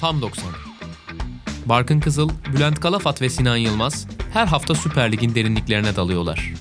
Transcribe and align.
Tam 0.00 0.22
90. 0.22 0.44
Barkın 1.66 2.00
Kızıl, 2.00 2.30
Bülent 2.54 2.80
Kalafat 2.80 3.22
ve 3.22 3.30
Sinan 3.30 3.56
Yılmaz 3.56 4.06
her 4.32 4.46
hafta 4.46 4.74
Süper 4.74 5.12
Lig'in 5.12 5.34
derinliklerine 5.34 5.96
dalıyorlar. 5.96 6.52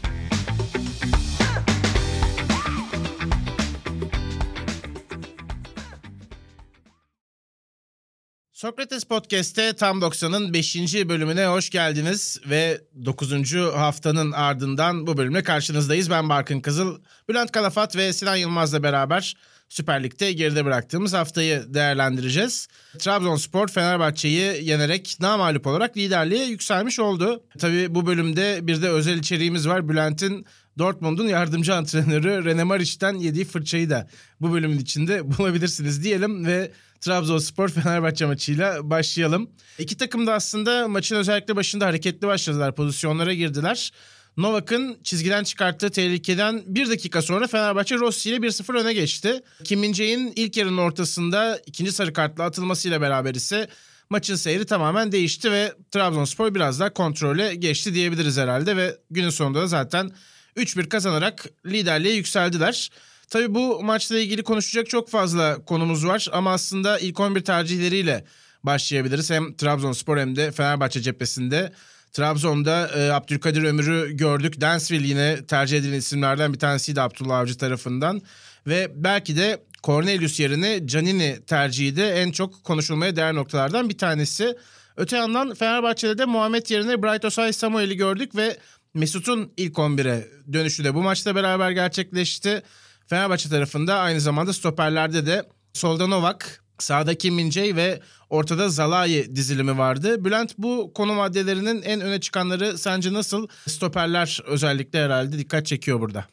Sokrates 8.59 9.03
Podcast'te 9.03 9.73
Tam 9.73 9.99
90'ın 9.99 10.53
5. 10.53 10.75
bölümüne 11.09 11.45
hoş 11.45 11.69
geldiniz 11.69 12.41
ve 12.45 12.81
9. 13.05 13.55
haftanın 13.55 14.31
ardından 14.31 15.07
bu 15.07 15.17
bölümle 15.17 15.43
karşınızdayız. 15.43 16.09
Ben 16.09 16.29
Barkın 16.29 16.59
Kızıl, 16.61 16.99
Bülent 17.29 17.51
Kalafat 17.51 17.95
ve 17.95 18.13
Sinan 18.13 18.35
Yılmaz'la 18.35 18.83
beraber 18.83 19.35
Süper 19.69 20.03
Lig'de 20.03 20.33
geride 20.33 20.65
bıraktığımız 20.65 21.13
haftayı 21.13 21.73
değerlendireceğiz. 21.73 22.67
Trabzonspor 22.97 23.67
Fenerbahçe'yi 23.67 24.65
yenerek 24.65 25.17
namalup 25.19 25.67
olarak 25.67 25.97
liderliğe 25.97 26.45
yükselmiş 26.45 26.99
oldu. 26.99 27.43
Tabii 27.59 27.95
bu 27.95 28.05
bölümde 28.05 28.59
bir 28.61 28.81
de 28.81 28.89
özel 28.89 29.17
içeriğimiz 29.17 29.67
var. 29.67 29.89
Bülent'in 29.89 30.45
Dortmund'un 30.77 31.27
yardımcı 31.27 31.75
antrenörü 31.75 32.45
Rene 32.45 32.63
Marich'ten 32.63 33.13
yediği 33.13 33.45
fırçayı 33.45 33.89
da 33.89 34.09
bu 34.41 34.53
bölümün 34.53 34.79
içinde 34.79 35.37
bulabilirsiniz 35.37 36.03
diyelim 36.03 36.45
ve 36.45 36.71
Trabzonspor 37.01 37.69
Fenerbahçe 37.69 38.25
maçıyla 38.25 38.89
başlayalım. 38.89 39.49
İki 39.79 39.97
takım 39.97 40.27
da 40.27 40.33
aslında 40.33 40.87
maçın 40.87 41.15
özellikle 41.15 41.55
başında 41.55 41.85
hareketli 41.85 42.27
başladılar, 42.27 42.75
pozisyonlara 42.75 43.33
girdiler. 43.33 43.91
Novak'ın 44.37 44.97
çizgiden 45.03 45.43
çıkarttığı 45.43 45.89
tehlikeden 45.89 46.63
bir 46.65 46.89
dakika 46.89 47.21
sonra 47.21 47.47
Fenerbahçe 47.47 47.95
Rossi 47.95 48.29
ile 48.29 48.35
1-0 48.35 48.79
öne 48.81 48.93
geçti. 48.93 49.41
Kim 49.63 49.79
min 49.79 49.93
ilk 50.35 50.57
yarının 50.57 50.77
ortasında 50.77 51.61
ikinci 51.65 51.91
sarı 51.91 52.13
kartla 52.13 52.43
atılmasıyla 52.43 53.01
beraber 53.01 53.35
ise 53.35 53.67
maçın 54.09 54.35
seyri 54.35 54.65
tamamen 54.65 55.11
değişti 55.11 55.51
ve 55.51 55.73
Trabzonspor 55.91 56.55
biraz 56.55 56.79
daha 56.79 56.93
kontrole 56.93 57.55
geçti 57.55 57.93
diyebiliriz 57.93 58.37
herhalde 58.37 58.77
ve 58.77 58.97
günün 59.11 59.29
sonunda 59.29 59.61
da 59.61 59.67
zaten 59.67 60.11
3-1 60.57 60.89
kazanarak 60.89 61.45
liderliğe 61.65 62.15
yükseldiler. 62.15 62.89
Tabii 63.29 63.55
bu 63.55 63.83
maçla 63.83 64.19
ilgili 64.19 64.43
konuşacak 64.43 64.89
çok 64.89 65.09
fazla 65.09 65.65
konumuz 65.65 66.07
var 66.07 66.27
ama 66.31 66.51
aslında 66.51 66.99
ilk 66.99 67.19
11 67.19 67.41
tercihleriyle 67.41 68.25
başlayabiliriz. 68.63 69.31
Hem 69.31 69.53
Trabzonspor 69.53 70.17
hem 70.17 70.35
de 70.35 70.51
Fenerbahçe 70.51 71.01
cephesinde. 71.01 71.71
Trabzon'da 72.11 72.87
e, 72.87 73.11
Abdülkadir 73.11 73.63
Ömür'ü 73.63 74.17
gördük. 74.17 74.61
Dansville 74.61 75.07
yine 75.07 75.45
tercih 75.45 75.77
edilen 75.77 75.97
isimlerden 75.97 76.53
bir 76.53 76.59
tanesiydi 76.59 77.01
Abdullah 77.01 77.37
Avcı 77.37 77.57
tarafından. 77.57 78.21
Ve 78.67 78.91
belki 78.95 79.37
de 79.37 79.63
Cornelius 79.83 80.39
yerine 80.39 80.87
Canini 80.87 81.39
tercihi 81.47 81.95
de 81.95 82.21
en 82.21 82.31
çok 82.31 82.63
konuşulmaya 82.63 83.15
değer 83.15 83.35
noktalardan 83.35 83.89
bir 83.89 83.97
tanesi. 83.97 84.57
Öte 84.97 85.17
yandan 85.17 85.53
Fenerbahçe'de 85.53 86.17
de 86.17 86.25
Muhammed 86.25 86.69
yerine 86.69 87.03
Bright 87.03 87.25
Osay 87.25 87.53
Samuel'i 87.53 87.97
gördük 87.97 88.35
ve 88.35 88.57
Mesut'un 88.93 89.53
ilk 89.57 89.73
11'e 89.73 90.27
dönüşü 90.53 90.83
de 90.83 90.95
bu 90.95 91.01
maçta 91.01 91.35
beraber 91.35 91.71
gerçekleşti. 91.71 92.63
Fenerbahçe 93.09 93.49
tarafında 93.49 93.95
aynı 93.99 94.21
zamanda 94.21 94.53
stoperlerde 94.53 95.25
de 95.25 95.49
solda 95.73 96.07
Novak, 96.07 96.63
sağda 96.79 97.15
Kim 97.15 97.35
min 97.35 97.51
ve 97.55 98.01
ortada 98.29 98.69
Zalai 98.69 99.35
dizilimi 99.35 99.77
vardı. 99.77 100.25
Bülent 100.25 100.57
bu 100.57 100.91
konu 100.95 101.13
maddelerinin 101.13 101.81
en 101.81 102.01
öne 102.01 102.19
çıkanları 102.19 102.77
sence 102.77 103.13
nasıl? 103.13 103.47
Stoperler 103.67 104.39
özellikle 104.45 105.03
herhalde 105.03 105.37
dikkat 105.37 105.65
çekiyor 105.65 105.99
burada. 105.99 106.25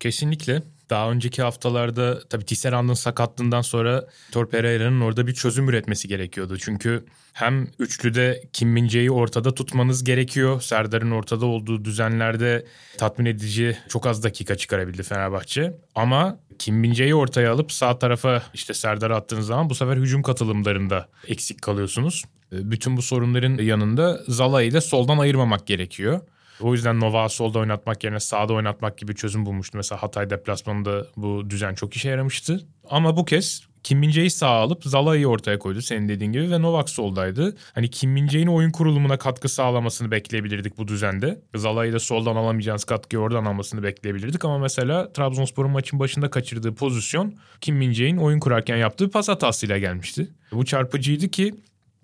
Kesinlikle. 0.00 0.62
Daha 0.90 1.10
önceki 1.10 1.42
haftalarda 1.42 2.28
tabii 2.28 2.44
Tisserand'ın 2.44 2.94
sakatlığından 2.94 3.60
sonra 3.62 4.06
Tor 4.32 4.50
Pereira'nın 4.50 5.00
orada 5.00 5.26
bir 5.26 5.34
çözüm 5.34 5.68
üretmesi 5.68 6.08
gerekiyordu. 6.08 6.58
Çünkü 6.58 7.04
hem 7.32 7.68
üçlüde 7.78 8.42
Kim 8.52 8.68
Min 8.68 9.08
ortada 9.08 9.54
tutmanız 9.54 10.04
gerekiyor. 10.04 10.60
Serdar'ın 10.60 11.10
ortada 11.10 11.46
olduğu 11.46 11.84
düzenlerde 11.84 12.66
tatmin 12.98 13.26
edici 13.26 13.78
çok 13.88 14.06
az 14.06 14.22
dakika 14.22 14.56
çıkarabildi 14.56 15.02
Fenerbahçe. 15.02 15.76
Ama 15.94 16.38
Kim 16.58 16.76
Min 16.76 17.12
ortaya 17.12 17.52
alıp 17.52 17.72
sağ 17.72 17.98
tarafa 17.98 18.42
işte 18.54 18.74
Serdar'ı 18.74 19.16
attığınız 19.16 19.46
zaman 19.46 19.70
bu 19.70 19.74
sefer 19.74 19.96
hücum 19.96 20.22
katılımlarında 20.22 21.08
eksik 21.26 21.62
kalıyorsunuz. 21.62 22.24
Bütün 22.52 22.96
bu 22.96 23.02
sorunların 23.02 23.58
yanında 23.58 24.20
Zala 24.28 24.62
ile 24.62 24.80
soldan 24.80 25.18
ayırmamak 25.18 25.66
gerekiyor. 25.66 26.20
O 26.60 26.72
yüzden 26.72 27.00
Nova 27.00 27.28
solda 27.28 27.58
oynatmak 27.58 28.04
yerine 28.04 28.20
sağda 28.20 28.52
oynatmak 28.52 28.98
gibi 28.98 29.14
çözüm 29.14 29.46
bulmuştu. 29.46 29.78
Mesela 29.78 30.02
Hatay 30.02 30.30
deplasmanında 30.30 31.06
bu 31.16 31.50
düzen 31.50 31.74
çok 31.74 31.96
işe 31.96 32.08
yaramıştı. 32.08 32.66
Ama 32.90 33.16
bu 33.16 33.24
kez 33.24 33.66
Kim 33.86 33.98
Min 33.98 34.28
sağ 34.28 34.48
alıp 34.48 34.84
Zalai'yi 34.84 35.26
ortaya 35.26 35.58
koydu 35.58 35.82
senin 35.82 36.08
dediğin 36.08 36.32
gibi 36.32 36.50
ve 36.50 36.62
Novak 36.62 36.90
soldaydı. 36.90 37.56
Hani 37.74 37.90
Kim 37.90 38.10
Min 38.10 38.46
oyun 38.46 38.70
kurulumuna 38.70 39.18
katkı 39.18 39.48
sağlamasını 39.48 40.10
bekleyebilirdik 40.10 40.78
bu 40.78 40.88
düzende. 40.88 41.40
Zalai'yi 41.54 41.92
de 41.92 41.98
soldan 41.98 42.36
alamayacağınız 42.36 42.84
katkıyı 42.84 43.20
oradan 43.22 43.44
almasını 43.44 43.82
bekleyebilirdik 43.82 44.44
ama 44.44 44.58
mesela 44.58 45.12
Trabzonspor'un 45.12 45.70
maçın 45.70 45.98
başında 45.98 46.30
kaçırdığı 46.30 46.74
pozisyon 46.74 47.34
Kim 47.60 47.76
Min 47.76 48.16
oyun 48.16 48.40
kurarken 48.40 48.76
yaptığı 48.76 49.10
pas 49.10 49.28
hatasıyla 49.28 49.78
gelmişti. 49.78 50.28
Bu 50.52 50.64
çarpıcıydı 50.64 51.28
ki 51.28 51.54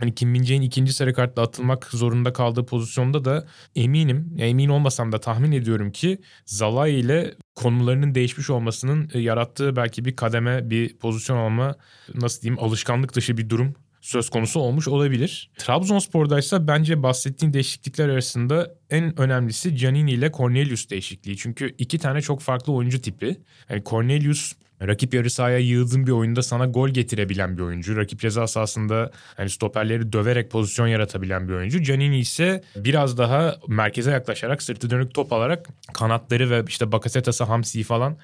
Hani 0.03 0.15
Kim 0.15 0.31
min 0.31 0.43
ikinci 0.43 0.93
sarı 0.93 1.15
kartla 1.15 1.43
atılmak 1.43 1.85
zorunda 1.85 2.33
kaldığı 2.33 2.67
pozisyonda 2.67 3.25
da 3.25 3.47
eminim, 3.75 4.37
emin 4.39 4.69
olmasam 4.69 5.13
da 5.13 5.21
tahmin 5.21 5.53
ediyorum 5.53 5.93
ki 5.93 6.19
Zalai 6.47 6.93
ile 6.93 7.35
konularının 7.55 8.15
değişmiş 8.15 8.51
olmasının 8.51 9.11
e, 9.15 9.19
yarattığı 9.19 9.77
belki 9.77 10.05
bir 10.05 10.17
kademe, 10.17 10.71
bir 10.71 10.99
pozisyon 10.99 11.37
alma, 11.37 11.77
nasıl 12.15 12.43
diyeyim 12.43 12.65
alışkanlık 12.65 13.15
dışı 13.15 13.37
bir 13.37 13.51
durum 13.51 13.75
söz 14.03 14.31
konusu 14.31 14.61
olmuş 14.61 14.89
olabilir. 14.89 15.51
Trabzonspor'daysa 15.59 16.67
bence 16.69 17.03
bahsettiğin 17.03 17.53
değişiklikler 17.53 18.09
arasında 18.09 18.75
en 18.91 19.21
önemlisi 19.21 19.77
Canini 19.77 20.13
ile 20.13 20.33
Cornelius 20.33 20.91
değişikliği. 20.91 21.37
Çünkü 21.37 21.75
iki 21.79 21.99
tane 21.99 22.23
çok 22.23 22.41
farklı 22.41 22.73
oyuncu 22.73 23.01
tipi. 23.01 23.41
Yani 23.71 23.83
Cornelius 23.87 24.53
rakip 24.87 25.15
yarı 25.15 25.31
sahaya 25.31 25.59
yığıldığın 25.59 26.07
bir 26.07 26.13
oyunda 26.13 26.43
sana 26.43 26.67
gol 26.67 26.89
getirebilen 26.89 27.57
bir 27.57 27.63
oyuncu. 27.63 27.97
Rakip 27.97 28.21
ceza 28.21 28.47
sahasında 28.47 29.11
hani 29.37 29.51
stoperleri 29.51 30.13
döverek 30.13 30.51
pozisyon 30.51 30.87
yaratabilen 30.87 31.49
bir 31.49 31.53
oyuncu. 31.53 31.83
Canini 31.83 32.19
ise 32.19 32.63
biraz 32.77 33.19
daha 33.19 33.57
merkeze 33.69 34.11
yaklaşarak 34.11 34.63
sırtı 34.63 34.91
dönük 34.91 35.15
top 35.15 35.33
alarak 35.33 35.69
kanatları 35.93 36.51
ve 36.51 36.65
işte 36.69 36.93
Bakasetas'ı 36.93 37.45
Hamsi'yi 37.45 37.85
falan 37.85 38.19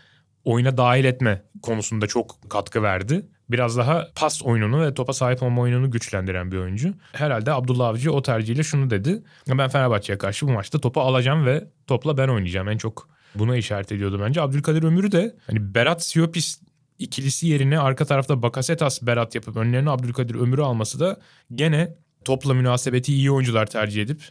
oyuna 0.45 0.77
dahil 0.77 1.05
etme 1.05 1.43
konusunda 1.63 2.07
çok 2.07 2.51
katkı 2.51 2.83
verdi. 2.83 3.27
Biraz 3.51 3.77
daha 3.77 4.09
pas 4.15 4.43
oyununu 4.43 4.83
ve 4.83 4.95
topa 4.95 5.13
sahip 5.13 5.43
olma 5.43 5.63
oyununu 5.63 5.91
güçlendiren 5.91 6.53
bir 6.53 6.57
oyuncu. 6.57 6.95
Herhalde 7.13 7.53
Abdullah 7.53 7.89
Avcı 7.89 8.13
o 8.13 8.23
tercihiyle 8.23 8.63
şunu 8.63 8.91
dedi. 8.91 9.23
Ben 9.49 9.69
Fenerbahçe'ye 9.69 10.19
karşı 10.19 10.49
bu 10.49 10.51
maçta 10.51 10.79
topu 10.79 11.01
alacağım 11.01 11.47
ve 11.47 11.65
topla 11.87 12.19
ben 12.19 12.29
oynayacağım. 12.29 12.69
En 12.69 12.79
çok 12.79 13.09
buna 13.35 13.57
işaret 13.57 13.93
ediyordu 13.93 14.21
bence. 14.25 14.41
Abdülkadir 14.41 14.83
Ömür'ü 14.83 15.13
de 15.13 15.37
hani 15.47 15.75
Berat 15.75 16.05
Siopis 16.05 16.61
ikilisi 16.99 17.47
yerine 17.47 17.79
arka 17.79 18.05
tarafta 18.05 18.43
Bakasetas 18.43 19.03
Berat 19.03 19.35
yapıp 19.35 19.57
önlerine 19.57 19.91
Abdülkadir 19.91 20.35
Ömür'ü 20.35 20.63
alması 20.63 21.01
da 21.01 21.21
gene 21.55 21.95
topla 22.25 22.55
münasebeti 22.55 23.15
iyi 23.15 23.31
oyuncular 23.31 23.67
tercih 23.67 24.03
edip 24.03 24.23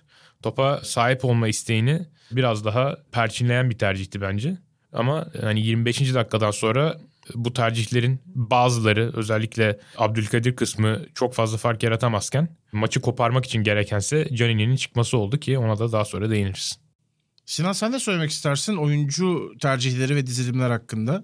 topa 0.42 0.82
sahip 0.84 1.26
olma 1.26 1.48
isteğini 1.48 2.06
biraz 2.32 2.66
daha 2.66 2.98
perçinleyen 3.12 3.70
bir 3.70 3.78
tercihti 3.78 4.22
bence. 4.22 4.58
Ama 4.94 5.28
hani 5.42 5.62
25. 5.62 6.14
dakikadan 6.14 6.52
sonra 6.52 6.98
bu 7.36 7.54
tercihlerin 7.54 8.22
bazıları 8.26 9.12
özellikle 9.16 9.80
Abdülkadir 9.98 10.56
kısmı 10.56 11.02
çok 11.16 11.34
fazla 11.34 11.58
fark 11.58 11.84
yaratamazken 11.84 12.58
maçı 12.72 13.02
koparmak 13.02 13.46
için 13.46 13.64
gerekense 13.64 14.30
Canini'nin 14.34 14.76
çıkması 14.76 15.18
oldu 15.18 15.40
ki 15.40 15.58
ona 15.58 15.80
da 15.80 15.92
daha 15.92 16.06
sonra 16.06 16.30
değiniriz. 16.30 16.80
Sinan 17.46 17.72
sen 17.72 17.94
de 17.94 18.00
söylemek 18.00 18.30
istersin 18.30 18.76
oyuncu 18.76 19.54
tercihleri 19.62 20.16
ve 20.16 20.28
dizilimler 20.28 20.70
hakkında. 20.70 21.24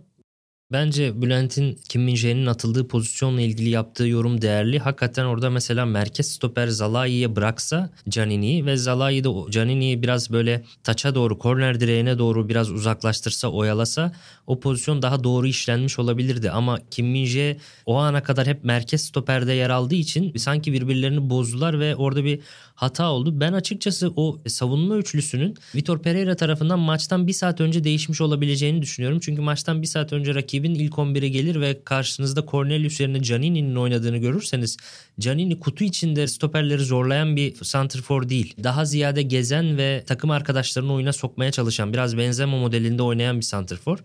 Bence 0.72 1.22
Bülent'in 1.22 1.80
Kim 1.90 2.02
Min 2.04 2.46
atıldığı 2.46 2.88
pozisyonla 2.88 3.42
ilgili 3.42 3.70
yaptığı 3.70 4.08
yorum 4.08 4.42
değerli. 4.42 4.80
Hakikaten 4.80 5.26
orada 5.26 5.50
mesela 5.50 5.86
merkez 5.86 6.32
stoper 6.32 6.68
Zalai'ye 6.68 7.36
bıraksa 7.36 7.90
Canini'yi 8.10 8.66
ve 8.66 8.78
Zalai 8.78 9.24
de 9.24 9.30
Canini'yi 9.52 10.02
biraz 10.02 10.32
böyle 10.32 10.64
taça 10.84 11.16
doğru, 11.16 11.40
korner 11.40 11.80
direğine 11.80 12.18
doğru 12.18 12.50
biraz 12.50 12.72
uzaklaştırsa, 12.72 13.48
oyalasa 13.48 14.12
o 14.48 14.60
pozisyon 14.60 15.02
daha 15.02 15.24
doğru 15.24 15.48
işlenmiş 15.48 16.00
olabilirdi. 16.00 16.52
Ama 16.52 16.80
Kim 16.92 17.08
Min 17.08 17.58
o 17.86 17.96
ana 17.96 18.24
kadar 18.24 18.48
hep 18.48 18.64
merkez 18.64 19.02
stoperde 19.02 19.54
yer 19.54 19.70
aldığı 19.70 19.96
için 19.96 20.34
sanki 20.38 20.74
birbirlerini 20.74 21.30
bozdular 21.30 21.80
ve 21.80 21.96
orada 21.96 22.24
bir 22.24 22.40
hata 22.76 23.12
oldu. 23.12 23.40
Ben 23.40 23.54
açıkçası 23.54 24.14
o 24.16 24.40
savunma 24.48 24.98
üçlüsünün 24.98 25.56
Vitor 25.76 26.02
Pereira 26.02 26.36
tarafından 26.36 26.80
maçtan 26.80 27.28
bir 27.28 27.34
saat 27.34 27.62
önce 27.62 27.84
değişmiş 27.84 28.22
olabileceğini 28.22 28.82
düşünüyorum. 28.82 29.20
Çünkü 29.20 29.42
maçtan 29.42 29.82
bir 29.82 29.88
saat 29.88 30.14
önce 30.14 30.36
rakibi 30.36 30.63
rakibin 30.64 30.76
ilk 30.76 30.94
11'e 30.94 31.30
gelir 31.30 31.62
ve 31.62 31.84
karşınızda 31.84 32.46
Cornelius 32.52 33.00
yerine 33.00 33.24
Canini'nin 33.24 33.76
oynadığını 33.76 34.18
görürseniz 34.18 34.78
Canini 35.20 35.60
kutu 35.60 35.84
içinde 35.84 36.28
stoperleri 36.28 36.84
zorlayan 36.84 37.36
bir 37.36 37.56
santrfor 37.64 38.30
değil. 38.30 38.56
Daha 38.64 38.86
ziyade 38.86 39.22
gezen 39.22 39.78
ve 39.78 40.04
takım 40.08 40.32
arkadaşlarını 40.32 40.94
oyuna 40.94 41.14
sokmaya 41.14 41.52
çalışan 41.52 41.94
biraz 41.94 42.18
Benzema 42.18 42.58
modelinde 42.58 43.02
oynayan 43.04 43.38
bir 43.38 43.46
santrfor. 43.46 44.00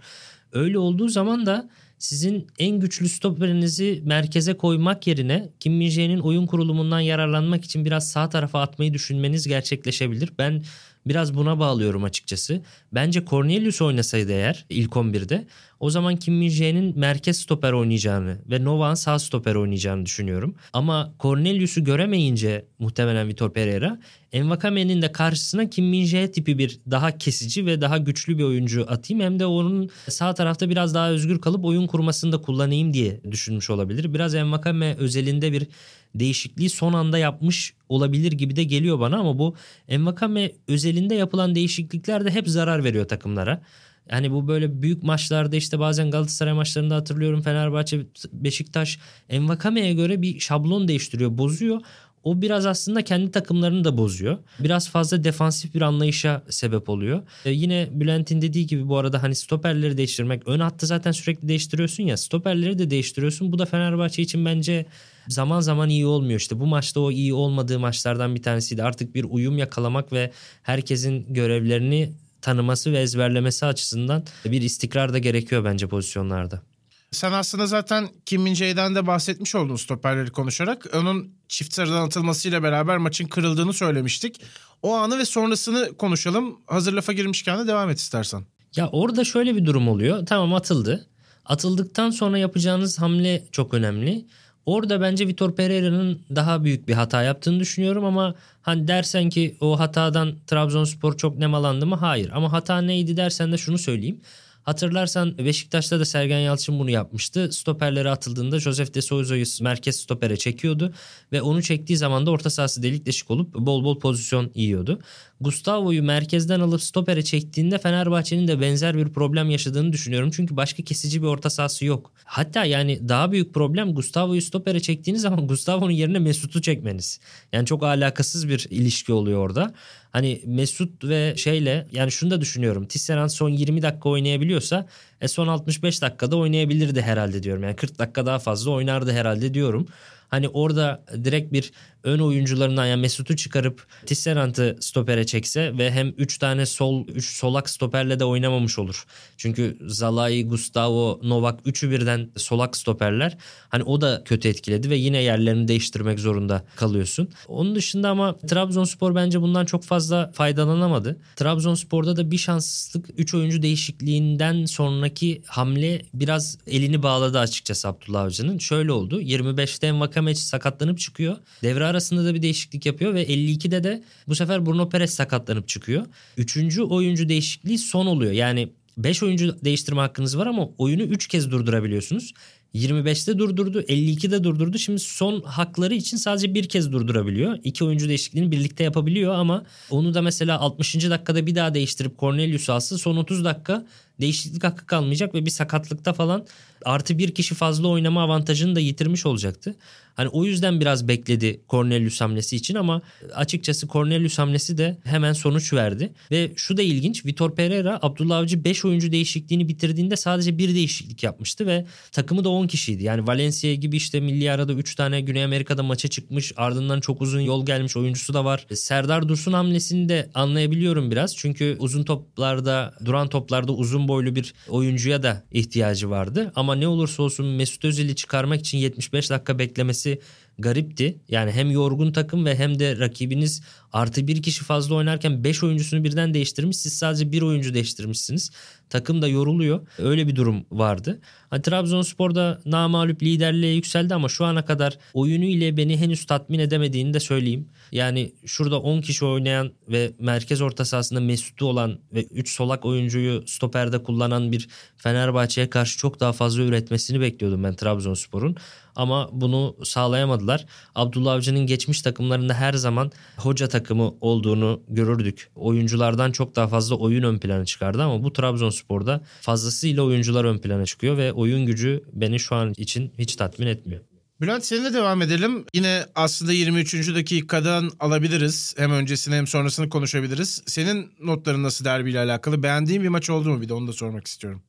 Öyle 0.53 0.79
olduğu 0.79 1.09
zaman 1.09 1.47
da 1.47 1.69
sizin 1.99 2.47
en 2.59 2.81
güçlü 2.81 3.09
stoperinizi 3.09 4.03
merkeze 4.05 4.57
koymak 4.57 5.07
yerine 5.07 5.49
Kim 5.61 5.75
Min 5.75 6.19
oyun 6.19 6.47
kurulumundan 6.47 7.01
yararlanmak 7.01 7.65
için 7.65 7.85
biraz 7.85 8.11
sağ 8.11 8.29
tarafa 8.29 8.61
atmayı 8.61 8.95
düşünmeniz 8.95 9.49
gerçekleşebilir. 9.49 10.33
Ben 10.39 10.63
biraz 11.07 11.35
buna 11.35 11.59
bağlıyorum 11.59 12.05
açıkçası. 12.05 12.63
Bence 12.93 13.25
Cornelius 13.25 13.83
oynasaydı 13.83 14.33
eğer 14.33 14.65
ilk 14.69 14.93
11'de 14.93 15.47
o 15.81 15.91
zaman 15.91 16.17
Kim 16.17 16.35
Min 16.35 16.99
merkez 16.99 17.37
stoper 17.37 17.73
oynayacağını 17.73 18.39
ve 18.51 18.65
Novak'ın 18.65 18.95
sağ 18.95 19.19
stoper 19.19 19.55
oynayacağını 19.55 20.07
düşünüyorum. 20.07 20.55
Ama 20.73 21.15
Cornelius'u 21.21 21.85
göremeyince 21.85 22.65
muhtemelen 22.79 23.29
Vitor 23.29 23.53
Pereira 23.53 23.99
Envakame'nin 24.33 25.03
de 25.03 25.13
karşısına 25.13 25.71
Kim 25.71 25.87
Min 25.87 26.27
tipi 26.27 26.59
bir 26.59 26.81
daha 26.91 27.19
kesici 27.19 27.67
ve 27.67 27.81
daha 27.81 27.99
güçlü 27.99 28.39
bir 28.39 28.43
oyuncu 28.43 28.87
atayım. 28.89 29.23
Hem 29.23 29.39
de 29.39 29.47
onun 29.47 29.91
sağ 30.09 30.35
tarafta 30.35 30.71
biraz 30.71 30.95
daha 30.95 31.11
özgür 31.11 31.41
kalıp 31.41 31.65
oyun 31.65 31.87
kurmasını 31.87 32.33
da 32.33 32.41
kullanayım 32.41 32.95
diye 32.95 33.21
düşünmüş 33.31 33.71
olabilir. 33.71 34.15
Biraz 34.15 34.35
Envakame 34.35 34.95
özelinde 34.95 35.53
bir 35.53 35.67
değişikliği 36.15 36.71
son 36.71 36.93
anda 36.93 37.19
yapmış 37.19 37.75
olabilir 37.89 38.33
gibi 38.33 38.57
de 38.57 38.65
geliyor 38.65 39.01
bana 39.01 39.19
ama 39.19 39.39
bu 39.39 39.55
Envakame 39.89 40.53
özelinde 40.69 41.15
yapılan 41.15 41.55
değişiklikler 41.55 42.25
de 42.25 42.31
hep 42.31 42.49
zarar 42.49 42.85
veriyor 42.85 43.09
takımlara. 43.09 43.63
Yani 44.11 44.31
bu 44.31 44.49
böyle 44.49 44.83
büyük 44.83 45.03
maçlarda 45.03 45.57
işte 45.57 45.79
bazen 45.79 46.11
Galatasaray 46.11 46.53
maçlarında 46.53 46.95
hatırlıyorum 46.95 47.43
Fenerbahçe, 47.43 48.07
Beşiktaş 48.33 48.99
Envakame'ye 49.29 49.93
göre 49.93 50.23
bir 50.23 50.41
şablon 50.41 50.89
değiştiriyor, 50.89 51.39
bozuyor. 51.39 51.81
O 52.25 52.43
biraz 52.43 52.67
aslında 52.67 53.05
kendi 53.05 53.31
takımlarını 53.31 53.85
da 53.85 53.97
bozuyor. 53.97 54.39
Biraz 54.61 54.91
fazla 54.91 55.25
defansif 55.25 55.75
bir 55.75 55.83
anlayışa 55.83 56.43
sebep 56.51 56.89
oluyor. 56.89 57.23
Ee, 57.45 57.51
yine 57.51 57.89
Bülent'in 57.93 58.43
dediği 58.43 58.67
gibi 58.67 58.89
bu 58.89 58.97
arada 58.97 59.23
hani 59.23 59.35
stoperleri 59.35 59.97
değiştirmek. 59.97 60.49
Ön 60.49 60.61
hattı 60.61 60.87
zaten 60.87 61.13
sürekli 61.13 61.49
değiştiriyorsun 61.49 62.03
ya. 62.03 62.17
Stoperleri 62.17 62.79
de 62.79 62.91
değiştiriyorsun. 62.91 63.53
Bu 63.53 63.59
da 63.59 63.67
Fenerbahçe 63.67 64.23
için 64.23 64.45
bence 64.45 64.87
zaman 65.29 65.61
zaman 65.61 65.89
iyi 65.89 66.07
olmuyor. 66.07 66.41
İşte 66.41 66.61
bu 66.61 66.67
maçta 66.67 67.01
o 67.01 67.11
iyi 67.11 67.35
olmadığı 67.35 67.79
maçlardan 67.79 68.35
bir 68.35 68.43
tanesiydi. 68.43 68.83
Artık 68.83 69.15
bir 69.15 69.25
uyum 69.25 69.59
yakalamak 69.59 70.13
ve 70.13 70.33
herkesin 70.63 71.35
görevlerini 71.35 72.13
tanıması 72.43 72.93
ve 72.93 73.01
ezberlemesi 73.01 73.67
açısından 73.67 74.25
bir 74.45 74.63
istikrar 74.63 75.13
da 75.13 75.19
gerekiyor 75.19 75.65
bence 75.65 75.89
pozisyonlarda. 75.89 76.63
Sen 77.11 77.33
aslında 77.33 77.67
zaten 77.67 78.09
Kim 78.27 78.43
Min 78.43 78.55
de 78.55 79.07
bahsetmiş 79.07 79.55
oldun 79.55 79.77
stoperleri 79.77 80.31
konuşarak. 80.31 80.87
Onun 80.95 81.35
çift 81.49 81.73
sarıdan 81.73 82.07
atılmasıyla 82.07 82.63
beraber 82.63 82.97
maçın 82.97 83.27
kırıldığını 83.27 83.73
söylemiştik. 83.73 84.41
O 84.83 84.95
anı 84.95 85.19
ve 85.19 85.25
sonrasını 85.25 85.97
konuşalım. 85.97 86.61
Hazır 86.67 86.93
lafa 86.93 87.13
girmişken 87.13 87.59
de 87.59 87.67
devam 87.67 87.91
et 87.91 87.99
istersen. 87.99 88.45
Ya 88.77 88.89
orada 88.89 89.25
şöyle 89.25 89.57
bir 89.57 89.65
durum 89.65 89.89
oluyor. 89.89 90.27
Tamam 90.27 90.55
atıldı. 90.55 91.07
Atıldıktan 91.45 92.11
sonra 92.11 92.39
yapacağınız 92.39 92.99
hamle 92.99 93.45
çok 93.53 93.75
önemli. 93.75 94.27
Orada 94.69 95.01
bence 95.01 95.29
Vitor 95.29 95.55
Pereira'nın 95.57 96.21
daha 96.37 96.65
büyük 96.65 96.89
bir 96.89 96.95
hata 96.95 97.23
yaptığını 97.23 97.61
düşünüyorum 97.61 98.05
ama 98.05 98.35
hani 98.63 98.89
dersen 98.89 99.29
ki 99.29 99.57
o 99.61 99.79
hatadan 99.79 100.35
Trabzonspor 100.47 101.17
çok 101.17 101.39
nemalandı 101.39 101.87
mı? 101.87 101.95
Hayır. 101.95 102.31
Ama 102.35 102.53
hata 102.53 102.81
neydi 102.81 103.17
dersen 103.17 103.53
de 103.53 103.59
şunu 103.59 103.79
söyleyeyim. 103.79 104.21
Hatırlarsan 104.69 105.39
Beşiktaş'ta 105.39 106.01
da 106.01 106.05
Sergen 106.05 106.39
Yalçın 106.39 106.79
bunu 106.79 106.91
yapmıştı. 106.91 107.53
Stoperlere 107.53 108.11
atıldığında 108.11 108.61
Josef 108.61 108.95
de 108.95 109.03
Souza'yı 109.03 109.45
merkez 109.61 109.97
stopere 109.97 110.37
çekiyordu 110.37 110.93
ve 111.33 111.43
onu 111.43 111.63
çektiği 111.63 111.97
zaman 111.97 112.27
da 112.27 112.31
orta 112.31 112.51
sahası 112.51 112.83
delik 112.83 113.07
deşik 113.07 113.31
olup 113.31 113.55
bol 113.55 113.85
bol 113.85 113.99
pozisyon 113.99 114.51
yiyordu. 114.55 115.01
Gustavo'yu 115.41 116.03
merkezden 116.03 116.61
alıp 116.61 116.83
stopere 116.83 117.23
çektiğinde 117.23 117.79
Fenerbahçe'nin 117.79 118.49
de 118.49 118.61
benzer 118.61 118.97
bir 118.97 119.09
problem 119.09 119.51
yaşadığını 119.51 119.93
düşünüyorum. 119.93 120.31
Çünkü 120.31 120.57
başka 120.57 120.83
kesici 120.83 121.23
bir 121.23 121.27
orta 121.27 121.51
sahası 121.51 121.85
yok. 121.85 122.13
Hatta 122.25 122.65
yani 122.65 123.09
daha 123.09 123.33
büyük 123.33 123.55
problem 123.55 123.95
Gustavo'yu 123.95 124.43
stopere 124.43 124.81
çektiğiniz 124.81 125.23
zaman 125.23 125.47
Gustavo'nun 125.49 125.91
yerine 125.91 126.19
Mesut'u 126.19 126.63
çekmeniz. 126.63 127.21
Yani 127.53 127.67
çok 127.67 127.83
alakasız 127.83 128.49
bir 128.49 128.67
ilişki 128.71 129.13
oluyor 129.13 129.39
orada. 129.39 129.75
Hani 130.19 130.41
Mesut 130.47 131.05
ve 131.05 131.35
şeyle 131.37 131.87
yani 131.93 132.13
şunu 132.13 132.31
da 132.31 132.41
düşünüyorum. 132.41 132.87
Tisserand 132.87 133.29
son 133.29 133.49
20 133.49 133.83
dakika 133.83 134.09
oynayabiliyorsa 134.09 134.87
e 135.21 135.29
son 135.29 135.49
65 135.49 136.03
dakikada 136.03 136.37
oynayabilirdi 136.37 137.03
herhalde 137.03 137.43
diyorum. 137.43 137.63
Yani 137.63 137.77
40 137.77 137.99
dakika 137.99 138.27
daha 138.27 138.39
fazla 138.39 138.71
oynardı 138.71 139.13
herhalde 139.13 139.55
diyorum. 139.55 139.87
Hani 140.29 140.49
orada 140.49 141.05
direkt 141.25 141.53
bir 141.53 141.73
ön 142.05 142.19
oyuncularından 142.19 142.87
yani 142.87 143.01
Mesut'u 143.01 143.37
çıkarıp 143.37 143.87
Tisserant'ı 144.07 144.77
stopere 144.81 145.27
çekse 145.27 145.79
ve 145.79 145.91
hem 145.91 146.09
3 146.09 146.39
tane 146.39 146.67
sol 146.67 147.09
3 147.09 147.37
solak 147.37 147.71
stoperle 147.71 148.21
de 148.21 148.25
oynamamış 148.25 148.79
olur. 148.79 149.05
Çünkü 149.37 149.79
Zalai, 149.87 150.49
Gustavo, 150.49 151.21
Novak 151.23 151.61
üçü 151.65 151.91
birden 151.91 152.31
solak 152.37 152.77
stoperler. 152.77 153.39
Hani 153.69 153.83
o 153.83 154.01
da 154.01 154.23
kötü 154.25 154.49
etkiledi 154.49 154.91
ve 154.91 154.97
yine 154.97 155.23
yerlerini 155.23 155.69
değiştirmek 155.69 156.21
zorunda 156.21 156.65
kalıyorsun. 156.77 157.29
Onun 157.49 157.75
dışında 157.75 158.11
ama 158.11 158.37
Trabzonspor 158.37 159.15
bence 159.15 159.41
bundan 159.41 159.65
çok 159.65 159.85
fazla 159.85 160.31
faydalanamadı. 160.35 161.17
Trabzonspor'da 161.37 162.17
da 162.17 162.31
bir 162.31 162.39
şanssızlık 162.39 163.07
3 163.17 163.35
oyuncu 163.35 163.63
değişikliğinden 163.63 164.65
sonraki 164.65 165.43
hamle 165.47 166.03
biraz 166.15 166.59
elini 166.67 167.03
bağladı 167.03 167.39
açıkçası 167.39 167.89
Abdullah 167.89 168.23
Avcı'nın. 168.23 168.59
Şöyle 168.59 168.93
oldu. 168.93 169.21
25'te 169.21 169.93
Envakame 170.19 170.35
sakatlanıp 170.35 170.99
çıkıyor. 170.99 171.37
Devre 171.63 171.85
arasında 171.85 172.25
da 172.25 172.35
bir 172.35 172.43
değişiklik 172.43 172.87
yapıyor 172.87 173.15
ve 173.15 173.27
52'de 173.27 173.85
de 173.85 174.03
bu 174.29 174.35
sefer 174.35 174.67
Bruno 174.67 174.89
Perez 174.89 175.15
sakatlanıp 175.15 175.69
çıkıyor. 175.69 176.07
Üçüncü 176.37 176.83
oyuncu 176.83 177.29
değişikliği 177.29 177.79
son 177.79 178.07
oluyor. 178.07 178.33
Yani 178.33 178.69
5 178.97 179.23
oyuncu 179.23 179.57
değiştirme 179.65 180.01
hakkınız 180.01 180.39
var 180.39 180.47
ama 180.47 180.69
oyunu 180.79 181.03
3 181.03 181.29
kez 181.29 181.51
durdurabiliyorsunuz. 181.51 182.33
25'te 182.75 183.39
durdurdu, 183.39 183.81
52'de 183.81 184.45
durdurdu. 184.45 184.79
Şimdi 184.79 184.99
son 184.99 185.41
hakları 185.41 185.95
için 185.95 186.17
sadece 186.17 186.55
bir 186.55 186.69
kez 186.69 186.93
durdurabiliyor. 186.93 187.59
İki 187.65 187.85
oyuncu 187.85 188.09
değişikliğini 188.09 188.53
birlikte 188.53 188.85
yapabiliyor 188.85 189.35
ama 189.35 189.65
onu 189.91 190.15
da 190.15 190.23
mesela 190.23 190.61
60. 190.61 190.95
dakikada 191.11 191.47
bir 191.47 191.55
daha 191.55 191.75
değiştirip 191.75 192.19
Cornelius 192.19 192.71
alsa 192.71 192.99
son 192.99 193.17
30 193.17 193.45
dakika 193.45 193.87
değişiklik 194.21 194.65
hakkı 194.65 194.87
kalmayacak 194.87 195.35
ve 195.35 195.45
bir 195.45 195.51
sakatlıkta 195.51 196.13
falan 196.13 196.47
artı 196.85 197.19
bir 197.19 197.35
kişi 197.35 197.55
fazla 197.55 197.89
oynama 197.89 198.23
avantajını 198.23 198.77
da 198.77 198.81
yitirmiş 198.81 199.27
olacaktı. 199.27 199.75
Hani 200.15 200.29
o 200.29 200.45
yüzden 200.45 200.81
biraz 200.81 201.09
bekledi 201.09 201.61
Cornelius 201.69 202.21
hamlesi 202.21 202.57
için 202.57 202.75
ama 202.75 203.03
açıkçası 203.35 203.89
Cornelius 203.89 204.39
hamlesi 204.39 204.79
de 204.79 204.99
hemen 205.05 205.33
sonuç 205.33 205.73
verdi. 205.73 206.13
Ve 206.31 206.53
şu 206.57 206.77
da 206.77 206.83
ilginç 206.83 207.27
Vitor 207.27 207.55
Pereira 207.55 207.99
Abdullah 208.03 208.37
Avcı 208.37 208.65
5 208.65 208.85
oyuncu 208.85 209.13
değişikliğini 209.13 209.69
bitirdiğinde 209.69 210.17
sadece 210.17 210.59
bir 210.59 210.75
değişiklik 210.75 211.23
yapmıştı 211.23 211.67
ve 211.67 211.87
takımı 212.13 212.45
da 212.45 212.49
10 212.49 212.67
kişiydi. 212.67 213.05
Yani 213.05 213.27
Valencia 213.27 213.75
gibi 213.75 213.97
işte 213.97 214.21
milli 214.21 214.51
arada 214.51 214.73
3 214.73 214.95
tane 214.95 215.21
Güney 215.21 215.45
Amerika'da 215.45 215.83
maça 215.83 216.09
çıkmış 216.09 216.53
ardından 216.57 217.01
çok 217.01 217.23
uzun 217.23 217.41
yol 217.41 217.67
gelmiş 217.67 217.97
oyuncusu 217.97 218.35
da 218.35 218.45
var. 218.45 218.67
Serdar 218.75 219.29
Dursun 219.29 219.53
hamlesini 219.53 220.09
de 220.09 220.31
anlayabiliyorum 220.35 221.11
biraz. 221.11 221.37
Çünkü 221.37 221.77
uzun 221.79 222.03
toplarda 222.03 222.95
duran 223.05 223.29
toplarda 223.29 223.73
uzun 223.73 224.08
boylu 224.09 224.37
bir 224.37 224.55
oyuncuya 224.69 225.23
da 225.23 225.45
ihtiyacı 225.53 226.11
vardı. 226.11 226.53
Ama 226.57 226.75
ne 226.75 226.89
olursa 226.89 227.23
olsun 227.23 227.47
Mesut 227.47 227.85
Özil'i 227.85 228.17
çıkarmak 228.17 228.61
için 228.61 228.79
75 228.79 229.31
dakika 229.31 229.59
beklemesi 229.59 230.21
garipti. 230.59 231.19
Yani 231.29 231.53
hem 231.53 231.71
yorgun 231.71 232.13
takım 232.13 232.45
ve 232.45 232.57
hem 232.57 232.79
de 232.79 232.99
rakibiniz 232.99 233.63
artı 233.93 234.27
bir 234.27 234.43
kişi 234.43 234.65
fazla 234.65 234.95
oynarken 234.95 235.45
5 235.45 235.65
oyuncusunu 235.65 236.05
birden 236.05 236.35
değiştirmiş. 236.35 236.77
Siz 236.77 236.99
sadece 236.99 237.33
bir 237.33 237.43
oyuncu 237.43 237.75
değiştirmişsiniz. 237.75 238.51
Takım 238.91 239.23
da 239.23 239.29
yoruluyor. 239.29 239.87
Öyle 239.99 240.29
bir 240.29 240.37
durum 240.37 240.65
vardı. 240.71 241.21
Hani 241.51 241.63
Trabzonspor'da 241.63 242.61
namalup 242.65 243.23
liderliğe 243.23 243.75
yükseldi 243.75 244.15
ama 244.15 244.29
şu 244.29 244.45
ana 244.45 244.65
kadar 244.65 244.99
oyunu 245.15 245.45
ile 245.45 245.77
beni 245.77 245.99
henüz 245.99 246.27
tatmin 246.27 246.59
edemediğini 246.59 247.15
de 247.15 247.21
söyleyeyim. 247.21 247.69
Yani 247.93 248.33
şurada 248.47 248.81
10 248.81 249.01
kişi 249.01 249.25
oynayan 249.25 249.73
ve 249.89 250.13
merkez 250.19 250.61
orta 250.61 250.85
sahasında 250.85 251.21
Mesut'u 251.21 251.67
olan 251.67 251.99
ve 252.13 252.25
3 252.25 252.55
solak 252.55 252.85
oyuncuyu 252.85 253.45
stoperde 253.47 254.03
kullanan 254.03 254.53
bir 254.53 254.69
Fenerbahçe'ye 254.97 255.71
karşı 255.71 255.99
çok 255.99 256.21
daha 256.21 256.33
fazla 256.33 256.63
üretmesini 256.63 257.21
bekliyordum 257.21 257.65
ben 257.65 257.75
Trabzonspor'un. 257.75 258.57
Ama 258.97 259.29
bunu 259.33 259.77
sağlayamadılar. 259.85 260.67
Abdullah 260.95 261.33
Avcı'nın 261.33 261.67
geçmiş 261.67 262.03
takımlarında 262.03 262.55
her 262.55 262.73
zaman 262.73 263.13
hoca 263.37 263.69
takımı 263.79 264.15
olduğunu 264.21 264.83
görürdük. 264.89 265.51
Oyunculardan 265.55 266.33
çok 266.33 266.57
daha 266.57 266.69
fazla 266.69 266.97
oyun 266.97 267.23
ön 267.23 267.39
plana 267.39 267.65
çıkardı 267.65 268.03
ama 268.03 268.25
bu 268.25 268.33
Trabzonspor'da 268.33 269.21
fazlasıyla 269.41 270.03
oyuncular 270.03 270.45
ön 270.45 270.59
plana 270.59 270.85
çıkıyor 270.85 271.17
ve 271.17 271.33
oyun 271.33 271.67
gücü 271.67 272.05
beni 272.13 272.41
şu 272.41 272.55
an 272.55 272.75
için 272.77 273.13
hiç 273.19 273.37
tatmin 273.37 273.67
etmiyor. 273.67 274.01
Bülent 274.41 274.65
seninle 274.65 274.95
devam 274.95 275.23
edelim. 275.23 275.65
Yine 275.75 276.07
aslında 276.15 276.53
23. 276.53 277.15
dakikadan 277.15 277.91
alabiliriz. 278.01 278.75
Hem 278.79 278.93
öncesini 278.93 279.35
hem 279.35 279.47
sonrasını 279.47 279.89
konuşabiliriz. 279.89 280.63
Senin 280.67 281.13
notların 281.21 281.63
nasıl 281.63 281.85
derbiyle 281.85 282.19
alakalı? 282.19 282.63
Beğendiğin 282.63 283.03
bir 283.03 283.09
maç 283.09 283.31
oldu 283.31 283.51
mu? 283.51 283.61
Bir 283.61 283.69
de 283.69 283.75
onu 283.75 283.89
da 283.89 283.93
sormak 283.93 284.27
istiyorum. 284.27 284.63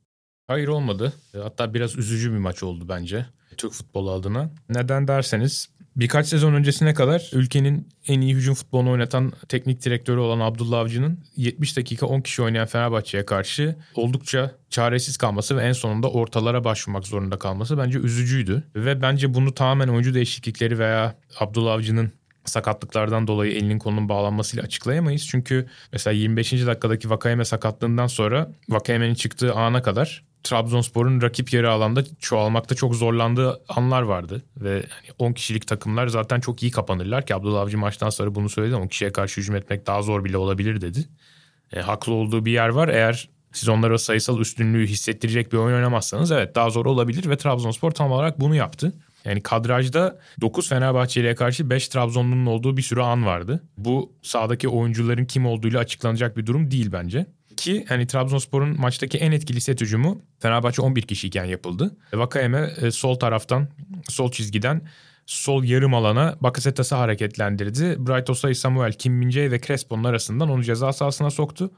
Hayır 0.47 0.67
olmadı. 0.67 1.13
Hatta 1.43 1.73
biraz 1.73 1.97
üzücü 1.97 2.31
bir 2.31 2.37
maç 2.37 2.63
oldu 2.63 2.85
bence 2.89 3.25
Türk 3.57 3.71
futbolu 3.71 4.11
adına. 4.11 4.51
Neden 4.69 5.07
derseniz 5.07 5.69
birkaç 5.99 6.27
sezon 6.27 6.53
öncesine 6.53 6.93
kadar 6.93 7.29
ülkenin 7.33 7.87
en 8.07 8.21
iyi 8.21 8.35
hücum 8.35 8.55
futbolunu 8.55 8.91
oynatan 8.91 9.33
teknik 9.49 9.85
direktörü 9.85 10.19
olan 10.19 10.39
Abdullah 10.39 10.79
Avcı'nın 10.79 11.19
70 11.35 11.77
dakika 11.77 12.05
10 12.05 12.21
kişi 12.21 12.41
oynayan 12.41 12.67
Fenerbahçe'ye 12.67 13.25
karşı 13.25 13.75
oldukça 13.95 14.51
çaresiz 14.69 15.17
kalması 15.17 15.57
ve 15.57 15.63
en 15.63 15.71
sonunda 15.71 16.09
ortalara 16.11 16.63
başvurmak 16.63 17.07
zorunda 17.07 17.39
kalması 17.39 17.77
bence 17.77 17.99
üzücüydü. 17.99 18.63
Ve 18.75 19.01
bence 19.01 19.33
bunu 19.33 19.53
tamamen 19.53 19.87
oyuncu 19.87 20.13
değişiklikleri 20.13 20.79
veya 20.79 21.15
Abdullah 21.39 21.73
Avcı'nın 21.73 22.11
sakatlıklardan 22.45 23.27
dolayı 23.27 23.51
elinin 23.51 23.79
kolunun 23.79 24.09
bağlanmasıyla 24.09 24.63
açıklayamayız. 24.63 25.27
Çünkü 25.27 25.67
mesela 25.91 26.13
25. 26.13 26.51
dakikadaki 26.51 27.09
Vakayeme 27.09 27.45
sakatlığından 27.45 28.07
sonra 28.07 28.51
Vakayeme'nin 28.69 29.13
çıktığı 29.13 29.53
ana 29.53 29.81
kadar 29.81 30.28
Trabzonspor'un 30.43 31.21
rakip 31.21 31.53
yarı 31.53 31.71
alanda 31.71 32.03
çoğalmakta 32.19 32.75
çok 32.75 32.95
zorlandığı 32.95 33.61
anlar 33.69 34.01
vardı. 34.01 34.43
Ve 34.57 34.73
hani 34.89 35.15
10 35.19 35.33
kişilik 35.33 35.67
takımlar 35.67 36.07
zaten 36.07 36.39
çok 36.39 36.63
iyi 36.63 36.71
kapanırlar 36.71 37.25
ki 37.25 37.35
Abdullah 37.35 37.61
Avcı 37.61 37.77
maçtan 37.77 38.09
sonra 38.09 38.35
bunu 38.35 38.49
söyledi. 38.49 38.75
10 38.75 38.87
kişiye 38.87 39.11
karşı 39.11 39.41
hücum 39.41 39.55
etmek 39.55 39.87
daha 39.87 40.01
zor 40.01 40.23
bile 40.23 40.37
olabilir 40.37 40.81
dedi. 40.81 41.05
E, 41.73 41.79
haklı 41.79 42.13
olduğu 42.13 42.45
bir 42.45 42.51
yer 42.51 42.69
var. 42.69 42.87
Eğer 42.87 43.29
siz 43.51 43.69
onlara 43.69 43.97
sayısal 43.97 44.39
üstünlüğü 44.39 44.87
hissettirecek 44.87 45.53
bir 45.53 45.57
oyun 45.57 45.75
oynamazsanız 45.75 46.31
evet 46.31 46.55
daha 46.55 46.69
zor 46.69 46.85
olabilir 46.85 47.29
ve 47.29 47.37
Trabzonspor 47.37 47.91
tam 47.91 48.11
olarak 48.11 48.39
bunu 48.39 48.55
yaptı. 48.55 48.93
Yani 49.25 49.43
kadrajda 49.43 50.19
9 50.41 50.69
Fenerbahçeli'ye 50.69 51.35
karşı 51.35 51.69
5 51.69 51.87
Trabzonlu'nun 51.87 52.45
olduğu 52.45 52.77
bir 52.77 52.81
sürü 52.81 53.01
an 53.01 53.25
vardı. 53.25 53.63
Bu 53.77 54.13
sahadaki 54.21 54.67
oyuncuların 54.67 55.25
kim 55.25 55.45
olduğuyla 55.45 55.79
açıklanacak 55.79 56.37
bir 56.37 56.45
durum 56.45 56.71
değil 56.71 56.91
bence. 56.91 57.25
Ki 57.59 57.85
hani 57.89 58.07
Trabzonspor'un 58.07 58.79
maçtaki 58.79 59.17
en 59.17 59.31
etkili 59.31 59.61
set 59.61 59.81
hücumu 59.81 60.21
Fenerbahçe 60.39 60.81
11 60.81 61.01
kişiyken 61.01 61.45
yapıldı. 61.45 61.97
Vakayeme 62.13 62.73
e, 62.81 62.91
sol 62.91 63.15
taraftan, 63.15 63.67
sol 64.09 64.31
çizgiden 64.31 64.81
sol 65.25 65.63
yarım 65.63 65.93
alana 65.93 66.35
Bakasetas'ı 66.41 66.95
hareketlendirdi. 66.95 67.95
Bright 67.99 68.29
Osay, 68.29 68.55
Samuel, 68.55 68.93
Kim 68.93 69.13
Mince 69.13 69.51
ve 69.51 69.61
Crespo'nun 69.61 70.03
arasından 70.03 70.49
onu 70.49 70.63
ceza 70.63 70.93
sahasına 70.93 71.29
soktu. 71.29 71.71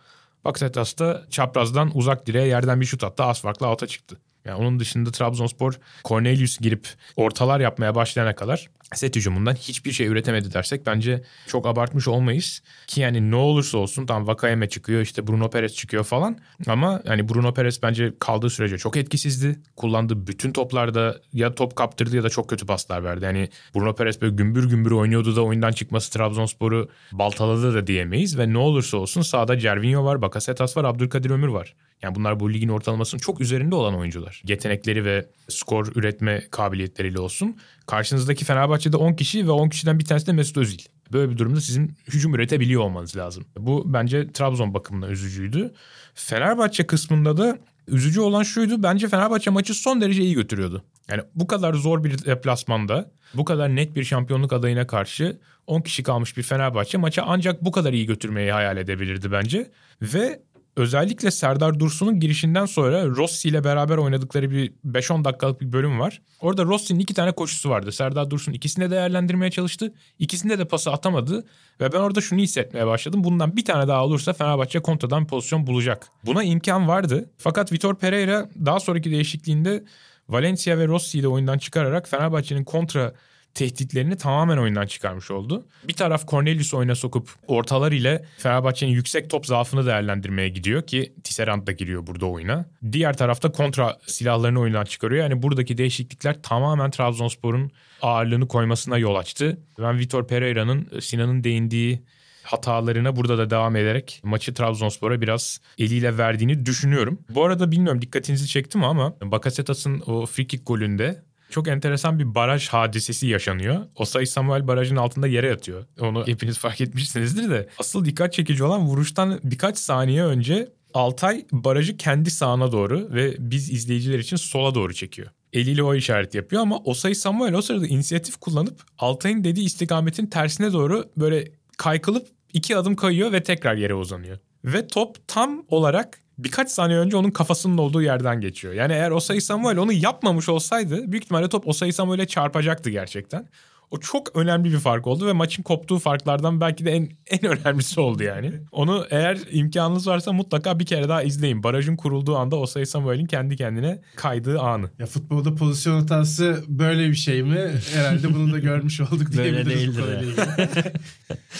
Bakasetas 0.45 0.99
da 0.99 1.25
çaprazdan 1.29 1.91
uzak 1.93 2.27
direğe 2.27 2.47
yerden 2.47 2.81
bir 2.81 2.85
şut 2.85 3.03
attı. 3.03 3.23
Az 3.23 3.41
farklı 3.41 3.67
alta 3.67 3.87
çıktı. 3.87 4.17
Yani 4.45 4.57
onun 4.57 4.79
dışında 4.79 5.11
Trabzonspor 5.11 5.73
Cornelius 6.05 6.57
girip 6.57 6.87
ortalar 7.15 7.59
yapmaya 7.59 7.95
başlayana 7.95 8.35
kadar 8.35 8.69
set 8.95 9.15
hücumundan 9.15 9.55
hiçbir 9.55 9.91
şey 9.91 10.07
üretemedi 10.07 10.53
dersek 10.53 10.85
bence 10.85 11.23
çok 11.47 11.67
abartmış 11.67 12.07
olmayız. 12.07 12.61
Ki 12.87 13.01
yani 13.01 13.31
ne 13.31 13.35
olursa 13.35 13.77
olsun 13.77 14.05
tam 14.05 14.27
Vakayeme 14.27 14.69
çıkıyor 14.69 15.01
işte 15.01 15.27
Bruno 15.27 15.49
Perez 15.49 15.73
çıkıyor 15.73 16.03
falan. 16.03 16.37
Ama 16.67 17.01
yani 17.05 17.29
Bruno 17.29 17.53
Perez 17.53 17.83
bence 17.83 18.13
kaldığı 18.19 18.49
sürece 18.49 18.77
çok 18.77 18.97
etkisizdi. 18.97 19.59
Kullandığı 19.75 20.27
bütün 20.27 20.51
toplarda 20.51 21.21
ya 21.33 21.55
top 21.55 21.75
kaptırdı 21.75 22.15
ya 22.15 22.23
da 22.23 22.29
çok 22.29 22.49
kötü 22.49 22.65
paslar 22.65 23.03
verdi. 23.03 23.25
Yani 23.25 23.49
Bruno 23.75 23.95
Perez 23.95 24.21
böyle 24.21 24.35
gümbür 24.35 24.69
gümbür 24.69 24.91
oynuyordu 24.91 25.35
da 25.35 25.41
oyundan 25.41 25.71
çıkması 25.71 26.11
Trabzonspor'u 26.11 26.89
baltaladı 27.11 27.73
da 27.73 27.87
diyemeyiz. 27.87 28.37
Ve 28.37 28.53
ne 28.53 28.57
olursa 28.57 28.97
olsun 28.97 29.21
sağda 29.21 29.59
Cervinho 29.59 30.05
var, 30.05 30.21
Bakasetas 30.21 30.77
var, 30.77 30.83
Abdülkadir 30.83 31.29
Ömür 31.29 31.47
var. 31.47 31.75
Yani 32.01 32.15
bunlar 32.15 32.39
bu 32.39 32.53
ligin 32.53 32.69
ortalamasının 32.69 33.19
çok 33.19 33.41
üzerinde 33.41 33.75
olan 33.75 33.95
oyuncular. 33.95 34.30
Yetenekleri 34.47 35.05
ve 35.05 35.25
skor 35.49 35.87
üretme 35.95 36.43
kabiliyetleriyle 36.51 37.19
olsun. 37.19 37.57
Karşınızdaki 37.87 38.45
Fenerbahçe'de 38.45 38.97
10 38.97 39.13
kişi 39.13 39.47
ve 39.47 39.51
10 39.51 39.69
kişiden 39.69 39.99
bir 39.99 40.05
tanesi 40.05 40.27
de 40.27 40.33
Mesut 40.33 40.57
Özil. 40.57 40.79
Böyle 41.11 41.31
bir 41.31 41.37
durumda 41.37 41.61
sizin 41.61 41.93
hücum 42.07 42.35
üretebiliyor 42.35 42.81
olmanız 42.81 43.17
lazım. 43.17 43.45
Bu 43.57 43.83
bence 43.85 44.31
Trabzon 44.31 44.73
bakımından 44.73 45.11
üzücüydü. 45.11 45.73
Fenerbahçe 46.13 46.87
kısmında 46.87 47.37
da 47.37 47.57
üzücü 47.87 48.21
olan 48.21 48.43
şuydu. 48.43 48.83
Bence 48.83 49.07
Fenerbahçe 49.07 49.51
maçı 49.51 49.73
son 49.73 50.01
derece 50.01 50.23
iyi 50.23 50.33
götürüyordu. 50.33 50.83
Yani 51.09 51.21
bu 51.35 51.47
kadar 51.47 51.73
zor 51.73 52.03
bir 52.03 52.25
deplasmanda, 52.25 53.11
bu 53.33 53.45
kadar 53.45 53.75
net 53.75 53.95
bir 53.95 54.03
şampiyonluk 54.03 54.53
adayına 54.53 54.87
karşı 54.87 55.39
10 55.67 55.81
kişi 55.81 56.03
kalmış 56.03 56.37
bir 56.37 56.43
Fenerbahçe 56.43 56.97
maçı 56.97 57.21
ancak 57.25 57.65
bu 57.65 57.71
kadar 57.71 57.93
iyi 57.93 58.05
götürmeyi 58.05 58.51
hayal 58.51 58.77
edebilirdi 58.77 59.31
bence. 59.31 59.71
Ve 60.01 60.41
özellikle 60.75 61.31
Serdar 61.31 61.79
Dursun'un 61.79 62.19
girişinden 62.19 62.65
sonra 62.65 63.05
Rossi 63.07 63.49
ile 63.49 63.63
beraber 63.63 63.97
oynadıkları 63.97 64.51
bir 64.51 64.73
5-10 64.87 65.23
dakikalık 65.23 65.61
bir 65.61 65.73
bölüm 65.73 65.99
var. 65.99 66.21
Orada 66.41 66.63
Rossi'nin 66.63 66.99
iki 66.99 67.13
tane 67.13 67.31
koşusu 67.31 67.69
vardı. 67.69 67.91
Serdar 67.91 68.29
Dursun 68.29 68.53
ikisini 68.53 68.85
de 68.85 68.91
değerlendirmeye 68.91 69.51
çalıştı. 69.51 69.93
İkisinde 70.19 70.59
de 70.59 70.65
pası 70.65 70.91
atamadı. 70.91 71.45
Ve 71.81 71.93
ben 71.93 71.99
orada 71.99 72.21
şunu 72.21 72.39
hissetmeye 72.39 72.87
başladım. 72.87 73.23
Bundan 73.23 73.57
bir 73.57 73.65
tane 73.65 73.87
daha 73.87 74.05
olursa 74.05 74.33
Fenerbahçe 74.33 74.79
kontradan 74.79 75.27
pozisyon 75.27 75.67
bulacak. 75.67 76.07
Buna 76.25 76.43
imkan 76.43 76.87
vardı. 76.87 77.29
Fakat 77.37 77.71
Vitor 77.71 77.95
Pereira 77.95 78.49
daha 78.65 78.79
sonraki 78.79 79.11
değişikliğinde 79.11 79.83
Valencia 80.29 80.77
ve 80.77 80.87
Rossi'yi 80.87 81.23
de 81.23 81.27
oyundan 81.27 81.57
çıkararak 81.57 82.09
Fenerbahçe'nin 82.09 82.63
kontra 82.63 83.13
tehditlerini 83.53 84.17
tamamen 84.17 84.57
oyundan 84.57 84.85
çıkarmış 84.85 85.31
oldu. 85.31 85.65
Bir 85.87 85.93
taraf 85.93 86.27
Cornelius 86.27 86.73
oyuna 86.73 86.95
sokup 86.95 87.29
ortalar 87.47 87.91
ile 87.91 88.25
Fenerbahçe'nin 88.37 88.91
yüksek 88.91 89.29
top 89.29 89.45
zaafını 89.45 89.85
değerlendirmeye 89.85 90.49
gidiyor 90.49 90.87
ki 90.87 91.13
Tisserand 91.23 91.67
da 91.67 91.71
giriyor 91.71 92.07
burada 92.07 92.25
oyuna. 92.25 92.65
Diğer 92.91 93.17
tarafta 93.17 93.51
kontra 93.51 93.97
silahlarını 94.07 94.59
oyundan 94.59 94.85
çıkarıyor. 94.85 95.23
Yani 95.23 95.41
buradaki 95.41 95.77
değişiklikler 95.77 96.41
tamamen 96.41 96.91
Trabzonspor'un 96.91 97.71
ağırlığını 98.01 98.47
koymasına 98.47 98.97
yol 98.97 99.15
açtı. 99.15 99.57
Ben 99.79 99.99
Vitor 99.99 100.27
Pereira'nın 100.27 100.99
Sinan'ın 100.99 101.43
değindiği 101.43 102.03
hatalarına 102.43 103.15
burada 103.15 103.37
da 103.37 103.49
devam 103.49 103.75
ederek 103.75 104.21
maçı 104.23 104.53
Trabzonspor'a 104.53 105.21
biraz 105.21 105.61
eliyle 105.77 106.17
verdiğini 106.17 106.65
düşünüyorum. 106.65 107.19
Bu 107.29 107.45
arada 107.45 107.71
bilmiyorum 107.71 108.01
dikkatinizi 108.01 108.47
çekti 108.47 108.77
mi 108.77 108.85
ama 108.85 109.13
Bakasetas'ın 109.21 110.03
o 110.07 110.25
free 110.25 110.47
kick 110.47 110.67
golünde 110.67 111.23
çok 111.51 111.67
enteresan 111.67 112.19
bir 112.19 112.35
baraj 112.35 112.67
hadisesi 112.67 113.27
yaşanıyor. 113.27 113.85
Osay 113.95 114.25
Samuel 114.25 114.67
barajın 114.67 114.95
altında 114.95 115.27
yere 115.27 115.47
yatıyor. 115.47 115.85
Onu 115.99 116.27
hepiniz 116.27 116.57
fark 116.57 116.81
etmişsinizdir 116.81 117.49
de. 117.49 117.69
Asıl 117.77 118.05
dikkat 118.05 118.33
çekici 118.33 118.63
olan 118.63 118.81
vuruştan 118.81 119.39
birkaç 119.43 119.77
saniye 119.77 120.23
önce 120.23 120.67
Altay 120.93 121.45
barajı 121.51 121.97
kendi 121.97 122.31
sağına 122.31 122.71
doğru 122.71 123.07
ve 123.13 123.35
biz 123.39 123.71
izleyiciler 123.71 124.19
için 124.19 124.35
sola 124.35 124.75
doğru 124.75 124.93
çekiyor. 124.93 125.27
Eliyle 125.53 125.83
o 125.83 125.95
işaret 125.95 126.35
yapıyor 126.35 126.61
ama 126.61 126.77
Osay 126.77 127.15
Samuel 127.15 127.53
o 127.53 127.61
sırada 127.61 127.87
inisiyatif 127.87 128.37
kullanıp 128.37 128.81
Altay'ın 128.97 129.43
dediği 129.43 129.65
istikametin 129.65 130.25
tersine 130.25 130.73
doğru 130.73 131.11
böyle 131.17 131.51
kaykılıp 131.77 132.27
iki 132.53 132.77
adım 132.77 132.95
kayıyor 132.95 133.31
ve 133.31 133.43
tekrar 133.43 133.75
yere 133.75 133.93
uzanıyor. 133.93 134.37
Ve 134.65 134.87
top 134.87 135.27
tam 135.27 135.65
olarak 135.67 136.20
birkaç 136.43 136.71
saniye 136.71 136.99
önce 136.99 137.17
onun 137.17 137.31
kafasının 137.31 137.77
olduğu 137.77 138.01
yerden 138.01 138.41
geçiyor. 138.41 138.73
Yani 138.73 138.93
eğer 138.93 139.11
Osayi 139.11 139.41
Samuel 139.41 139.77
onu 139.77 139.93
yapmamış 139.93 140.49
olsaydı 140.49 141.11
büyük 141.11 141.23
ihtimalle 141.23 141.49
top 141.49 141.67
Osayi 141.67 141.93
Samuel'e 141.93 142.27
çarpacaktı 142.27 142.89
gerçekten. 142.89 143.47
O 143.91 143.99
çok 143.99 144.35
önemli 144.35 144.71
bir 144.71 144.77
fark 144.79 145.07
oldu 145.07 145.27
ve 145.27 145.33
maçın 145.33 145.63
koptuğu 145.63 145.99
farklardan 145.99 146.61
belki 146.61 146.85
de 146.85 146.91
en 146.91 147.09
en 147.27 147.45
önemlisi 147.45 147.99
oldu 147.99 148.23
yani. 148.23 148.51
Onu 148.71 149.05
eğer 149.09 149.39
imkanınız 149.51 150.07
varsa 150.07 150.33
mutlaka 150.33 150.79
bir 150.79 150.85
kere 150.85 151.09
daha 151.09 151.23
izleyin. 151.23 151.63
Barajın 151.63 151.95
kurulduğu 151.95 152.37
anda 152.37 152.55
Osayi 152.55 152.85
Samuel'in 152.85 153.25
kendi 153.25 153.55
kendine 153.55 154.01
kaydığı 154.15 154.59
anı. 154.59 154.89
Ya 154.99 155.05
futbolda 155.05 155.55
pozisyon 155.55 155.99
hatası 155.99 156.63
böyle 156.67 157.09
bir 157.09 157.15
şey 157.15 157.43
mi? 157.43 157.71
Herhalde 157.93 158.33
bunu 158.33 158.53
da 158.53 158.59
görmüş 158.59 159.01
olduk 159.11 159.27
Böyle 159.37 159.43
diyebiliriz. 159.43 159.79
değildir 159.79 159.99
konuyla 160.01 160.21
ilgili. 160.21 160.93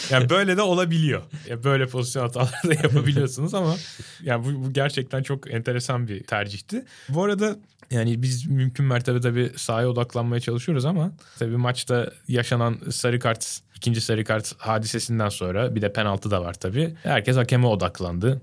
Yani 0.10 0.30
böyle 0.30 0.58
de 0.58 0.62
olabiliyor. 0.62 1.22
Ya 1.50 1.64
böyle 1.64 1.86
pozisyon 1.86 2.24
hataları 2.24 2.70
da 2.70 2.74
yapabiliyorsunuz 2.74 3.54
ama 3.54 3.76
yani 4.24 4.46
bu, 4.46 4.66
bu 4.66 4.74
gerçekten 4.74 5.24
çok 5.24 5.54
enteresan 5.54 6.08
bir 6.08 6.24
tercihti. 6.24 6.86
Bu 7.10 7.24
arada 7.24 7.56
yani 7.92 8.22
biz 8.22 8.48
mümkün 8.48 8.86
mertebe 8.86 9.22
tabii 9.22 9.52
sahaya 9.56 9.90
odaklanmaya 9.90 10.40
çalışıyoruz 10.40 10.86
ama 10.86 11.12
tabii 11.40 11.58
maçta 11.58 12.12
yaşanan 12.28 12.78
sarı 12.92 13.20
kart, 13.20 13.60
ikinci 13.76 14.02
sarı 14.02 14.24
kart 14.24 14.54
hadisesinden 14.58 15.30
sonra 15.30 15.76
bir 15.76 15.82
de 15.82 15.94
penaltı 15.94 16.32
da 16.32 16.42
var 16.42 16.54
tabii. 16.54 16.96
Herkes 17.04 17.38
hakeme 17.38 17.68
odaklandı. 17.68 18.42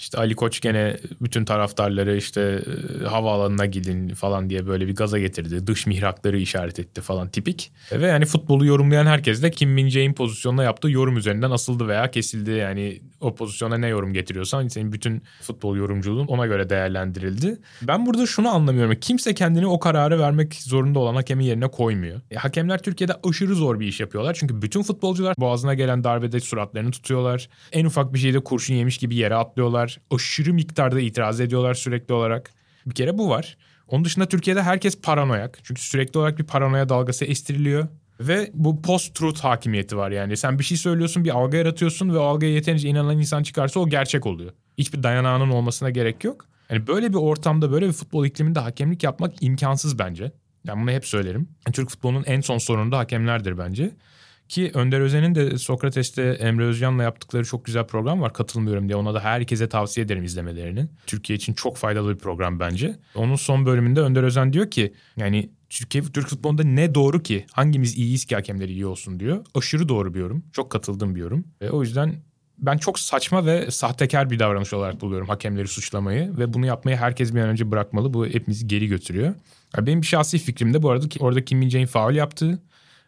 İşte 0.00 0.18
Ali 0.18 0.34
Koç 0.34 0.60
gene 0.60 0.96
bütün 1.20 1.44
taraftarları 1.44 2.16
işte 2.16 2.62
e, 3.00 3.04
havaalanına 3.04 3.66
gidin 3.66 4.08
falan 4.08 4.50
diye 4.50 4.66
böyle 4.66 4.86
bir 4.86 4.96
gaza 4.96 5.18
getirdi. 5.18 5.66
Dış 5.66 5.86
mihrakları 5.86 6.38
işaret 6.38 6.78
etti 6.78 7.00
falan 7.00 7.28
tipik. 7.28 7.72
Ve 7.92 8.06
yani 8.06 8.24
futbolu 8.24 8.66
yorumlayan 8.66 9.06
herkes 9.06 9.42
de 9.42 9.50
Kim 9.50 9.70
Min 9.70 9.88
Jae'in 9.88 10.12
pozisyonuna 10.12 10.62
yaptığı 10.62 10.90
yorum 10.90 11.16
üzerinden 11.16 11.50
asıldı 11.50 11.88
veya 11.88 12.10
kesildi. 12.10 12.50
Yani 12.50 13.00
o 13.20 13.34
pozisyona 13.34 13.78
ne 13.78 13.88
yorum 13.88 14.12
getiriyorsan 14.12 14.68
senin 14.68 14.92
bütün 14.92 15.22
futbol 15.42 15.76
yorumculuğun 15.76 16.26
ona 16.26 16.46
göre 16.46 16.70
değerlendirildi. 16.70 17.58
Ben 17.82 18.06
burada 18.06 18.26
şunu 18.26 18.48
anlamıyorum. 18.48 18.96
Kimse 19.00 19.34
kendini 19.34 19.66
o 19.66 19.80
kararı 19.80 20.20
vermek 20.20 20.54
zorunda 20.54 20.98
olan 20.98 21.14
hakemin 21.14 21.44
yerine 21.44 21.68
koymuyor. 21.68 22.20
E, 22.30 22.36
hakemler 22.36 22.82
Türkiye'de 22.82 23.12
aşırı 23.24 23.54
zor 23.54 23.80
bir 23.80 23.86
iş 23.86 24.00
yapıyorlar. 24.00 24.36
Çünkü 24.40 24.62
bütün 24.62 24.82
futbolcular 24.82 25.34
boğazına 25.38 25.74
gelen 25.74 26.04
darbede 26.04 26.40
suratlarını 26.40 26.90
tutuyorlar. 26.90 27.48
En 27.72 27.84
ufak 27.84 28.14
bir 28.14 28.18
şeyde 28.18 28.40
kurşun 28.40 28.74
yemiş 28.74 28.98
gibi 28.98 29.16
yere 29.16 29.34
atlıyorlar. 29.34 29.89
Aşırı 30.10 30.54
miktarda 30.54 31.00
itiraz 31.00 31.40
ediyorlar 31.40 31.74
sürekli 31.74 32.14
olarak. 32.14 32.50
Bir 32.86 32.94
kere 32.94 33.18
bu 33.18 33.28
var. 33.30 33.56
Onun 33.88 34.04
dışında 34.04 34.28
Türkiye'de 34.28 34.62
herkes 34.62 35.00
paranoyak. 35.00 35.58
Çünkü 35.62 35.82
sürekli 35.82 36.18
olarak 36.18 36.38
bir 36.38 36.44
paranoya 36.44 36.88
dalgası 36.88 37.24
estiriliyor. 37.24 37.88
Ve 38.20 38.50
bu 38.54 38.82
post-truth 38.82 39.40
hakimiyeti 39.40 39.96
var 39.96 40.10
yani. 40.10 40.36
Sen 40.36 40.58
bir 40.58 40.64
şey 40.64 40.76
söylüyorsun, 40.76 41.24
bir 41.24 41.30
algı 41.30 41.56
yaratıyorsun 41.56 42.10
ve 42.14 42.18
o 42.18 42.22
algıya 42.22 42.52
yeterince 42.52 42.88
inanan 42.88 43.18
insan 43.18 43.42
çıkarsa 43.42 43.80
o 43.80 43.88
gerçek 43.88 44.26
oluyor. 44.26 44.52
Hiçbir 44.78 45.02
dayanağının 45.02 45.50
olmasına 45.50 45.90
gerek 45.90 46.24
yok. 46.24 46.46
Yani 46.70 46.86
böyle 46.86 47.08
bir 47.08 47.18
ortamda 47.18 47.72
böyle 47.72 47.88
bir 47.88 47.92
futbol 47.92 48.26
ikliminde 48.26 48.60
hakemlik 48.60 49.02
yapmak 49.02 49.42
imkansız 49.42 49.98
bence. 49.98 50.32
Yani 50.64 50.82
bunu 50.82 50.90
hep 50.90 51.06
söylerim. 51.06 51.48
Türk 51.72 51.90
futbolunun 51.90 52.24
en 52.26 52.40
son 52.40 52.58
sorunu 52.58 52.92
da 52.92 52.98
hakemlerdir 52.98 53.58
bence. 53.58 53.90
Ki 54.50 54.70
Önder 54.74 55.00
Özen'in 55.00 55.34
de 55.34 55.58
Sokrates'te 55.58 56.22
Emre 56.22 56.64
Özcan'la 56.64 57.02
yaptıkları 57.02 57.44
çok 57.44 57.64
güzel 57.64 57.86
program 57.86 58.20
var. 58.20 58.32
Katılmıyorum 58.32 58.88
diye 58.88 58.96
ona 58.96 59.14
da 59.14 59.20
herkese 59.20 59.68
tavsiye 59.68 60.06
ederim 60.06 60.24
izlemelerini. 60.24 60.86
Türkiye 61.06 61.36
için 61.36 61.54
çok 61.54 61.76
faydalı 61.76 62.14
bir 62.14 62.18
program 62.18 62.60
bence. 62.60 62.96
Onun 63.14 63.36
son 63.36 63.66
bölümünde 63.66 64.00
Önder 64.00 64.22
Özen 64.22 64.52
diyor 64.52 64.70
ki 64.70 64.94
yani 65.16 65.50
Türkiye 65.68 66.04
Türk 66.04 66.28
futbolunda 66.28 66.62
ne 66.62 66.94
doğru 66.94 67.22
ki? 67.22 67.46
Hangimiz 67.52 67.98
iyiyiz 67.98 68.24
ki 68.24 68.34
hakemleri 68.34 68.72
iyi 68.72 68.86
olsun 68.86 69.20
diyor. 69.20 69.44
Aşırı 69.54 69.88
doğru 69.88 70.14
bir 70.14 70.20
yorum. 70.20 70.44
Çok 70.52 70.70
katıldığım 70.70 71.14
bir 71.14 71.20
yorum. 71.20 71.44
Ve 71.60 71.70
o 71.70 71.82
yüzden 71.82 72.14
ben 72.58 72.78
çok 72.78 72.98
saçma 72.98 73.46
ve 73.46 73.70
sahtekar 73.70 74.30
bir 74.30 74.38
davranış 74.38 74.72
olarak 74.72 75.00
buluyorum 75.00 75.28
hakemleri 75.28 75.68
suçlamayı 75.68 76.38
ve 76.38 76.52
bunu 76.52 76.66
yapmayı 76.66 76.96
herkes 76.96 77.34
bir 77.34 77.40
an 77.40 77.48
önce 77.48 77.70
bırakmalı. 77.70 78.14
Bu 78.14 78.26
hepimizi 78.26 78.66
geri 78.66 78.86
götürüyor. 78.86 79.34
benim 79.78 80.04
şahsi 80.04 80.38
fikrim 80.38 80.74
de 80.74 80.82
bu 80.82 80.90
arada 80.90 81.08
ki 81.08 81.18
orada 81.20 81.44
Kim 81.44 81.58
Min 81.58 81.86
faul 81.86 82.14
yaptığı 82.14 82.62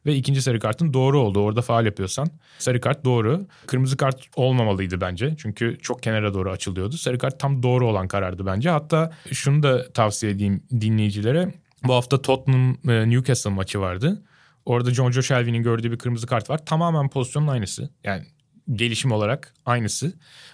ve 0.06 0.14
ikinci 0.14 0.42
sarı 0.42 0.60
kartın 0.60 0.92
doğru 0.94 1.20
oldu. 1.20 1.40
Orada 1.40 1.62
faal 1.62 1.86
yapıyorsan 1.86 2.28
sarı 2.58 2.80
kart 2.80 3.04
doğru. 3.04 3.46
Kırmızı 3.66 3.96
kart 3.96 4.20
olmamalıydı 4.36 5.00
bence. 5.00 5.34
Çünkü 5.38 5.78
çok 5.82 6.02
kenara 6.02 6.34
doğru 6.34 6.50
açılıyordu. 6.50 6.96
Sarı 6.96 7.18
kart 7.18 7.40
tam 7.40 7.62
doğru 7.62 7.88
olan 7.88 8.08
karardı 8.08 8.46
bence. 8.46 8.70
Hatta 8.70 9.12
şunu 9.32 9.62
da 9.62 9.92
tavsiye 9.92 10.32
edeyim 10.32 10.62
dinleyicilere. 10.70 11.54
Bu 11.84 11.94
hafta 11.94 12.22
Tottenham 12.22 12.76
e, 12.88 13.10
Newcastle 13.10 13.50
maçı 13.50 13.80
vardı. 13.80 14.22
Orada 14.66 14.94
John 14.94 15.10
Joe 15.10 15.22
Shelby'nin 15.22 15.62
gördüğü 15.62 15.92
bir 15.92 15.98
kırmızı 15.98 16.26
kart 16.26 16.50
var. 16.50 16.66
Tamamen 16.66 17.08
pozisyonun 17.08 17.48
aynısı. 17.48 17.90
Yani 18.04 18.26
gelişim 18.72 19.12
olarak 19.12 19.54
aynısı. 19.66 20.12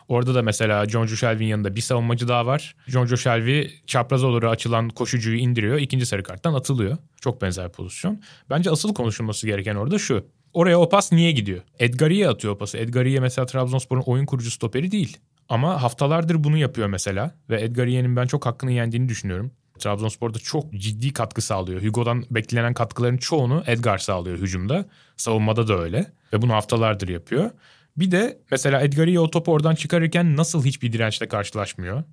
Orada 0.09 0.35
da 0.35 0.43
mesela 0.43 0.87
John 0.87 1.07
Joe 1.07 1.45
yanında 1.45 1.77
bir 1.77 1.81
savunmacı 1.81 2.29
daha 2.29 2.47
var. 2.47 2.77
John 2.87 3.07
Joe 3.07 3.63
çapraz 3.87 4.25
olarak 4.25 4.53
açılan 4.53 4.89
koşucuyu 4.89 5.39
indiriyor. 5.39 5.79
ikinci 5.79 6.07
sarı 6.07 6.23
karttan 6.23 6.55
atılıyor. 6.55 6.97
Çok 7.21 7.43
benzer 7.43 7.73
pozisyon. 7.73 8.21
Bence 8.51 8.71
asıl 8.71 8.95
konuşulması 8.95 9.47
gereken 9.47 9.75
orada 9.75 9.99
şu. 9.99 10.27
Oraya 10.53 10.81
o 10.81 10.89
pas 10.89 11.13
niye 11.13 11.33
gidiyor? 11.33 11.61
Edgariye 11.79 12.29
atıyor 12.29 12.55
o 12.55 12.59
pası. 12.59 12.79
Edgariye 12.79 13.21
mesela 13.21 13.47
Trabzonspor'un 13.47 14.03
oyun 14.07 14.27
kurucu 14.27 14.51
stoperi 14.51 14.91
değil. 14.91 15.17
Ama 15.49 15.83
haftalardır 15.83 16.45
bunu 16.45 16.57
yapıyor 16.57 16.89
mesela. 16.89 17.35
Ve 17.51 17.63
Edgariye'nin 17.63 18.17
ben 18.17 18.27
çok 18.27 18.47
hakkını 18.47 18.73
yendiğini 18.73 19.09
düşünüyorum. 19.09 19.51
Trabzonspor'da 19.79 20.39
çok 20.39 20.73
ciddi 20.73 21.13
katkı 21.13 21.43
sağlıyor. 21.43 21.83
Hugo'dan 21.83 22.25
beklenen 22.31 22.75
katkıların 22.75 23.17
çoğunu 23.17 23.63
Edgar 23.67 23.99
sağlıyor 23.99 24.39
hücumda. 24.39 24.87
Savunmada 25.17 25.69
da 25.69 25.79
öyle. 25.79 26.07
Ve 26.33 26.43
bunu 26.43 26.53
haftalardır 26.53 27.09
yapıyor. 27.09 27.51
Bir 27.99 28.11
de 28.11 28.39
mesela 28.51 28.81
Edgariye 28.81 29.21
o 29.21 29.31
topu 29.31 29.53
oradan 29.53 29.75
çıkarırken 29.75 30.37
nasıl 30.37 30.65
hiçbir 30.65 30.93
dirençle 30.93 31.29
karşılaşmıyor? 31.29 32.05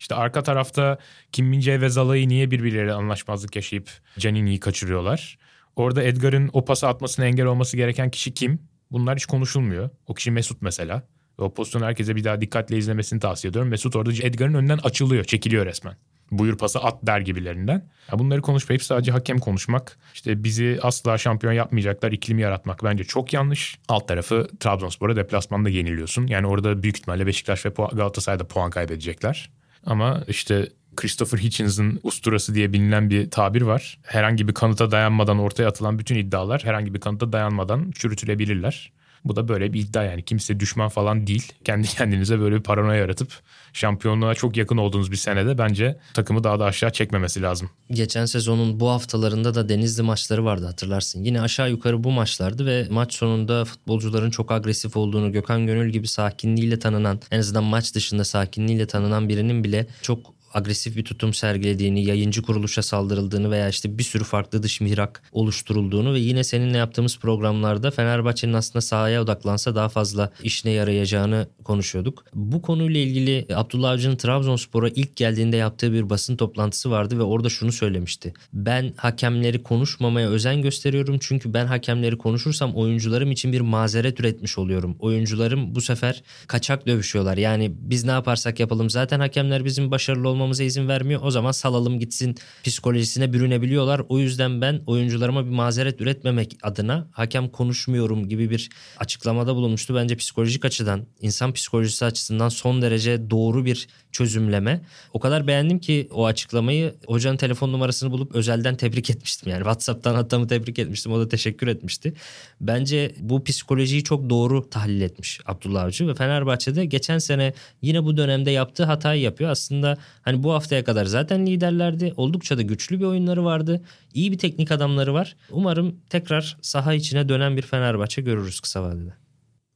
İşte 0.00 0.14
arka 0.14 0.42
tarafta 0.42 0.98
Kim 1.32 1.46
Mince 1.46 1.80
ve 1.80 1.88
Zalai 1.88 2.28
niye 2.28 2.50
birbirleriyle 2.50 2.92
anlaşmazlık 2.92 3.56
yaşayıp 3.56 3.90
Canini'yi 4.18 4.60
kaçırıyorlar? 4.60 5.38
Orada 5.76 6.02
Edgar'ın 6.02 6.50
o 6.52 6.64
pası 6.64 6.88
atmasına 6.88 7.26
engel 7.26 7.46
olması 7.46 7.76
gereken 7.76 8.10
kişi 8.10 8.34
kim? 8.34 8.58
Bunlar 8.90 9.16
hiç 9.16 9.26
konuşulmuyor. 9.26 9.90
O 10.06 10.14
kişi 10.14 10.30
Mesut 10.30 10.62
mesela. 10.62 11.02
O 11.38 11.54
pozisyonu 11.54 11.84
herkese 11.84 12.16
bir 12.16 12.24
daha 12.24 12.40
dikkatle 12.40 12.76
izlemesini 12.76 13.20
tavsiye 13.20 13.50
ediyorum. 13.50 13.70
Mesut 13.70 13.96
orada 13.96 14.10
Edgar'ın 14.22 14.54
önünden 14.54 14.78
açılıyor, 14.78 15.24
çekiliyor 15.24 15.66
resmen 15.66 15.96
buyur 16.30 16.58
pası 16.58 16.78
at 16.78 17.06
der 17.06 17.20
gibilerinden. 17.20 17.88
Ya 18.12 18.18
bunları 18.18 18.42
konuşmayıp 18.42 18.82
sadece 18.82 19.12
hakem 19.12 19.38
konuşmak, 19.38 19.98
işte 20.14 20.44
bizi 20.44 20.78
asla 20.82 21.18
şampiyon 21.18 21.52
yapmayacaklar 21.52 22.12
iklimi 22.12 22.42
yaratmak 22.42 22.84
bence 22.84 23.04
çok 23.04 23.32
yanlış. 23.32 23.78
Alt 23.88 24.08
tarafı 24.08 24.48
Trabzonspor'a 24.60 25.16
deplasmanda 25.16 25.68
yeniliyorsun. 25.68 26.26
Yani 26.26 26.46
orada 26.46 26.82
büyük 26.82 26.98
ihtimalle 26.98 27.26
Beşiktaş 27.26 27.66
ve 27.66 27.70
Galatasaray'da 27.92 28.44
puan 28.44 28.70
kaybedecekler. 28.70 29.50
Ama 29.86 30.24
işte 30.28 30.68
Christopher 30.96 31.38
Hitchens'ın 31.38 32.00
usturası 32.02 32.54
diye 32.54 32.72
bilinen 32.72 33.10
bir 33.10 33.30
tabir 33.30 33.62
var. 33.62 33.98
Herhangi 34.02 34.48
bir 34.48 34.54
kanıta 34.54 34.90
dayanmadan 34.90 35.38
ortaya 35.38 35.68
atılan 35.68 35.98
bütün 35.98 36.14
iddialar 36.16 36.64
herhangi 36.64 36.94
bir 36.94 37.00
kanıta 37.00 37.32
dayanmadan 37.32 37.90
çürütülebilirler. 37.90 38.92
Bu 39.24 39.36
da 39.36 39.48
böyle 39.48 39.72
bir 39.72 39.80
iddia 39.80 40.02
yani. 40.02 40.22
Kimse 40.22 40.60
düşman 40.60 40.88
falan 40.88 41.26
değil. 41.26 41.52
Kendi 41.64 41.88
kendinize 41.88 42.40
böyle 42.40 42.56
bir 42.56 42.62
paranoya 42.62 42.98
yaratıp 42.98 43.32
şampiyonluğa 43.72 44.34
çok 44.34 44.56
yakın 44.56 44.76
olduğunuz 44.76 45.10
bir 45.10 45.16
senede 45.16 45.58
bence 45.58 45.98
takımı 46.14 46.44
daha 46.44 46.60
da 46.60 46.64
aşağı 46.64 46.90
çekmemesi 46.92 47.42
lazım. 47.42 47.70
Geçen 47.90 48.24
sezonun 48.24 48.80
bu 48.80 48.90
haftalarında 48.90 49.54
da 49.54 49.68
Denizli 49.68 50.02
maçları 50.02 50.44
vardı 50.44 50.66
hatırlarsın. 50.66 51.24
Yine 51.24 51.40
aşağı 51.40 51.70
yukarı 51.70 52.04
bu 52.04 52.10
maçlardı 52.10 52.66
ve 52.66 52.86
maç 52.90 53.14
sonunda 53.14 53.64
futbolcuların 53.64 54.30
çok 54.30 54.52
agresif 54.52 54.96
olduğunu, 54.96 55.32
Gökhan 55.32 55.66
Gönül 55.66 55.90
gibi 55.90 56.08
sakinliğiyle 56.08 56.78
tanınan, 56.78 57.20
en 57.30 57.38
azından 57.38 57.64
maç 57.64 57.94
dışında 57.94 58.24
sakinliğiyle 58.24 58.86
tanınan 58.86 59.28
birinin 59.28 59.64
bile 59.64 59.86
çok 60.02 60.33
agresif 60.54 60.96
bir 60.96 61.04
tutum 61.04 61.34
sergilediğini, 61.34 62.04
yayıncı 62.04 62.42
kuruluşa 62.42 62.82
saldırıldığını 62.82 63.50
veya 63.50 63.68
işte 63.68 63.98
bir 63.98 64.02
sürü 64.02 64.24
farklı 64.24 64.62
dış 64.62 64.80
mihrak 64.80 65.22
oluşturulduğunu 65.32 66.14
ve 66.14 66.18
yine 66.18 66.44
seninle 66.44 66.78
yaptığımız 66.78 67.18
programlarda 67.18 67.90
Fenerbahçe'nin 67.90 68.52
aslında 68.52 68.80
sahaya 68.80 69.22
odaklansa 69.22 69.74
daha 69.74 69.88
fazla 69.88 70.32
işine 70.42 70.72
yarayacağını 70.72 71.48
konuşuyorduk. 71.64 72.24
Bu 72.34 72.62
konuyla 72.62 73.00
ilgili 73.00 73.46
Abdullah 73.54 73.90
Avcı'nın 73.90 74.16
Trabzonspor'a 74.16 74.88
ilk 74.88 75.16
geldiğinde 75.16 75.56
yaptığı 75.56 75.92
bir 75.92 76.10
basın 76.10 76.36
toplantısı 76.36 76.90
vardı 76.90 77.18
ve 77.18 77.22
orada 77.22 77.48
şunu 77.48 77.72
söylemişti. 77.72 78.34
Ben 78.52 78.92
hakemleri 78.96 79.62
konuşmamaya 79.62 80.28
özen 80.28 80.62
gösteriyorum 80.62 81.18
çünkü 81.20 81.54
ben 81.54 81.66
hakemleri 81.66 82.18
konuşursam 82.18 82.74
oyuncularım 82.74 83.30
için 83.30 83.52
bir 83.52 83.60
mazeret 83.60 84.20
üretmiş 84.20 84.58
oluyorum. 84.58 84.96
Oyuncularım 84.98 85.74
bu 85.74 85.80
sefer 85.80 86.22
kaçak 86.46 86.86
dövüşüyorlar. 86.86 87.36
Yani 87.36 87.72
biz 87.78 88.04
ne 88.04 88.10
yaparsak 88.10 88.60
yapalım 88.60 88.90
zaten 88.90 89.20
hakemler 89.20 89.64
bizim 89.64 89.90
başarılı 89.90 90.28
olmamız 90.28 90.43
olmamıza 90.44 90.64
izin 90.64 90.88
vermiyor. 90.88 91.20
O 91.24 91.30
zaman 91.30 91.52
salalım 91.52 91.98
gitsin 91.98 92.36
psikolojisine 92.64 93.32
bürünebiliyorlar. 93.32 94.02
O 94.08 94.18
yüzden 94.18 94.60
ben 94.60 94.82
oyuncularıma 94.86 95.44
bir 95.44 95.50
mazeret 95.50 96.00
üretmemek 96.00 96.56
adına 96.62 97.08
hakem 97.12 97.48
konuşmuyorum 97.48 98.28
gibi 98.28 98.50
bir 98.50 98.70
açıklamada 98.98 99.54
bulunmuştu. 99.54 99.94
Bence 99.94 100.16
psikolojik 100.16 100.64
açıdan, 100.64 101.06
insan 101.20 101.52
psikolojisi 101.52 102.04
açısından 102.04 102.48
son 102.48 102.82
derece 102.82 103.30
doğru 103.30 103.64
bir 103.64 103.88
çözümleme. 104.14 104.80
O 105.12 105.20
kadar 105.20 105.46
beğendim 105.46 105.78
ki 105.78 106.08
o 106.12 106.26
açıklamayı 106.26 106.94
hocanın 107.06 107.36
telefon 107.36 107.72
numarasını 107.72 108.10
bulup 108.10 108.34
özelden 108.34 108.74
tebrik 108.74 109.10
etmiştim. 109.10 109.50
Yani 109.52 109.58
WhatsApp'tan 109.58 110.14
hatta 110.14 110.46
tebrik 110.46 110.78
etmiştim. 110.78 111.12
O 111.12 111.20
da 111.20 111.28
teşekkür 111.28 111.68
etmişti. 111.68 112.14
Bence 112.60 113.14
bu 113.20 113.44
psikolojiyi 113.44 114.04
çok 114.04 114.30
doğru 114.30 114.70
tahlil 114.70 115.00
etmiş 115.00 115.40
Abdullah 115.46 115.82
Avcı 115.82 116.08
ve 116.08 116.14
Fenerbahçe'de 116.14 116.84
geçen 116.84 117.18
sene 117.18 117.52
yine 117.82 118.04
bu 118.04 118.16
dönemde 118.16 118.50
yaptığı 118.50 118.84
hatayı 118.84 119.22
yapıyor. 119.22 119.50
Aslında 119.50 119.96
hani 120.22 120.42
bu 120.42 120.52
haftaya 120.52 120.84
kadar 120.84 121.04
zaten 121.04 121.46
liderlerdi. 121.46 122.14
Oldukça 122.16 122.58
da 122.58 122.62
güçlü 122.62 123.00
bir 123.00 123.04
oyunları 123.04 123.44
vardı. 123.44 123.82
İyi 124.14 124.32
bir 124.32 124.38
teknik 124.38 124.72
adamları 124.72 125.14
var. 125.14 125.36
Umarım 125.50 125.96
tekrar 126.10 126.56
saha 126.62 126.94
içine 126.94 127.28
dönen 127.28 127.56
bir 127.56 127.62
Fenerbahçe 127.62 128.22
görürüz 128.22 128.60
kısa 128.60 128.82
vadede. 128.82 129.14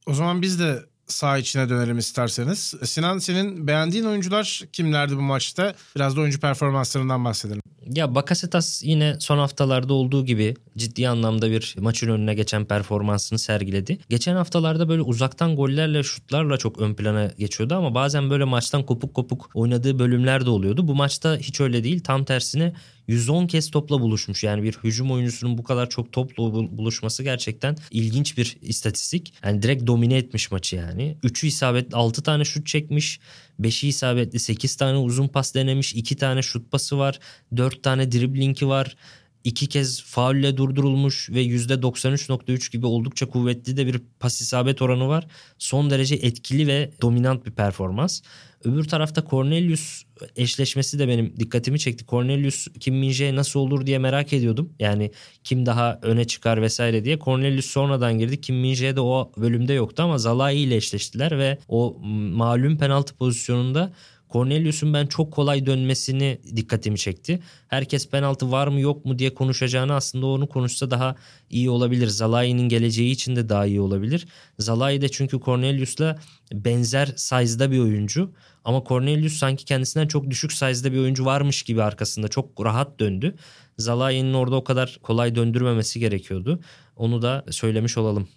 O 0.07 0.13
zaman 0.13 0.41
biz 0.41 0.59
de 0.59 0.88
sağ 1.11 1.37
içine 1.37 1.69
dönelim 1.69 1.97
isterseniz. 1.97 2.73
Sinan 2.83 3.17
senin 3.17 3.67
beğendiğin 3.67 4.03
oyuncular 4.03 4.61
kimlerdi 4.73 5.17
bu 5.17 5.21
maçta? 5.21 5.73
Biraz 5.95 6.15
da 6.15 6.21
oyuncu 6.21 6.39
performanslarından 6.39 7.25
bahsedelim. 7.25 7.61
Ya 7.95 8.15
Bakasetas 8.15 8.83
yine 8.83 9.15
son 9.19 9.37
haftalarda 9.37 9.93
olduğu 9.93 10.25
gibi 10.25 10.55
ciddi 10.77 11.09
anlamda 11.09 11.51
bir 11.51 11.75
maçın 11.79 12.09
önüne 12.09 12.33
geçen 12.33 12.65
performansını 12.65 13.39
sergiledi. 13.39 13.99
Geçen 14.09 14.35
haftalarda 14.35 14.89
böyle 14.89 15.01
uzaktan 15.01 15.55
gollerle 15.55 16.03
şutlarla 16.03 16.57
çok 16.57 16.79
ön 16.79 16.93
plana 16.93 17.31
geçiyordu 17.37 17.75
ama 17.75 17.95
bazen 17.95 18.29
böyle 18.29 18.43
maçtan 18.43 18.85
kopuk 18.85 19.13
kopuk 19.13 19.49
oynadığı 19.53 19.99
bölümler 19.99 20.45
de 20.45 20.49
oluyordu. 20.49 20.87
Bu 20.87 20.95
maçta 20.95 21.37
hiç 21.37 21.61
öyle 21.61 21.83
değil. 21.83 22.03
Tam 22.03 22.23
tersine 22.23 22.73
110 23.09 23.47
kez 23.47 23.71
topla 23.71 24.01
buluşmuş. 24.01 24.43
Yani 24.43 24.63
bir 24.63 24.73
hücum 24.83 25.11
oyuncusunun 25.11 25.57
bu 25.57 25.63
kadar 25.63 25.89
çok 25.89 26.11
topla 26.11 26.43
buluşması 26.53 27.23
gerçekten 27.23 27.75
ilginç 27.91 28.37
bir 28.37 28.57
istatistik. 28.61 29.33
Yani 29.45 29.61
direkt 29.61 29.87
domine 29.87 30.17
etmiş 30.17 30.51
maçı 30.51 30.75
yani. 30.75 31.17
3'ü 31.23 31.47
isabetli 31.47 31.95
6 31.95 32.23
tane 32.23 32.45
şut 32.45 32.67
çekmiş. 32.67 33.19
5'i 33.61 33.87
isabetli 33.87 34.39
8 34.39 34.75
tane 34.75 34.97
uzun 34.97 35.27
pas 35.27 35.55
denemiş. 35.55 35.93
2 35.93 36.15
tane 36.15 36.41
şut 36.41 36.71
pası 36.71 36.97
var. 36.97 37.19
4 37.57 37.83
tane 37.83 38.11
driblinki 38.11 38.67
var 38.67 38.95
iki 39.43 39.67
kez 39.67 40.01
faulle 40.03 40.57
durdurulmuş 40.57 41.29
ve 41.29 41.43
%93.3 41.43 42.71
gibi 42.71 42.85
oldukça 42.85 43.29
kuvvetli 43.29 43.77
de 43.77 43.87
bir 43.87 44.01
pas 44.19 44.41
isabet 44.41 44.81
oranı 44.81 45.07
var. 45.07 45.27
Son 45.57 45.89
derece 45.89 46.15
etkili 46.15 46.67
ve 46.67 46.91
dominant 47.01 47.45
bir 47.45 47.51
performans. 47.51 48.21
Öbür 48.63 48.83
tarafta 48.83 49.23
Cornelius 49.29 50.03
eşleşmesi 50.35 50.99
de 50.99 51.07
benim 51.07 51.33
dikkatimi 51.39 51.79
çekti. 51.79 52.05
Cornelius 52.05 52.67
Kim 52.79 52.95
Minje 52.95 53.35
nasıl 53.35 53.59
olur 53.59 53.85
diye 53.85 53.99
merak 53.99 54.33
ediyordum. 54.33 54.73
Yani 54.79 55.11
kim 55.43 55.65
daha 55.65 55.99
öne 56.01 56.25
çıkar 56.25 56.61
vesaire 56.61 57.05
diye. 57.05 57.19
Cornelius 57.19 57.65
sonradan 57.65 58.19
girdi. 58.19 58.41
Kim 58.41 58.55
Minje 58.55 58.95
de 58.95 59.01
o 59.01 59.31
bölümde 59.37 59.73
yoktu 59.73 60.03
ama 60.03 60.17
Zalai 60.17 60.57
ile 60.57 60.75
eşleştiler 60.75 61.37
ve 61.37 61.57
o 61.67 61.97
malum 62.33 62.77
penaltı 62.77 63.15
pozisyonunda 63.15 63.93
Cornelius'un 64.33 64.93
ben 64.93 65.05
çok 65.05 65.33
kolay 65.33 65.65
dönmesini 65.65 66.39
dikkatimi 66.55 66.97
çekti. 66.97 67.39
Herkes 67.67 68.09
penaltı 68.09 68.51
var 68.51 68.67
mı 68.67 68.79
yok 68.79 69.05
mu 69.05 69.19
diye 69.19 69.33
konuşacağını 69.33 69.93
aslında 69.93 70.25
onu 70.25 70.47
konuşsa 70.47 70.91
daha 70.91 71.15
iyi 71.49 71.69
olabilir. 71.69 72.07
Zalai'nin 72.07 72.69
geleceği 72.69 73.11
için 73.11 73.35
de 73.35 73.49
daha 73.49 73.65
iyi 73.65 73.81
olabilir. 73.81 74.27
Zalai 74.59 75.01
de 75.01 75.09
çünkü 75.09 75.39
Cornelius'la 75.39 76.19
benzer 76.53 77.13
size'da 77.15 77.71
bir 77.71 77.79
oyuncu. 77.79 78.33
Ama 78.63 78.83
Cornelius 78.87 79.33
sanki 79.33 79.65
kendisinden 79.65 80.07
çok 80.07 80.29
düşük 80.29 80.53
size'da 80.53 80.93
bir 80.93 80.97
oyuncu 80.97 81.25
varmış 81.25 81.63
gibi 81.63 81.83
arkasında 81.83 82.27
çok 82.27 82.65
rahat 82.65 82.99
döndü. 82.99 83.35
Zalai'nin 83.77 84.33
orada 84.33 84.55
o 84.55 84.63
kadar 84.63 84.99
kolay 85.03 85.35
döndürmemesi 85.35 85.99
gerekiyordu. 85.99 86.59
Onu 86.95 87.21
da 87.21 87.45
söylemiş 87.49 87.97
olalım. 87.97 88.27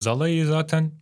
Zalai'yi 0.00 0.44
zaten 0.44 0.92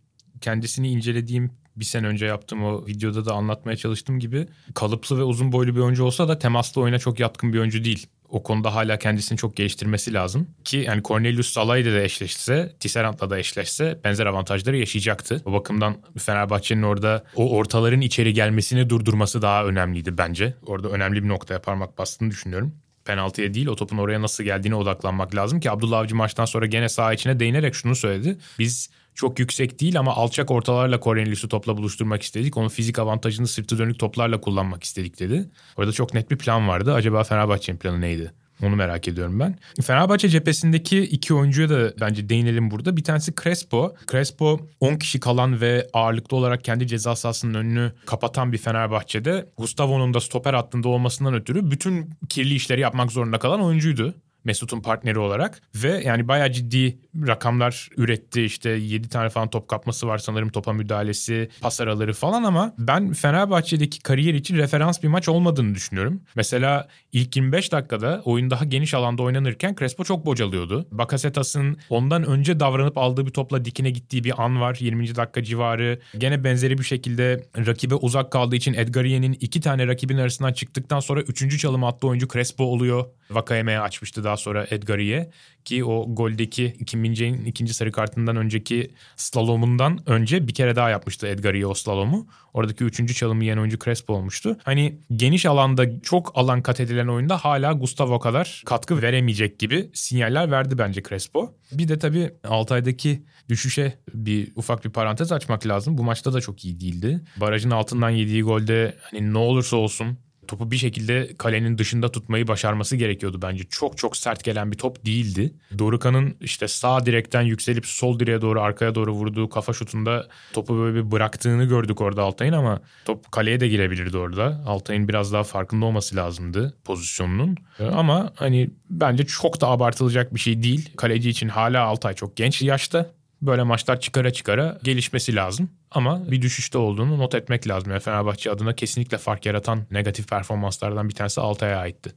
kendisini 0.41 0.89
incelediğim 0.89 1.51
bir 1.79 1.85
sene 1.85 2.07
önce 2.07 2.25
yaptığım 2.25 2.63
o 2.63 2.87
videoda 2.87 3.25
da 3.25 3.33
anlatmaya 3.33 3.77
çalıştığım 3.77 4.19
gibi 4.19 4.47
kalıplı 4.73 5.17
ve 5.17 5.23
uzun 5.23 5.51
boylu 5.51 5.75
bir 5.75 5.79
oyuncu 5.79 6.03
olsa 6.03 6.27
da 6.27 6.39
temaslı 6.39 6.81
oyuna 6.81 6.99
çok 6.99 7.19
yatkın 7.19 7.53
bir 7.53 7.59
oyuncu 7.59 7.83
değil. 7.83 8.07
O 8.29 8.43
konuda 8.43 8.75
hala 8.75 8.99
kendisini 8.99 9.37
çok 9.37 9.55
geliştirmesi 9.55 10.13
lazım. 10.13 10.47
Ki 10.63 10.77
yani 10.77 11.03
Cornelius 11.03 11.51
Salah'yla 11.51 11.93
da 11.93 12.01
eşleşse, 12.01 12.75
Tisserant'la 12.79 13.29
da 13.29 13.39
eşleşse 13.39 13.99
benzer 14.03 14.25
avantajları 14.25 14.77
yaşayacaktı. 14.77 15.41
O 15.45 15.53
bakımdan 15.53 15.97
Fenerbahçe'nin 16.17 16.83
orada 16.83 17.23
o 17.35 17.49
ortaların 17.49 18.01
içeri 18.01 18.33
gelmesini 18.33 18.89
durdurması 18.89 19.41
daha 19.41 19.65
önemliydi 19.65 20.17
bence. 20.17 20.53
Orada 20.65 20.89
önemli 20.89 21.23
bir 21.23 21.29
noktaya 21.29 21.61
parmak 21.61 21.97
bastığını 21.97 22.31
düşünüyorum 22.31 22.73
penaltıya 23.09 23.53
değil 23.53 23.67
o 23.67 23.75
topun 23.75 23.97
oraya 23.97 24.21
nasıl 24.21 24.43
geldiğine 24.43 24.75
odaklanmak 24.75 25.35
lazım 25.35 25.59
ki 25.59 25.71
Abdullah 25.71 25.99
Avcı 25.99 26.15
maçtan 26.15 26.45
sonra 26.45 26.65
gene 26.65 26.89
saha 26.89 27.13
içine 27.13 27.39
değinerek 27.39 27.75
şunu 27.75 27.95
söyledi. 27.95 28.37
Biz 28.59 28.89
çok 29.19 29.39
yüksek 29.39 29.79
değil 29.79 29.99
ama 29.99 30.15
alçak 30.15 30.51
ortalarla 30.51 30.99
Cornelius'u 30.99 31.49
topla 31.49 31.77
buluşturmak 31.77 32.23
istedik. 32.23 32.57
Onun 32.57 32.67
fizik 32.67 32.99
avantajını 32.99 33.47
sırtı 33.47 33.77
dönük 33.77 33.99
toplarla 33.99 34.41
kullanmak 34.41 34.83
istedik 34.83 35.19
dedi. 35.19 35.49
Orada 35.77 35.91
çok 35.91 36.13
net 36.13 36.31
bir 36.31 36.37
plan 36.37 36.67
vardı. 36.67 36.93
Acaba 36.93 37.23
Fenerbahçe'nin 37.23 37.77
planı 37.77 38.01
neydi? 38.01 38.33
Onu 38.63 38.75
merak 38.75 39.07
ediyorum 39.07 39.39
ben. 39.39 39.59
Fenerbahçe 39.81 40.29
cephesindeki 40.29 40.99
iki 40.99 41.33
oyuncuya 41.33 41.69
da 41.69 41.93
bence 42.01 42.29
değinelim 42.29 42.71
burada. 42.71 42.97
Bir 42.97 43.03
tanesi 43.03 43.33
Crespo. 43.43 43.95
Crespo 44.11 44.59
10 44.79 44.95
kişi 44.95 45.19
kalan 45.19 45.61
ve 45.61 45.87
ağırlıklı 45.93 46.37
olarak 46.37 46.63
kendi 46.63 46.87
ceza 46.87 47.15
sahasının 47.15 47.53
önünü 47.53 47.91
kapatan 48.05 48.51
bir 48.53 48.57
Fenerbahçe'de 48.57 49.49
Gustavo'nun 49.57 50.13
da 50.13 50.19
stoper 50.19 50.53
hattında 50.53 50.89
olmasından 50.89 51.33
ötürü 51.33 51.71
bütün 51.71 52.09
kirli 52.29 52.53
işleri 52.53 52.81
yapmak 52.81 53.11
zorunda 53.11 53.39
kalan 53.39 53.61
oyuncuydu. 53.61 54.15
Mesut'un 54.43 54.81
partneri 54.81 55.19
olarak 55.19 55.61
ve 55.75 56.01
yani 56.05 56.27
bayağı 56.27 56.51
ciddi 56.51 56.97
rakamlar 57.27 57.89
üretti. 57.97 58.41
İşte 58.41 58.69
7 58.69 59.09
tane 59.09 59.29
falan 59.29 59.49
top 59.49 59.67
kapması 59.67 60.07
var 60.07 60.17
sanırım 60.17 60.49
topa 60.49 60.73
müdahalesi, 60.73 61.49
pas 61.61 61.81
araları 61.81 62.13
falan 62.13 62.43
ama 62.43 62.73
ben 62.77 63.13
Fenerbahçe'deki 63.13 63.99
kariyer 63.99 64.33
için 64.33 64.57
referans 64.57 65.03
bir 65.03 65.07
maç 65.07 65.29
olmadığını 65.29 65.75
düşünüyorum. 65.75 66.21
Mesela 66.35 66.87
ilk 67.11 67.35
25 67.35 67.71
dakikada 67.71 68.21
oyun 68.25 68.49
daha 68.49 68.65
geniş 68.65 68.93
alanda 68.93 69.23
oynanırken 69.23 69.75
Crespo 69.79 70.03
çok 70.03 70.25
bocalıyordu. 70.25 70.87
Bakasetas'ın 70.91 71.77
ondan 71.89 72.23
önce 72.23 72.59
davranıp 72.59 72.97
aldığı 72.97 73.25
bir 73.25 73.31
topla 73.31 73.65
dikine 73.65 73.89
gittiği 73.89 74.23
bir 74.23 74.43
an 74.43 74.61
var 74.61 74.77
20. 74.79 75.15
dakika 75.15 75.43
civarı. 75.43 75.99
Gene 76.17 76.43
benzeri 76.43 76.77
bir 76.77 76.83
şekilde 76.83 77.47
rakibe 77.57 77.95
uzak 77.95 78.31
kaldığı 78.31 78.55
için 78.55 78.73
Edgariye'nin 78.73 79.33
iki 79.33 79.61
tane 79.61 79.87
rakibin 79.87 80.17
arasından 80.17 80.53
çıktıktan 80.53 80.99
sonra 80.99 81.21
üçüncü 81.21 81.57
çalımı 81.57 81.87
attığı 81.87 82.07
oyuncu 82.07 82.27
Crespo 82.27 82.63
oluyor. 82.63 83.05
Vakayeme'ye 83.31 83.79
açmıştı 83.79 84.23
daha 84.29 84.37
sonra 84.37 84.67
Edgariye 84.69 85.29
ki 85.65 85.85
o 85.85 86.15
goldeki 86.15 86.77
Kim 86.85 86.99
Min 86.99 87.45
ikinci 87.45 87.73
sarı 87.73 87.91
kartından 87.91 88.35
önceki 88.35 88.91
slalomundan 89.15 90.09
önce 90.09 90.47
bir 90.47 90.53
kere 90.53 90.75
daha 90.75 90.89
yapmıştı 90.89 91.27
Edgariye 91.27 91.65
o 91.65 91.73
slalomu. 91.73 92.27
Oradaki 92.53 92.83
üçüncü 92.83 93.13
çalımı 93.13 93.43
yiyen 93.43 93.57
oyuncu 93.57 93.79
Crespo 93.79 94.13
olmuştu. 94.13 94.57
Hani 94.63 94.99
geniş 95.15 95.45
alanda 95.45 96.01
çok 96.01 96.31
alan 96.35 96.61
kat 96.61 96.79
edilen 96.79 97.07
oyunda 97.07 97.37
hala 97.37 97.71
Gustavo 97.71 98.19
kadar 98.19 98.63
katkı 98.65 99.01
veremeyecek 99.01 99.59
gibi 99.59 99.89
sinyaller 99.93 100.51
verdi 100.51 100.77
bence 100.77 101.03
Crespo. 101.03 101.53
Bir 101.71 101.87
de 101.87 101.99
tabii 101.99 102.31
Altay'daki 102.43 103.23
düşüşe 103.49 103.99
bir 104.13 104.51
ufak 104.55 104.85
bir 104.85 104.89
parantez 104.89 105.31
açmak 105.31 105.67
lazım. 105.67 105.97
Bu 105.97 106.03
maçta 106.03 106.33
da 106.33 106.41
çok 106.41 106.65
iyi 106.65 106.79
değildi. 106.79 107.21
Barajın 107.37 107.71
altından 107.71 108.09
yediği 108.09 108.43
golde 108.43 108.95
hani 109.01 109.33
ne 109.33 109.37
olursa 109.37 109.77
olsun 109.77 110.17
topu 110.49 110.71
bir 110.71 110.77
şekilde 110.77 111.29
kalenin 111.37 111.77
dışında 111.77 112.11
tutmayı 112.11 112.47
başarması 112.47 112.95
gerekiyordu 112.95 113.39
bence. 113.41 113.63
Çok 113.69 113.97
çok 113.97 114.17
sert 114.17 114.43
gelen 114.43 114.71
bir 114.71 114.77
top 114.77 115.05
değildi. 115.05 115.53
Dorukan'ın 115.79 116.35
işte 116.41 116.67
sağ 116.67 117.05
direkten 117.05 117.41
yükselip 117.41 117.85
sol 117.85 118.19
direğe 118.19 118.41
doğru 118.41 118.61
arkaya 118.61 118.95
doğru 118.95 119.11
vurduğu 119.11 119.49
kafa 119.49 119.73
şutunda 119.73 120.27
topu 120.53 120.77
böyle 120.77 120.95
bir 120.95 121.11
bıraktığını 121.11 121.63
gördük 121.63 122.01
orada 122.01 122.23
Altay'ın 122.23 122.53
ama 122.53 122.81
top 123.05 123.31
kaleye 123.31 123.59
de 123.59 123.67
girebilirdi 123.67 124.17
orada. 124.17 124.63
Altay'ın 124.65 125.07
biraz 125.07 125.33
daha 125.33 125.43
farkında 125.43 125.85
olması 125.85 126.15
lazımdı 126.15 126.77
pozisyonunun. 126.83 127.57
Ama 127.93 128.33
hani 128.35 128.69
bence 128.89 129.25
çok 129.25 129.61
da 129.61 129.67
abartılacak 129.67 130.35
bir 130.35 130.39
şey 130.39 130.63
değil. 130.63 130.89
Kaleci 130.97 131.29
için 131.29 131.47
hala 131.47 131.83
Altay 131.83 132.13
çok 132.13 132.37
genç 132.37 132.61
yaşta 132.61 133.18
böyle 133.41 133.63
maçlar 133.63 133.99
çıkara 133.99 134.33
çıkara 134.33 134.79
gelişmesi 134.83 135.35
lazım. 135.35 135.69
Ama 135.91 136.31
bir 136.31 136.41
düşüşte 136.41 136.77
olduğunu 136.77 137.17
not 137.17 137.35
etmek 137.35 137.67
lazım. 137.67 137.91
Yani 137.91 137.99
Fenerbahçe 137.99 138.51
adına 138.51 138.75
kesinlikle 138.75 139.17
fark 139.17 139.45
yaratan 139.45 139.85
negatif 139.91 140.27
performanslardan 140.27 141.09
bir 141.09 141.15
tanesi 141.15 141.41
Altay'a 141.41 141.79
aitti. 141.79 142.13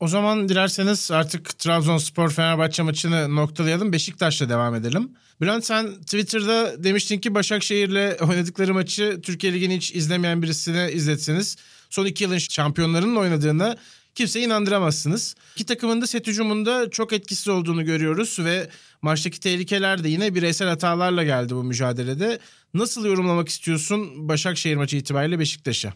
O 0.00 0.08
zaman 0.08 0.48
dilerseniz 0.48 1.10
artık 1.10 1.58
Trabzonspor 1.58 2.30
Fenerbahçe 2.30 2.82
maçını 2.82 3.36
noktalayalım. 3.36 3.92
Beşiktaş'la 3.92 4.48
devam 4.48 4.74
edelim. 4.74 5.10
Bülent 5.40 5.64
sen 5.64 5.94
Twitter'da 5.94 6.84
demiştin 6.84 7.18
ki 7.18 7.34
Başakşehir'le 7.34 8.16
oynadıkları 8.22 8.74
maçı 8.74 9.20
Türkiye 9.22 9.52
Ligi'ni 9.52 9.76
hiç 9.76 9.94
izlemeyen 9.94 10.42
birisine 10.42 10.92
izletseniz 10.92 11.56
son 11.90 12.06
iki 12.06 12.24
yılın 12.24 12.38
şampiyonlarının 12.38 13.16
oynadığını 13.16 13.76
kimseyi 14.18 14.46
inandıramazsınız. 14.46 15.34
İki 15.54 15.66
takımın 15.66 16.02
da 16.02 16.06
set 16.06 16.26
hücumunda 16.26 16.90
çok 16.90 17.12
etkisiz 17.12 17.48
olduğunu 17.48 17.84
görüyoruz 17.84 18.38
ve 18.38 18.68
maçtaki 19.02 19.40
tehlikeler 19.40 20.04
de 20.04 20.08
yine 20.08 20.34
bireysel 20.34 20.68
hatalarla 20.68 21.24
geldi 21.24 21.54
bu 21.54 21.64
mücadelede. 21.64 22.38
Nasıl 22.74 23.06
yorumlamak 23.06 23.48
istiyorsun 23.48 24.28
Başakşehir 24.28 24.76
maçı 24.76 24.96
itibariyle 24.96 25.38
Beşiktaş'a? 25.38 25.92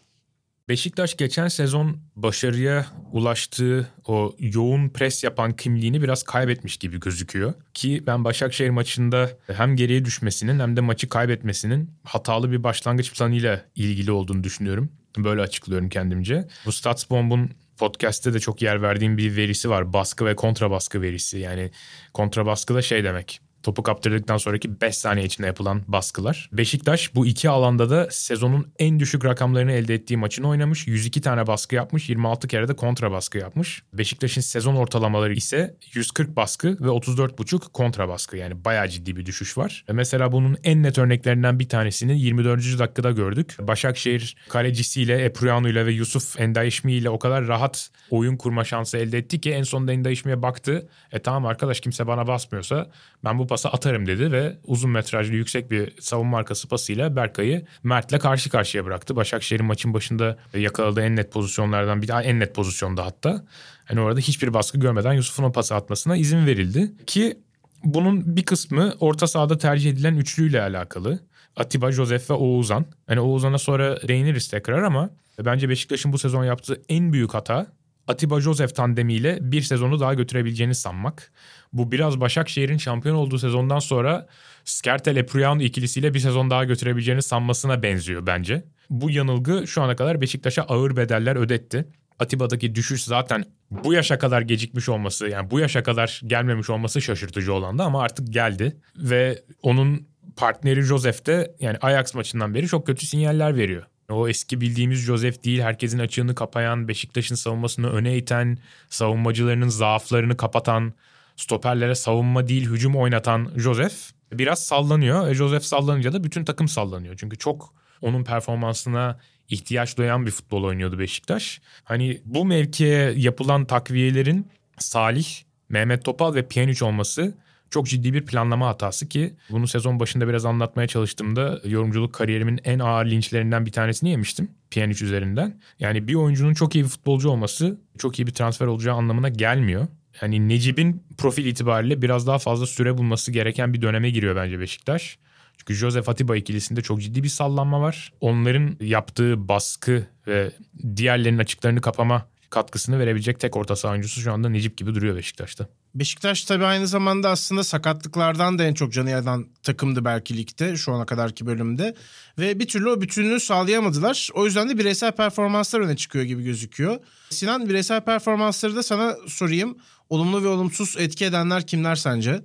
Beşiktaş 0.68 1.16
geçen 1.16 1.48
sezon 1.48 1.96
başarıya 2.16 2.87
ulaştığı 3.12 3.88
o 4.06 4.35
yoğun 4.38 4.88
pres 4.88 5.24
yapan 5.24 5.56
kimliğini 5.56 6.02
biraz 6.02 6.22
kaybetmiş 6.22 6.76
gibi 6.76 7.00
gözüküyor. 7.00 7.54
Ki 7.74 8.02
ben 8.06 8.24
Başakşehir 8.24 8.70
maçında 8.70 9.30
hem 9.46 9.76
geriye 9.76 10.04
düşmesinin 10.04 10.61
hem 10.61 10.76
de 10.76 10.80
maçı 10.80 11.08
kaybetmesinin 11.08 11.90
hatalı 12.04 12.50
bir 12.50 12.62
başlangıç 12.62 13.12
planıyla 13.12 13.64
ilgili 13.74 14.12
olduğunu 14.12 14.44
düşünüyorum. 14.44 14.92
Böyle 15.18 15.40
açıklıyorum 15.40 15.88
kendimce. 15.88 16.48
Bu 16.66 16.72
Statsbomb'un 16.72 17.50
podcast'te 17.78 18.35
de 18.35 18.40
çok 18.40 18.62
yer 18.62 18.82
verdiğim 18.82 19.18
bir 19.18 19.37
verisi 19.37 19.70
var. 19.70 19.92
Baskı 19.92 20.26
ve 20.26 20.37
kontra 20.37 20.70
baskı 20.70 21.02
verisi. 21.02 21.38
Yani 21.38 21.70
kontra 22.14 22.46
baskı 22.46 22.74
da 22.74 22.82
şey 22.82 23.04
demek 23.04 23.40
topu 23.62 23.83
kaptırdıktan 23.83 24.37
sonraki 24.37 24.81
5 24.81 24.96
saniye 24.96 25.27
içinde 25.27 25.46
yapılan 25.46 25.83
baskılar. 25.88 26.51
Beşiktaş 26.53 27.14
bu 27.14 27.27
iki 27.27 27.51
alanda 27.51 27.90
da 27.90 28.09
sezonun 28.11 28.72
en 28.79 29.01
düşük 29.01 29.25
rakamlarını 29.25 29.72
elde 29.72 29.94
ettiği 29.94 30.16
maçını 30.16 30.48
oynamış. 30.48 30.87
102 30.87 31.20
tane 31.20 31.46
baskı 31.46 31.75
yapmış, 31.75 32.09
26 32.09 32.48
kere 32.48 32.68
de 32.68 32.77
kontra 32.77 33.11
baskı 33.11 33.38
yapmış. 33.38 33.83
Beşiktaş'ın 33.92 34.40
sezon 34.40 34.77
ortalamaları 34.77 35.35
ise 35.35 35.77
140 35.92 36.37
baskı 36.37 36.68
ve 36.68 36.88
34,5 36.88 37.72
kontra 37.72 38.09
baskı. 38.09 38.37
Yani 38.37 38.64
bayağı 38.64 38.88
ciddi 38.88 39.16
bir 39.16 39.27
düşüş 39.27 39.59
var. 39.59 39.85
Ve 39.88 39.92
mesela 39.92 40.33
bunun 40.33 40.57
en 40.64 40.83
net 40.83 40.98
örneklerinden 40.98 41.59
bir 41.59 41.68
tanesini 41.68 42.20
24. 42.20 42.79
dakikada 42.79 43.11
gördük. 43.11 43.57
Başakşehir 43.61 44.37
kalecisiyle, 44.48 45.25
Epriano 45.25 45.68
ile 45.68 45.87
ve 45.87 45.92
Yusuf 45.92 46.40
Endayişmi 46.40 46.92
ile 46.92 47.11
o 47.11 47.18
kadar 47.18 47.46
rahat 47.46 47.90
oyun 48.11 48.37
kurma 48.37 48.64
şansı 48.64 48.98
elde 48.98 49.18
etti 49.18 49.40
ki 49.40 49.53
en 49.53 49.62
sonunda 49.62 49.92
Endayişmi'ye 49.92 50.42
baktı. 50.42 50.88
E 51.12 51.18
tamam 51.18 51.46
arkadaş 51.46 51.81
kimse 51.81 52.07
bana 52.07 52.27
basmıyorsa 52.27 52.90
ben 53.25 53.38
bu 53.38 53.48
pası 53.52 53.68
atarım 53.68 54.06
dedi 54.06 54.32
ve 54.32 54.56
uzun 54.64 54.90
metrajlı 54.90 55.34
yüksek 55.34 55.70
bir 55.70 56.00
savunma 56.00 56.38
arkası 56.38 56.68
pasıyla 56.68 57.16
Berkay'ı 57.16 57.66
Mert'le 57.82 58.18
karşı 58.18 58.50
karşıya 58.50 58.84
bıraktı. 58.84 59.16
Başakşehir'in 59.16 59.66
maçın 59.66 59.94
başında 59.94 60.38
yakaladığı 60.54 61.02
en 61.02 61.16
net 61.16 61.32
pozisyonlardan 61.32 62.02
bir 62.02 62.08
en 62.08 62.40
net 62.40 62.54
pozisyonda 62.54 63.04
hatta. 63.04 63.44
Hani 63.84 64.00
orada 64.00 64.20
hiçbir 64.20 64.54
baskı 64.54 64.78
görmeden 64.78 65.12
Yusuf'un 65.12 65.44
o 65.44 65.52
pası 65.52 65.74
atmasına 65.74 66.16
izin 66.16 66.46
verildi. 66.46 66.92
Ki 67.06 67.38
bunun 67.84 68.36
bir 68.36 68.44
kısmı 68.44 68.94
orta 69.00 69.26
sahada 69.26 69.58
tercih 69.58 69.90
edilen 69.90 70.14
üçlüyle 70.14 70.62
alakalı. 70.62 71.20
Atiba, 71.56 71.92
Josef 71.92 72.30
ve 72.30 72.34
Oğuzhan. 72.34 72.86
Hani 73.06 73.20
Oğuzhan'a 73.20 73.58
sonra 73.58 74.08
değiniriz 74.08 74.48
tekrar 74.48 74.82
ama 74.82 75.10
bence 75.44 75.68
Beşiktaş'ın 75.68 76.12
bu 76.12 76.18
sezon 76.18 76.44
yaptığı 76.44 76.82
en 76.88 77.12
büyük 77.12 77.34
hata 77.34 77.66
Atiba 78.08 78.40
Joseph 78.40 78.74
tandemiyle 78.74 79.38
bir 79.40 79.62
sezonu 79.62 80.00
daha 80.00 80.14
götürebileceğini 80.14 80.74
sanmak. 80.74 81.32
Bu 81.72 81.92
biraz 81.92 82.20
Başakşehir'in 82.20 82.76
şampiyon 82.76 83.16
olduğu 83.16 83.38
sezondan 83.38 83.78
sonra 83.78 84.26
Skertel 84.64 85.16
Eprian 85.16 85.58
ikilisiyle 85.58 86.14
bir 86.14 86.18
sezon 86.18 86.50
daha 86.50 86.64
götürebileceğini 86.64 87.22
sanmasına 87.22 87.82
benziyor 87.82 88.26
bence. 88.26 88.64
Bu 88.90 89.11
yanılgı 89.11 89.66
şu 89.66 89.82
ana 89.82 89.96
kadar 89.96 90.20
Beşiktaş'a 90.20 90.62
ağır 90.62 90.96
bedeller 90.96 91.37
ödetti. 91.37 91.87
Atiba'daki 92.18 92.74
düşüş 92.74 93.04
zaten 93.04 93.44
bu 93.70 93.92
yaşa 93.92 94.18
kadar 94.18 94.42
gecikmiş 94.42 94.88
olması 94.88 95.28
yani 95.28 95.50
bu 95.50 95.61
yaşa 95.61 95.82
kadar 95.82 96.20
gelmemiş 96.26 96.70
olması 96.70 97.02
şaşırtıcı 97.02 97.54
olandı 97.54 97.82
ama 97.82 98.02
artık 98.02 98.32
geldi 98.32 98.76
ve 98.96 99.42
onun 99.62 100.06
partneri 100.37 100.82
Joseph 100.82 101.26
de 101.26 101.54
yani 101.61 101.78
Ajax 101.82 102.14
maçından 102.14 102.54
beri 102.54 102.68
çok 102.68 102.87
kötü 102.87 103.06
sinyaller 103.06 103.56
veriyor. 103.56 103.82
O 104.11 104.28
eski 104.28 104.61
bildiğimiz 104.61 104.98
Josef 104.98 105.44
değil, 105.44 105.61
herkesin 105.61 105.98
açığını 105.98 106.35
kapayan, 106.35 106.88
Beşiktaş'ın 106.88 107.35
savunmasını 107.35 107.90
öne 107.90 108.16
iten, 108.16 108.58
savunmacılarının 108.88 109.68
zaaflarını 109.68 110.37
kapatan, 110.37 110.92
stoperlere 111.37 111.95
savunma 111.95 112.49
değil 112.49 112.66
hücum 112.66 112.97
oynatan 112.97 113.51
Josef 113.57 114.11
biraz 114.33 114.64
sallanıyor. 114.64 115.29
E 115.29 115.35
Josef 115.35 115.64
sallanınca 115.64 116.12
da 116.12 116.25
bütün 116.25 116.45
takım 116.45 116.68
sallanıyor. 116.68 117.14
Çünkü 117.18 117.38
çok 117.38 117.75
onun 118.03 118.25
performansına 118.25 119.18
ihtiyaç 119.49 119.99
duyan 119.99 120.27
bir 120.27 120.31
futbol 120.31 120.64
oynuyordu 120.64 120.99
Beşiktaş. 120.99 121.61
Hani 121.85 122.21
bu 122.25 122.45
mevkiye 122.45 123.12
yapılan 123.16 123.64
takviyelerin 123.64 124.47
Salih, 124.79 125.27
Mehmet 125.68 126.05
Topal 126.05 126.35
ve 126.35 126.49
Pjanic 126.49 126.85
olması 126.85 127.35
çok 127.71 127.87
ciddi 127.87 128.14
bir 128.14 128.27
planlama 128.27 128.68
hatası 128.68 129.09
ki 129.09 129.35
bunu 129.51 129.68
sezon 129.68 130.01
başında 130.01 130.29
biraz 130.29 130.45
anlatmaya 130.45 130.88
çalıştığımda 130.88 131.61
yorumculuk 131.64 132.12
kariyerimin 132.14 132.61
en 132.64 132.79
ağır 132.79 133.07
linçlerinden 133.07 133.66
bir 133.66 133.73
tanesini 133.73 134.11
yemiştim 134.11 134.51
Pjanic 134.71 135.05
üzerinden. 135.05 135.61
Yani 135.79 136.09
bir 136.09 136.14
oyuncunun 136.14 136.55
çok 136.55 136.75
iyi 136.75 136.85
bir 136.85 136.88
futbolcu 136.88 137.31
olması 137.31 137.79
çok 137.99 138.18
iyi 138.18 138.27
bir 138.27 138.33
transfer 138.33 138.66
olacağı 138.66 138.95
anlamına 138.95 139.29
gelmiyor. 139.29 139.87
Yani 140.20 140.48
Necip'in 140.48 141.03
profil 141.18 141.46
itibariyle 141.46 142.03
biraz 142.03 142.27
daha 142.27 142.38
fazla 142.38 142.66
süre 142.66 142.98
bulması 142.98 143.33
gereken 143.33 143.75
bir 143.75 143.83
döneme 143.83 144.11
giriyor 144.11 144.37
bence 144.37 144.61
Beşiktaş. 144.61 145.18
Çünkü 145.57 145.75
Josef 145.75 146.09
Atiba 146.09 146.37
ikilisinde 146.37 146.83
çok 146.83 147.03
ciddi 147.03 147.22
bir 147.22 147.29
sallanma 147.29 147.81
var. 147.81 148.12
Onların 148.20 148.77
yaptığı 148.81 149.48
baskı 149.48 150.07
ve 150.27 150.51
diğerlerinin 150.96 151.38
açıklarını 151.38 151.81
kapama 151.81 152.27
katkısını 152.51 152.98
verebilecek 152.98 153.40
tek 153.40 153.57
orta 153.57 153.77
saha 153.77 153.92
oyuncusu 153.92 154.20
şu 154.20 154.33
anda 154.33 154.48
Necip 154.48 154.77
gibi 154.77 154.94
duruyor 154.94 155.16
Beşiktaş'ta. 155.16 155.68
Beşiktaş 155.94 156.44
tabii 156.44 156.64
aynı 156.64 156.87
zamanda 156.87 157.31
aslında 157.31 157.64
sakatlıklardan 157.64 158.59
da 158.59 158.64
en 158.64 158.75
çok 158.75 158.92
canı 158.92 159.11
yanan 159.11 159.46
takımdı 159.62 160.05
belki 160.05 160.37
ligde 160.37 160.77
şu 160.77 160.92
ana 160.92 161.07
kadarki 161.07 161.46
bölümde. 161.46 161.94
Ve 162.38 162.59
bir 162.59 162.68
türlü 162.68 162.88
o 162.88 163.01
bütünlüğü 163.01 163.40
sağlayamadılar. 163.40 164.29
O 164.35 164.44
yüzden 164.44 164.68
de 164.68 164.79
bireysel 164.79 165.12
performanslar 165.12 165.81
öne 165.81 165.96
çıkıyor 165.96 166.25
gibi 166.25 166.44
gözüküyor. 166.44 166.98
Sinan 167.31 167.68
bireysel 167.68 168.01
performansları 168.01 168.77
da 168.77 168.83
sana 168.83 169.16
sorayım. 169.29 169.77
Olumlu 170.12 170.42
ve 170.42 170.48
olumsuz 170.48 170.96
etki 170.98 171.25
edenler 171.25 171.66
kimler 171.66 171.96
sence? 171.96 172.40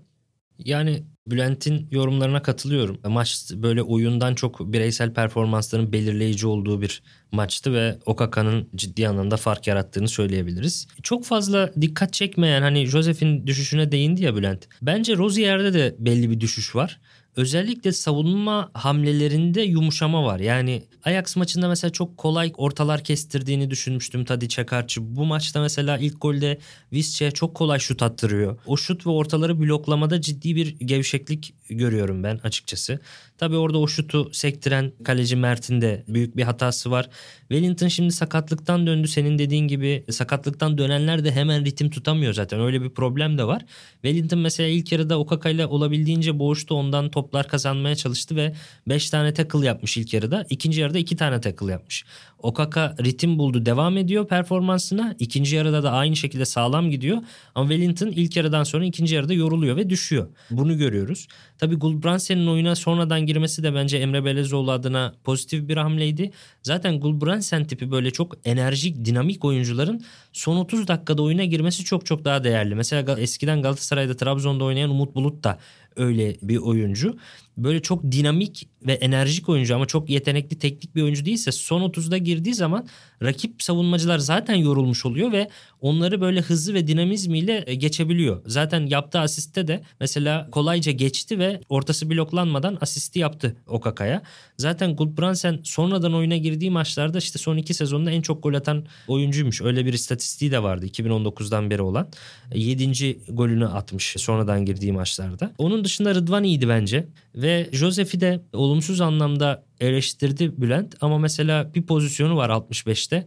Yani 0.59 1.03
Bülent'in 1.27 1.87
yorumlarına 1.91 2.41
katılıyorum. 2.41 2.99
Maç 3.07 3.51
böyle 3.55 3.81
oyundan 3.81 4.35
çok 4.35 4.73
bireysel 4.73 5.13
performansların 5.13 5.93
belirleyici 5.93 6.47
olduğu 6.47 6.81
bir 6.81 7.03
maçtı 7.31 7.73
ve 7.73 7.99
Okaka'nın 8.05 8.69
ciddi 8.75 9.07
anlamda 9.07 9.37
fark 9.37 9.67
yarattığını 9.67 10.07
söyleyebiliriz. 10.07 10.87
Çok 11.03 11.25
fazla 11.25 11.71
dikkat 11.81 12.13
çekmeyen 12.13 12.61
hani 12.61 12.85
Josef'in 12.85 13.47
düşüşüne 13.47 13.91
değindi 13.91 14.23
ya 14.23 14.35
Bülent. 14.35 14.67
Bence 14.81 15.17
Rozier'de 15.17 15.73
de 15.73 15.95
belli 15.99 16.29
bir 16.31 16.39
düşüş 16.39 16.75
var 16.75 16.99
özellikle 17.37 17.91
savunma 17.91 18.69
hamlelerinde 18.73 19.61
yumuşama 19.61 20.23
var. 20.23 20.39
Yani 20.39 20.83
Ajax 21.03 21.35
maçında 21.35 21.67
mesela 21.67 21.91
çok 21.91 22.17
kolay 22.17 22.53
ortalar 22.57 23.03
kestirdiğini 23.03 23.71
düşünmüştüm 23.71 24.25
Tadiç'e 24.25 24.65
karşı. 24.65 25.15
Bu 25.15 25.25
maçta 25.25 25.61
mesela 25.61 25.97
ilk 25.97 26.21
golde 26.21 26.57
Visca 26.93 27.31
çok 27.31 27.55
kolay 27.55 27.79
şut 27.79 28.03
attırıyor. 28.03 28.59
O 28.65 28.77
şut 28.77 29.05
ve 29.05 29.09
ortaları 29.09 29.59
bloklamada 29.59 30.21
ciddi 30.21 30.55
bir 30.55 30.79
gevşeklik 30.79 31.53
görüyorum 31.69 32.23
ben 32.23 32.39
açıkçası. 32.43 32.99
Tabii 33.37 33.55
orada 33.55 33.77
o 33.77 33.87
şutu 33.87 34.29
sektiren 34.33 34.91
kaleci 35.03 35.35
Mert'in 35.35 35.81
de 35.81 36.03
büyük 36.07 36.37
bir 36.37 36.43
hatası 36.43 36.91
var. 36.91 37.09
Wellington 37.39 37.87
şimdi 37.87 38.11
sakatlıktan 38.11 38.87
döndü. 38.87 39.07
Senin 39.07 39.39
dediğin 39.39 39.67
gibi 39.67 40.03
sakatlıktan 40.09 40.77
dönenler 40.77 41.25
de 41.25 41.31
hemen 41.31 41.65
ritim 41.65 41.89
tutamıyor 41.89 42.33
zaten. 42.33 42.59
Öyle 42.59 42.81
bir 42.81 42.89
problem 42.89 43.37
de 43.37 43.43
var. 43.43 43.65
Wellington 43.93 44.39
mesela 44.39 44.69
ilk 44.69 44.91
yarıda 44.91 45.19
Okaka 45.19 45.49
ile 45.49 45.65
olabildiğince 45.65 46.39
boğuştu. 46.39 46.75
Ondan 46.75 47.11
toplar 47.11 47.47
kazanmaya 47.47 47.95
çalıştı 47.95 48.35
ve 48.35 48.53
5 48.87 49.09
tane 49.09 49.33
tackle 49.33 49.65
yapmış 49.65 49.97
ilk 49.97 50.13
yarıda. 50.13 50.45
İkinci 50.49 50.81
yarıda 50.81 50.97
2 50.97 51.15
tane 51.15 51.41
tackle 51.41 51.71
yapmış. 51.71 52.05
Okaka 52.41 52.95
ritim 53.03 53.39
buldu 53.39 53.65
devam 53.65 53.97
ediyor 53.97 54.27
performansına. 54.27 55.15
İkinci 55.19 55.55
yarıda 55.55 55.83
da 55.83 55.91
aynı 55.91 56.15
şekilde 56.15 56.45
sağlam 56.45 56.91
gidiyor. 56.91 57.17
Ama 57.55 57.69
Wellington 57.69 58.07
ilk 58.07 58.35
yarıdan 58.35 58.63
sonra 58.63 58.85
ikinci 58.85 59.15
yarıda 59.15 59.33
yoruluyor 59.33 59.77
ve 59.77 59.89
düşüyor. 59.89 60.27
Bunu 60.51 60.77
görüyoruz. 60.77 61.27
Tabii 61.57 61.75
Gulbrandsen'in 61.75 62.47
oyuna 62.47 62.75
sonradan 62.75 63.25
girmesi 63.25 63.63
de 63.63 63.75
bence 63.75 63.97
Emre 63.97 64.25
Belezoğlu 64.25 64.71
adına 64.71 65.13
pozitif 65.23 65.67
bir 65.67 65.77
hamleydi. 65.77 66.31
Zaten 66.63 66.99
Gulbrandsen 66.99 67.65
tipi 67.65 67.91
böyle 67.91 68.11
çok 68.11 68.37
enerjik, 68.45 69.05
dinamik 69.05 69.45
oyuncuların 69.45 70.03
son 70.33 70.57
30 70.57 70.87
dakikada 70.87 71.21
oyuna 71.21 71.43
girmesi 71.43 71.83
çok 71.83 72.05
çok 72.05 72.25
daha 72.25 72.43
değerli. 72.43 72.75
Mesela 72.75 73.19
eskiden 73.19 73.61
Galatasaray'da 73.61 74.15
Trabzon'da 74.15 74.63
oynayan 74.63 74.89
Umut 74.89 75.15
Bulut 75.15 75.43
da 75.43 75.59
öyle 75.95 76.35
bir 76.41 76.57
oyuncu. 76.57 77.17
Böyle 77.57 77.81
çok 77.81 78.03
dinamik 78.03 78.67
ve 78.87 78.93
enerjik 78.93 79.49
oyuncu 79.49 79.75
ama 79.75 79.85
çok 79.85 80.09
yetenekli 80.09 80.59
teknik 80.59 80.95
bir 80.95 81.01
oyuncu 81.01 81.25
değilse 81.25 81.51
son 81.51 81.81
30'da 81.81 82.17
girdiği 82.17 82.53
zaman 82.53 82.87
rakip 83.23 83.63
savunmacılar 83.63 84.19
zaten 84.19 84.55
yorulmuş 84.55 85.05
oluyor 85.05 85.31
ve 85.31 85.49
onları 85.81 86.21
böyle 86.21 86.41
hızlı 86.41 86.73
ve 86.73 86.87
dinamizmiyle 86.87 87.63
e, 87.67 87.75
geçebiliyor. 87.75 88.41
Zaten 88.45 88.85
yaptığı 88.85 89.19
asiste 89.19 89.67
de 89.67 89.83
mesela 89.99 90.49
kolayca 90.51 90.91
geçti 90.91 91.39
ve 91.39 91.61
ortası 91.69 92.09
bloklanmadan 92.09 92.77
asisti 92.81 93.19
yaptı 93.19 93.55
Okaka'ya. 93.67 94.21
Zaten 94.57 94.95
Gulbrandsen 94.95 95.59
sonradan 95.63 96.13
oyuna 96.13 96.37
girdiği 96.37 96.71
maçlarda 96.71 97.17
işte 97.17 97.39
son 97.39 97.57
iki 97.57 97.73
sezonda 97.73 98.11
en 98.11 98.21
çok 98.21 98.43
gol 98.43 98.53
atan 98.53 98.85
oyuncuymuş. 99.07 99.61
Öyle 99.61 99.85
bir 99.85 99.93
istatistiği 99.93 100.51
de 100.51 100.63
vardı 100.63 100.87
2019'dan 100.87 101.69
beri 101.69 101.81
olan. 101.81 102.07
7. 102.55 103.19
golünü 103.29 103.67
atmış 103.67 104.15
sonradan 104.17 104.65
girdiği 104.65 104.91
maçlarda. 104.91 105.51
Onun 105.57 105.83
dışında 105.83 106.15
Rıdvan 106.15 106.43
iyiydi 106.43 106.69
bence. 106.69 107.07
Ve 107.35 107.46
Josef'i 107.71 108.19
de 108.19 108.41
olumsuz 108.53 109.01
anlamda 109.01 109.63
eleştirdi 109.79 110.61
Bülent. 110.61 110.95
Ama 111.01 111.17
mesela 111.17 111.73
bir 111.75 111.81
pozisyonu 111.81 112.35
var 112.35 112.49
65'te. 112.49 113.25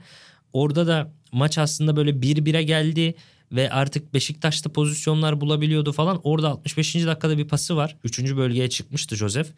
Orada 0.52 0.86
da 0.86 1.12
maç 1.32 1.58
aslında 1.58 1.96
böyle 1.96 2.10
1-1'e 2.10 2.62
geldi 2.62 3.14
ve 3.52 3.70
artık 3.70 4.14
Beşiktaş'ta 4.14 4.72
pozisyonlar 4.72 5.40
bulabiliyordu 5.40 5.92
falan. 5.92 6.20
Orada 6.22 6.48
65. 6.48 6.94
dakikada 6.94 7.38
bir 7.38 7.48
pası 7.48 7.76
var. 7.76 7.96
3. 8.04 8.36
bölgeye 8.36 8.70
çıkmıştı 8.70 9.16
Josef. 9.16 9.52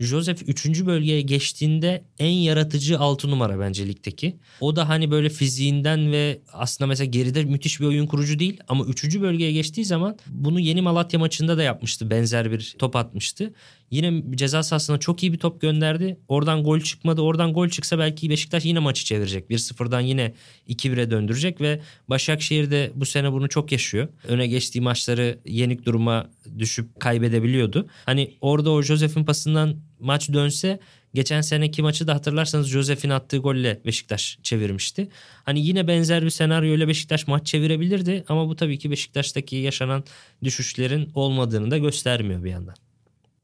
Joseph 0.00 0.48
3. 0.48 0.86
bölgeye 0.86 1.20
geçtiğinde 1.20 2.04
en 2.18 2.30
yaratıcı 2.30 2.98
6 2.98 3.30
numara 3.30 3.60
bence 3.60 3.88
ligdeki. 3.88 4.36
O 4.60 4.76
da 4.76 4.88
hani 4.88 5.10
böyle 5.10 5.28
fiziğinden 5.28 6.12
ve 6.12 6.40
aslında 6.52 6.88
mesela 6.88 7.10
geride 7.10 7.44
müthiş 7.44 7.80
bir 7.80 7.86
oyun 7.86 8.06
kurucu 8.06 8.38
değil 8.38 8.60
ama 8.68 8.84
3. 8.84 9.20
bölgeye 9.20 9.52
geçtiği 9.52 9.84
zaman 9.84 10.18
bunu 10.26 10.60
yeni 10.60 10.82
Malatya 10.82 11.18
maçında 11.18 11.58
da 11.58 11.62
yapmıştı. 11.62 12.10
Benzer 12.10 12.52
bir 12.52 12.74
top 12.78 12.96
atmıştı. 12.96 13.52
Yine 13.90 14.22
ceza 14.36 14.62
sahasına 14.62 14.98
çok 14.98 15.22
iyi 15.22 15.32
bir 15.32 15.38
top 15.38 15.60
gönderdi. 15.60 16.16
Oradan 16.28 16.64
gol 16.64 16.80
çıkmadı. 16.80 17.20
Oradan 17.20 17.52
gol 17.52 17.68
çıksa 17.68 17.98
belki 17.98 18.30
Beşiktaş 18.30 18.64
yine 18.64 18.78
maçı 18.78 19.04
çevirecek. 19.04 19.50
1-0'dan 19.50 20.00
yine 20.00 20.34
2-1'e 20.68 21.10
döndürecek 21.10 21.60
ve 21.60 21.80
Başakşehir 22.08 22.70
de 22.70 22.92
bu 22.94 23.06
sene 23.06 23.32
bunu 23.32 23.48
çok 23.48 23.72
yaşıyor. 23.72 24.08
Öne 24.28 24.46
geçtiği 24.46 24.80
maçları 24.80 25.38
yenik 25.46 25.86
duruma 25.86 26.30
düşüp 26.58 27.00
kaybedebiliyordu. 27.00 27.88
Hani 28.06 28.30
orada 28.40 28.70
o 28.70 28.82
Josef'in 28.82 29.24
pasından 29.24 29.76
maç 30.00 30.32
dönse 30.32 30.80
geçen 31.14 31.40
seneki 31.40 31.82
maçı 31.82 32.06
da 32.06 32.14
hatırlarsanız 32.14 32.68
Josef'in 32.68 33.10
attığı 33.10 33.38
golle 33.38 33.80
Beşiktaş 33.86 34.38
çevirmişti. 34.42 35.08
Hani 35.44 35.66
yine 35.66 35.88
benzer 35.88 36.24
bir 36.24 36.30
senaryoyla 36.30 36.88
Beşiktaş 36.88 37.26
maç 37.26 37.46
çevirebilirdi 37.46 38.24
ama 38.28 38.48
bu 38.48 38.56
tabii 38.56 38.78
ki 38.78 38.90
Beşiktaş'taki 38.90 39.56
yaşanan 39.56 40.04
düşüşlerin 40.44 41.10
olmadığını 41.14 41.70
da 41.70 41.78
göstermiyor 41.78 42.44
bir 42.44 42.50
yandan. 42.50 42.74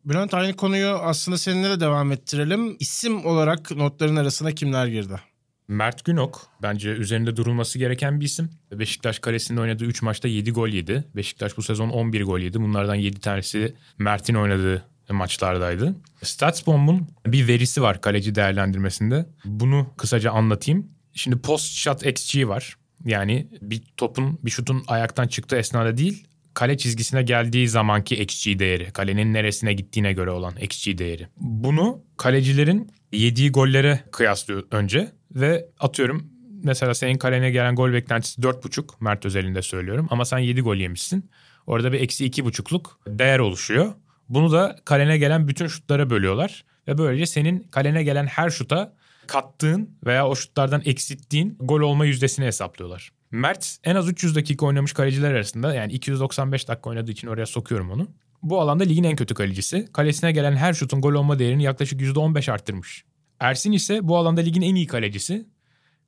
Bülent 0.04 0.34
aynı 0.34 0.56
konuyu 0.56 0.88
aslında 0.88 1.38
seninle 1.38 1.70
de 1.70 1.80
devam 1.80 2.12
ettirelim. 2.12 2.76
İsim 2.80 3.26
olarak 3.26 3.70
notların 3.70 4.16
arasına 4.16 4.52
kimler 4.52 4.86
girdi? 4.86 5.20
Mert 5.68 6.04
Günok 6.04 6.46
bence 6.62 6.90
üzerinde 6.90 7.36
durulması 7.36 7.78
gereken 7.78 8.20
bir 8.20 8.24
isim. 8.24 8.50
Beşiktaş 8.72 9.18
kalesinde 9.18 9.60
oynadığı 9.60 9.84
3 9.84 10.02
maçta 10.02 10.28
7 10.28 10.50
gol 10.50 10.68
yedi. 10.68 11.04
Beşiktaş 11.16 11.56
bu 11.56 11.62
sezon 11.62 11.88
11 11.88 12.24
gol 12.24 12.38
yedi. 12.38 12.60
Bunlardan 12.60 12.94
7 12.94 13.20
tanesi 13.20 13.74
Mert'in 13.98 14.34
oynadığı 14.34 14.84
maçlardaydı. 15.10 15.96
Statsbomb'un 16.22 17.08
bir 17.26 17.48
verisi 17.48 17.82
var 17.82 18.00
kaleci 18.00 18.34
değerlendirmesinde. 18.34 19.26
Bunu 19.44 19.86
kısaca 19.96 20.30
anlatayım. 20.30 20.86
Şimdi 21.12 21.38
post 21.38 21.72
shot 21.74 22.06
XG 22.06 22.48
var. 22.48 22.76
Yani 23.04 23.48
bir 23.62 23.82
topun 23.96 24.38
bir 24.42 24.50
şutun 24.50 24.84
ayaktan 24.86 25.28
çıktığı 25.28 25.56
esnada 25.56 25.96
değil 25.96 26.26
kale 26.54 26.78
çizgisine 26.78 27.22
geldiği 27.22 27.68
zamanki 27.68 28.16
XG 28.16 28.58
değeri. 28.58 28.92
Kalenin 28.92 29.34
neresine 29.34 29.72
gittiğine 29.72 30.12
göre 30.12 30.30
olan 30.30 30.56
XG 30.60 30.98
değeri. 30.98 31.28
Bunu 31.36 32.02
kalecilerin 32.16 32.90
yediği 33.12 33.52
gollere 33.52 34.00
kıyaslıyor 34.12 34.62
önce 34.70 35.12
ve 35.34 35.66
atıyorum 35.80 36.30
mesela 36.64 36.94
senin 36.94 37.18
kalene 37.18 37.50
gelen 37.50 37.74
gol 37.74 37.92
beklentisi 37.92 38.40
4.5 38.40 38.84
Mert 39.00 39.24
özelinde 39.26 39.62
söylüyorum 39.62 40.06
ama 40.10 40.24
sen 40.24 40.38
7 40.38 40.60
gol 40.60 40.76
yemişsin. 40.76 41.30
Orada 41.66 41.92
bir 41.92 42.00
eksi 42.00 42.26
2.5'luk 42.26 42.84
değer 43.06 43.38
oluşuyor. 43.38 43.92
Bunu 44.28 44.52
da 44.52 44.76
kalene 44.84 45.18
gelen 45.18 45.48
bütün 45.48 45.66
şutlara 45.66 46.10
bölüyorlar. 46.10 46.64
Ve 46.88 46.98
böylece 46.98 47.26
senin 47.26 47.58
kalene 47.58 48.02
gelen 48.02 48.26
her 48.26 48.50
şuta 48.50 48.92
kattığın 49.30 49.98
veya 50.06 50.28
o 50.28 50.36
şutlardan 50.36 50.82
eksilttiğin 50.84 51.56
gol 51.60 51.80
olma 51.80 52.04
yüzdesini 52.04 52.46
hesaplıyorlar. 52.46 53.12
Mert 53.30 53.76
en 53.84 53.94
az 53.94 54.08
300 54.08 54.36
dakika 54.36 54.66
oynamış 54.66 54.92
kaleciler 54.92 55.34
arasında 55.34 55.74
yani 55.74 55.92
295 55.92 56.68
dakika 56.68 56.90
oynadığı 56.90 57.10
için 57.10 57.28
oraya 57.28 57.46
sokuyorum 57.46 57.90
onu. 57.90 58.08
Bu 58.42 58.60
alanda 58.60 58.84
ligin 58.84 59.04
en 59.04 59.16
kötü 59.16 59.34
kalecisi. 59.34 59.88
Kalesine 59.92 60.32
gelen 60.32 60.56
her 60.56 60.72
şutun 60.72 61.00
gol 61.00 61.12
olma 61.12 61.38
değerini 61.38 61.62
yaklaşık 61.62 62.00
%15 62.00 62.52
arttırmış. 62.52 63.04
Ersin 63.40 63.72
ise 63.72 64.08
bu 64.08 64.16
alanda 64.16 64.40
ligin 64.40 64.62
en 64.62 64.74
iyi 64.74 64.86
kalecisi. 64.86 65.46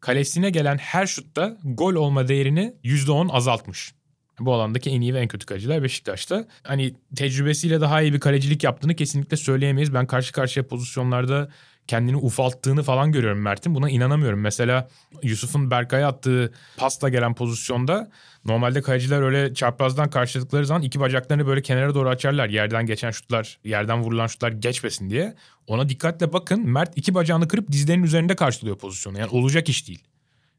Kalesine 0.00 0.50
gelen 0.50 0.78
her 0.78 1.06
şutta 1.06 1.56
gol 1.64 1.94
olma 1.94 2.28
değerini 2.28 2.74
%10 2.84 3.32
azaltmış. 3.32 3.94
Bu 4.40 4.54
alandaki 4.54 4.90
en 4.90 5.00
iyi 5.00 5.14
ve 5.14 5.20
en 5.20 5.28
kötü 5.28 5.46
kaleciler 5.46 5.82
Beşiktaş'ta. 5.82 6.48
Hani 6.62 6.94
tecrübesiyle 7.16 7.80
daha 7.80 8.02
iyi 8.02 8.12
bir 8.12 8.20
kalecilik 8.20 8.64
yaptığını 8.64 8.94
kesinlikle 8.94 9.36
söyleyemeyiz. 9.36 9.94
Ben 9.94 10.06
karşı 10.06 10.32
karşıya 10.32 10.66
pozisyonlarda 10.66 11.48
kendini 11.86 12.16
ufalttığını 12.16 12.82
falan 12.82 13.12
görüyorum 13.12 13.40
Mert'in. 13.40 13.74
Buna 13.74 13.90
inanamıyorum. 13.90 14.40
Mesela 14.40 14.88
Yusuf'un 15.22 15.70
Berkay'a 15.70 16.08
attığı 16.08 16.52
pasta 16.76 17.08
gelen 17.08 17.34
pozisyonda 17.34 18.10
normalde 18.44 18.82
kaleciler 18.82 19.22
öyle 19.22 19.54
çaprazdan 19.54 20.10
karşıladıkları 20.10 20.66
zaman 20.66 20.82
iki 20.82 21.00
bacaklarını 21.00 21.46
böyle 21.46 21.62
kenara 21.62 21.94
doğru 21.94 22.08
açarlar. 22.08 22.48
Yerden 22.48 22.86
geçen 22.86 23.10
şutlar, 23.10 23.58
yerden 23.64 24.02
vurulan 24.02 24.26
şutlar 24.26 24.52
geçmesin 24.52 25.10
diye. 25.10 25.34
Ona 25.66 25.88
dikkatle 25.88 26.32
bakın. 26.32 26.68
Mert 26.68 26.98
iki 26.98 27.14
bacağını 27.14 27.48
kırıp 27.48 27.72
dizlerinin 27.72 28.04
üzerinde 28.04 28.36
karşılıyor 28.36 28.78
pozisyonu. 28.78 29.18
Yani 29.18 29.30
olacak 29.30 29.68
iş 29.68 29.88
değil. 29.88 30.04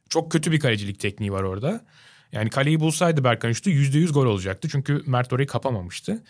Çok 0.10 0.32
kötü 0.32 0.52
bir 0.52 0.60
kalecilik 0.60 1.00
tekniği 1.00 1.32
var 1.32 1.44
orada. 1.44 1.86
Yani 2.32 2.50
kaleyi 2.50 2.80
bulsaydı 2.80 3.24
Berkan 3.24 3.52
Üçlü 3.52 3.72
%100 3.72 4.12
gol 4.12 4.26
olacaktı. 4.26 4.68
Çünkü 4.72 5.04
Mert 5.06 5.34
orayı 5.34 5.48
kapamamıştı. 5.48 6.24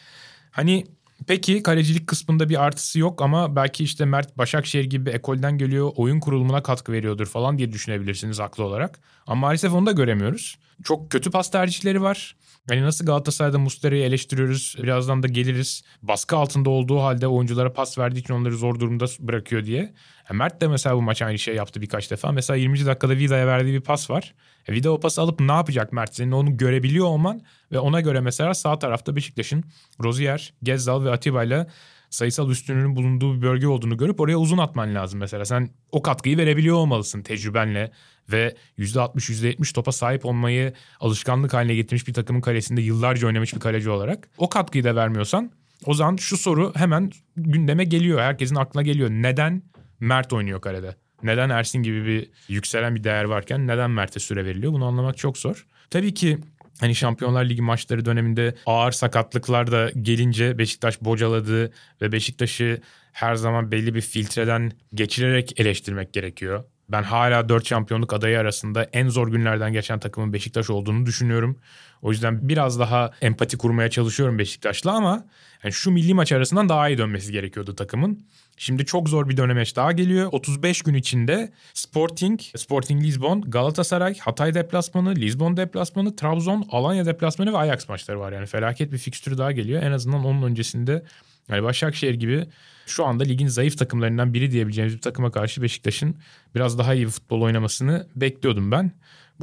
Hani 0.52 0.86
Peki 1.28 1.64
kalecilik 1.64 2.08
kısmında 2.08 2.50
bir 2.50 2.64
artısı 2.64 3.00
yok 3.00 3.22
ama 3.22 3.56
belki 3.56 3.84
işte 3.84 4.06
Mert 4.06 4.38
Başakşehir 4.38 4.86
gibi 4.86 5.10
ekolden 5.10 5.58
geliyor 5.58 5.92
oyun 5.96 6.20
kurulumuna 6.20 6.64
katkı 6.64 6.92
veriyordur 6.92 7.26
falan 7.26 7.58
diye 7.58 7.72
düşünebilirsiniz 7.72 8.40
haklı 8.40 8.64
olarak. 8.64 9.00
Ama 9.28 9.42
maalesef 9.42 9.74
onu 9.74 9.86
da 9.86 9.92
göremiyoruz. 9.92 10.58
Çok 10.84 11.12
kötü 11.12 11.32
pas 11.32 11.52
tercihleri 11.52 12.02
var. 12.02 12.36
Hani 12.70 12.82
nasıl 12.82 13.06
Galatasaray'da 13.06 13.60
Muslera'yı 13.60 14.04
eleştiriyoruz 14.04 14.76
birazdan 14.84 15.24
da 15.24 15.28
geliriz. 15.28 15.84
Baskı 16.02 16.38
altında 16.38 16.70
olduğu 16.70 17.00
halde 17.00 17.28
oyunculara 17.28 17.74
pas 17.74 17.98
verdiği 17.98 18.20
için 18.20 18.34
onları 18.34 18.58
zor 18.58 18.80
durumda 18.80 19.06
bırakıyor 19.20 19.66
diye. 19.66 19.94
Yani 20.30 20.38
Mert 20.38 20.62
de 20.62 20.68
mesela 20.68 20.96
bu 20.96 21.02
maç 21.02 21.22
aynı 21.22 21.40
şey 21.40 21.56
yaptı 21.56 21.82
birkaç 21.82 22.12
defa. 22.12 22.32
Mesela 22.32 22.58
20. 22.58 22.86
dakikada 22.86 23.16
Vida'ya 23.16 23.48
verdiği 23.48 23.74
bir 23.74 23.82
pas 23.82 24.10
var. 24.10 24.34
E, 24.68 24.74
Vida 24.74 24.92
o 24.92 25.00
pası 25.00 25.22
alıp 25.22 25.40
ne 25.40 25.52
yapacak 25.52 25.94
Mert? 25.94 26.16
Senin 26.16 26.32
onu 26.32 26.58
görebiliyor 26.58 27.06
olman 27.06 27.42
ve 27.72 27.80
ona 27.80 28.02
göre 28.02 28.22
mesela 28.22 28.54
sağ 28.54 28.80
tarafta 28.80 29.16
Beşiktaş'ın 29.16 29.64
Rozier, 30.04 30.54
Gezzal 30.64 31.06
ve 31.06 31.12
Atiba 31.12 31.44
ile 31.44 31.68
sayısal 32.10 32.50
üstünlüğün 32.50 32.96
bulunduğu 32.96 33.38
bir 33.38 33.42
bölge 33.42 33.68
olduğunu 33.68 33.98
görüp 33.98 34.20
oraya 34.20 34.38
uzun 34.38 34.58
atman 34.58 34.96
lazım 34.96 35.20
mesela. 35.20 35.46
Sen 35.46 35.70
o 35.92 36.02
katkıyı 36.02 36.38
verebiliyor 36.38 36.76
olmalısın 36.76 37.22
tecrübenle 37.22 37.92
ve 38.32 38.56
%60 38.78 39.16
%70 39.16 39.74
topa 39.74 39.92
sahip 39.92 40.26
olmayı 40.26 40.74
alışkanlık 41.00 41.54
haline 41.54 41.76
getirmiş 41.76 42.08
bir 42.08 42.14
takımın 42.14 42.42
kalesinde 42.42 42.82
yıllarca 42.82 43.28
oynamış 43.28 43.56
bir 43.56 43.60
kaleci 43.60 43.90
olarak. 43.90 44.30
O 44.38 44.50
katkıyı 44.50 44.84
da 44.84 44.96
vermiyorsan 44.96 45.52
o 45.86 45.94
zaman 45.94 46.16
şu 46.16 46.38
soru 46.38 46.74
hemen 46.76 47.12
gündeme 47.38 47.84
geliyor. 47.84 48.20
Herkesin 48.20 48.56
aklına 48.56 48.84
geliyor. 48.84 49.10
Neden 49.10 49.64
Mert 50.04 50.34
oynuyor 50.34 50.62
kalede? 50.62 50.96
Neden 51.24 51.50
Ersin 51.50 51.84
gibi 51.84 52.06
bir 52.06 52.30
yükselen 52.48 52.96
bir 52.96 53.04
değer 53.04 53.24
varken 53.24 53.68
neden 53.68 53.92
Mert'e 53.92 54.20
süre 54.20 54.46
veriliyor? 54.46 54.74
Bunu 54.74 54.86
anlamak 54.86 55.18
çok 55.18 55.38
zor. 55.38 55.68
Tabii 55.90 56.14
ki 56.14 56.40
Hani 56.80 56.96
Şampiyonlar 56.96 57.46
Ligi 57.46 57.62
maçları 57.62 58.06
döneminde 58.06 58.56
ağır 58.66 58.92
sakatlıklar 58.92 59.72
da 59.72 59.92
gelince 60.02 60.58
Beşiktaş 60.58 61.02
bocaladı 61.02 61.72
ve 62.02 62.12
Beşiktaş'ı 62.12 62.82
her 63.12 63.36
zaman 63.36 63.72
belli 63.72 63.96
bir 63.96 64.02
filtreden 64.02 64.72
geçirerek 64.94 65.60
eleştirmek 65.60 66.14
gerekiyor. 66.14 66.64
Ben 66.90 67.04
hala 67.04 67.50
4 67.50 67.68
şampiyonluk 67.68 68.14
adayı 68.14 68.40
arasında 68.40 68.84
en 68.84 69.10
zor 69.10 69.28
günlerden 69.28 69.74
geçen 69.74 70.00
takımın 70.00 70.34
Beşiktaş 70.34 70.70
olduğunu 70.70 71.06
düşünüyorum. 71.06 71.60
O 72.02 72.12
yüzden 72.12 72.50
biraz 72.50 72.80
daha 72.80 73.12
empati 73.22 73.58
kurmaya 73.58 73.90
çalışıyorum 73.90 74.40
Beşiktaş'la 74.40 74.92
ama 74.92 75.26
yani 75.64 75.74
şu 75.74 75.92
milli 75.92 76.14
maç 76.14 76.32
arasından 76.32 76.70
daha 76.70 76.90
iyi 76.90 76.98
dönmesi 76.98 77.32
gerekiyordu 77.32 77.76
takımın. 77.76 78.26
Şimdi 78.58 78.86
çok 78.86 79.10
zor 79.10 79.30
bir 79.30 79.38
dönemeç 79.38 79.76
daha 79.76 79.92
geliyor. 79.92 80.30
35 80.32 80.82
gün 80.82 80.94
içinde 80.94 81.52
Sporting, 81.74 82.40
Sporting 82.56 83.04
Lisbon, 83.04 83.42
Galatasaray, 83.42 84.18
Hatay 84.18 84.54
deplasmanı, 84.54 85.16
Lisbon 85.16 85.58
deplasmanı, 85.58 86.16
Trabzon, 86.16 86.66
Alanya 86.70 87.06
deplasmanı 87.06 87.54
ve 87.54 87.58
Ajax 87.58 87.90
maçları 87.90 88.20
var. 88.20 88.32
Yani 88.32 88.46
felaket 88.46 88.92
bir 88.92 88.98
fikstürü 88.98 89.38
daha 89.38 89.52
geliyor. 89.52 89.84
En 89.84 89.92
azından 89.92 90.26
onun 90.26 90.44
öncesinde 90.44 91.04
yani 91.50 91.64
Başakşehir 91.64 92.14
gibi 92.14 92.46
şu 92.86 93.06
anda 93.06 93.24
ligin 93.24 93.48
zayıf 93.48 93.78
takımlarından 93.78 94.34
biri 94.34 94.52
diyebileceğimiz 94.52 94.96
bir 94.96 95.02
takıma 95.02 95.32
karşı 95.32 95.62
Beşiktaş'ın 95.62 96.16
biraz 96.56 96.78
daha 96.78 96.94
iyi 96.94 97.06
bir 97.06 97.12
futbol 97.12 97.42
oynamasını 97.42 98.08
bekliyordum 98.16 98.72
ben. 98.72 98.92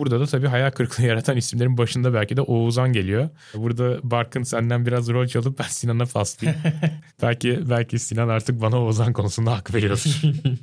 Burada 0.01 0.21
da 0.21 0.27
tabii 0.27 0.47
hayal 0.47 0.71
kırıklığı 0.71 1.05
yaratan 1.07 1.37
isimlerin 1.37 1.79
başında 1.79 2.15
belki 2.15 2.37
de 2.37 2.41
Oğuzhan 2.41 2.93
geliyor. 2.93 3.29
Burada 3.55 3.99
Barkın 4.03 4.43
senden 4.43 4.87
biraz 4.87 5.09
rol 5.09 5.27
çalıp 5.27 5.59
ben 5.59 5.65
Sinan'a 5.65 6.05
paslayayım. 6.05 6.63
belki 7.23 7.61
belki 7.71 7.99
Sinan 7.99 8.29
artık 8.29 8.61
bana 8.61 8.83
Oğuzhan 8.83 9.13
konusunda 9.13 9.57
hak 9.57 9.75
veriyor. 9.75 10.05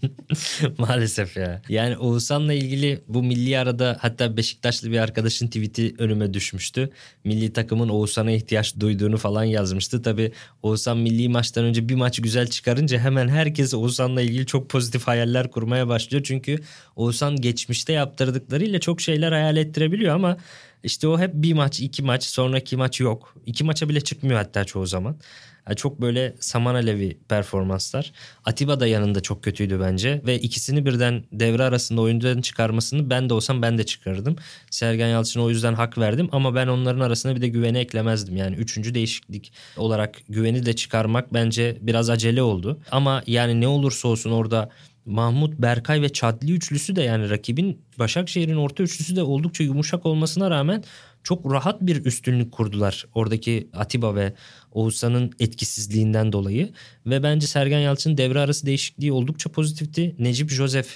Maalesef 0.78 1.38
ya. 1.38 1.62
Yani 1.70 1.98
Oğuzhan'la 1.98 2.54
ilgili 2.54 3.02
bu 3.08 3.24
milli 3.24 3.60
arada 3.60 3.98
hatta 4.02 4.38
Beşiktaşlı 4.38 4.92
bir 4.92 5.00
arkadaşın 5.00 5.48
tweet'i 5.48 5.96
önüme 5.98 6.34
düşmüştü. 6.34 6.90
Milli 7.24 7.54
takımın 7.54 7.90
Oğuzhan'a 7.90 8.32
ihtiyaç 8.32 8.80
duyduğunu 8.80 9.18
falan 9.18 9.44
yazmıştı. 9.44 10.02
Tabii 10.02 10.32
Oğuzhan 10.64 10.98
milli 10.98 11.30
maçtan 11.30 11.66
önce 11.66 11.90
bir 11.90 11.96
maç 11.96 12.22
güzel 12.22 12.48
çıkarınca 12.48 13.00
hemen 13.00 13.28
herkes 13.28 13.74
Oğuzhan'la 13.74 14.22
ilgili 14.22 14.46
çok 14.46 14.70
pozitif 14.70 15.08
hayaller 15.08 15.52
kurmaya 15.52 15.88
başlıyor. 15.88 16.24
Çünkü 16.24 16.60
Oğuzhan 16.96 17.36
geçmişte 17.36 17.94
yaptırdıklarıyla 17.94 18.80
çok 18.80 19.02
şeyler 19.02 19.27
hayal 19.32 19.58
ettirebiliyor 19.58 20.16
ama 20.16 20.38
işte 20.84 21.08
o 21.08 21.20
hep 21.20 21.32
bir 21.34 21.54
maç, 21.54 21.80
iki 21.80 22.04
maç, 22.04 22.24
sonraki 22.24 22.78
maç 22.78 23.00
yok. 23.00 23.36
İki 23.46 23.64
maça 23.64 23.90
bile 23.90 24.02
çıkmıyor 24.02 24.38
hatta 24.38 24.64
çoğu 24.64 24.86
zaman. 24.86 25.18
Yani 25.68 25.78
çok 25.78 26.02
böyle 26.02 26.36
saman 26.40 26.76
alevi 26.76 27.18
performanslar. 27.30 28.12
Atiba 28.46 28.80
da 28.80 28.88
yanında 28.88 29.22
çok 29.22 29.44
kötüydü 29.44 29.80
bence. 29.80 30.22
Ve 30.26 30.40
ikisini 30.40 30.86
birden 30.86 31.24
devre 31.32 31.64
arasında 31.64 32.02
oyundan 32.02 32.42
çıkarmasını 32.42 33.10
ben 33.10 33.30
de 33.30 33.34
olsam 33.34 33.62
ben 33.62 33.78
de 33.78 33.86
çıkarırdım. 33.86 34.36
Sergen 34.72 35.08
Yalçın'a 35.08 35.44
o 35.44 35.50
yüzden 35.50 35.74
hak 35.74 35.98
verdim. 35.98 36.30
Ama 36.32 36.56
ben 36.56 36.68
onların 36.68 37.00
arasına 37.00 37.36
bir 37.36 37.42
de 37.42 37.48
güveni 37.48 37.78
eklemezdim. 37.78 38.38
Yani 38.38 38.56
üçüncü 38.56 38.94
değişiklik 38.94 39.54
olarak 39.78 40.22
güveni 40.30 40.66
de 40.66 40.76
çıkarmak 40.76 41.34
bence 41.34 41.78
biraz 41.82 42.10
acele 42.10 42.42
oldu. 42.42 42.80
Ama 42.92 43.24
yani 43.28 43.62
ne 43.62 43.68
olursa 43.68 44.08
olsun 44.08 44.32
orada 44.32 44.70
Mahmut, 45.06 45.54
Berkay 45.54 46.02
ve 46.02 46.10
Çadli 46.10 46.54
üçlüsü 46.54 46.96
de 46.96 47.02
yani 47.02 47.30
rakibin 47.30 47.82
Başakşehir'in 48.00 48.56
orta 48.56 48.84
üçlüsü 48.84 49.16
de 49.16 49.24
oldukça 49.24 49.64
yumuşak 49.64 50.06
olmasına 50.06 50.52
rağmen 50.52 50.84
çok 51.24 51.52
rahat 51.52 51.82
bir 51.82 52.06
üstünlük 52.06 52.52
kurdular. 52.52 53.06
Oradaki 53.16 53.70
Atiba 53.74 54.16
ve 54.16 54.34
Oğuzhan'ın 54.72 55.32
etkisizliğinden 55.40 56.32
dolayı. 56.32 56.70
Ve 57.06 57.24
bence 57.24 57.48
Sergen 57.48 57.80
Yalçın'ın 57.80 58.18
devre 58.18 58.40
arası 58.40 58.66
değişikliği 58.66 59.12
oldukça 59.12 59.52
pozitifti. 59.52 60.16
Necip 60.20 60.50
Joseph 60.50 60.88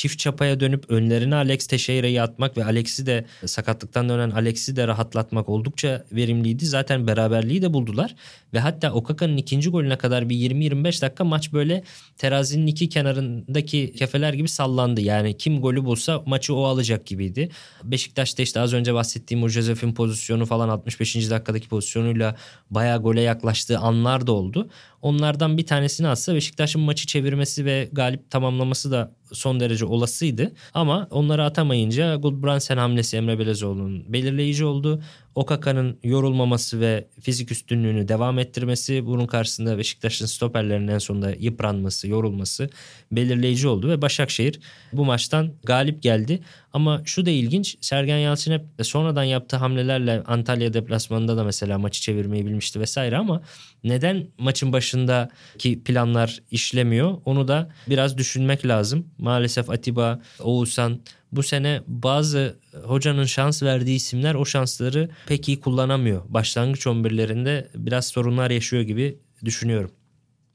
çift 0.00 0.18
çapaya 0.18 0.60
dönüp 0.60 0.90
önlerine 0.90 1.34
Alex 1.34 1.66
Teixeira'yı 1.66 2.22
atmak 2.22 2.56
ve 2.56 2.64
Alex'i 2.64 3.06
de 3.06 3.24
sakatlıktan 3.46 4.08
dönen 4.08 4.30
Alex'i 4.30 4.76
de 4.76 4.88
rahatlatmak 4.88 5.48
oldukça 5.48 6.04
verimliydi. 6.12 6.66
Zaten 6.66 7.06
beraberliği 7.06 7.62
de 7.62 7.72
buldular 7.72 8.14
ve 8.54 8.58
hatta 8.58 8.92
Okaka'nın 8.92 9.36
ikinci 9.36 9.70
golüne 9.70 9.98
kadar 9.98 10.28
bir 10.28 10.36
20-25 10.36 11.02
dakika 11.02 11.24
maç 11.24 11.52
böyle 11.52 11.82
terazinin 12.18 12.66
iki 12.66 12.88
kenarındaki 12.88 13.92
kefeler 13.92 14.32
gibi 14.32 14.48
sallandı. 14.48 15.00
Yani 15.00 15.36
kim 15.36 15.60
golü 15.60 15.84
bulsa 15.84 16.22
maçı 16.26 16.54
o 16.54 16.64
alacak 16.64 17.06
gibiydi. 17.06 17.50
Beşiktaş'ta 17.84 18.42
işte 18.42 18.60
az 18.60 18.72
önce 18.72 18.94
bahsettiğim 18.94 19.42
o 19.42 19.48
Joseph'in 19.48 19.94
pozisyonu 19.94 20.46
falan 20.46 20.68
65. 20.68 21.30
dakikadaki 21.30 21.68
pozisyonuyla 21.68 22.36
bayağı 22.70 23.02
gole 23.02 23.20
yaklaştığı 23.20 23.78
anlar 23.78 24.26
da 24.26 24.32
oldu. 24.32 24.70
Onlardan 25.02 25.58
bir 25.58 25.66
tanesini 25.66 26.08
atsa 26.08 26.34
Beşiktaş'ın 26.34 26.80
maçı 26.80 27.06
çevirmesi 27.06 27.64
ve 27.64 27.88
galip 27.92 28.30
tamamlaması 28.30 28.90
da 28.90 29.14
son 29.32 29.60
derece 29.60 29.84
olasıydı. 29.84 30.52
Ama 30.74 31.08
onları 31.10 31.44
atamayınca 31.44 32.16
Gulbrandsen 32.16 32.76
hamlesi 32.76 33.16
Emre 33.16 33.38
Belezoğlu'nun 33.38 34.12
belirleyici 34.12 34.64
oldu. 34.64 35.02
Okaka'nın 35.34 35.98
yorulmaması 36.02 36.80
ve 36.80 37.08
fizik 37.20 37.52
üstünlüğünü 37.52 38.08
devam 38.08 38.38
ettirmesi 38.38 39.06
bunun 39.06 39.26
karşısında 39.26 39.78
Beşiktaş'ın 39.78 40.26
stoperlerinin 40.26 40.88
en 40.88 40.98
sonunda 40.98 41.30
yıpranması, 41.30 42.08
yorulması 42.08 42.70
belirleyici 43.12 43.68
oldu 43.68 43.88
ve 43.88 44.02
Başakşehir 44.02 44.60
bu 44.92 45.04
maçtan 45.04 45.52
galip 45.64 46.02
geldi. 46.02 46.40
Ama 46.72 47.02
şu 47.04 47.26
da 47.26 47.30
ilginç 47.30 47.76
Sergen 47.80 48.18
Yalçın 48.18 48.52
hep 48.52 48.86
sonradan 48.86 49.24
yaptığı 49.24 49.56
hamlelerle 49.56 50.22
Antalya 50.26 50.72
deplasmanında 50.72 51.36
da 51.36 51.44
mesela 51.44 51.78
maçı 51.78 52.00
çevirmeyi 52.00 52.46
bilmişti 52.46 52.80
vesaire 52.80 53.16
ama 53.16 53.42
neden 53.84 54.26
maçın 54.38 54.72
başındaki 54.72 55.82
planlar 55.82 56.42
işlemiyor 56.50 57.18
onu 57.24 57.48
da 57.48 57.70
biraz 57.88 58.18
düşünmek 58.18 58.66
lazım. 58.66 59.06
Maalesef 59.18 59.70
Atiba, 59.70 60.20
Oğuzhan 60.40 61.00
bu 61.32 61.42
sene 61.42 61.82
bazı 61.86 62.58
hocanın 62.84 63.24
şans 63.24 63.62
verdiği 63.62 63.96
isimler 63.96 64.34
o 64.34 64.44
şansları 64.44 65.10
pek 65.26 65.48
iyi 65.48 65.60
kullanamıyor. 65.60 66.22
Başlangıç 66.28 66.86
11'lerinde 66.86 67.68
biraz 67.74 68.06
sorunlar 68.06 68.50
yaşıyor 68.50 68.82
gibi 68.82 69.18
düşünüyorum. 69.44 69.90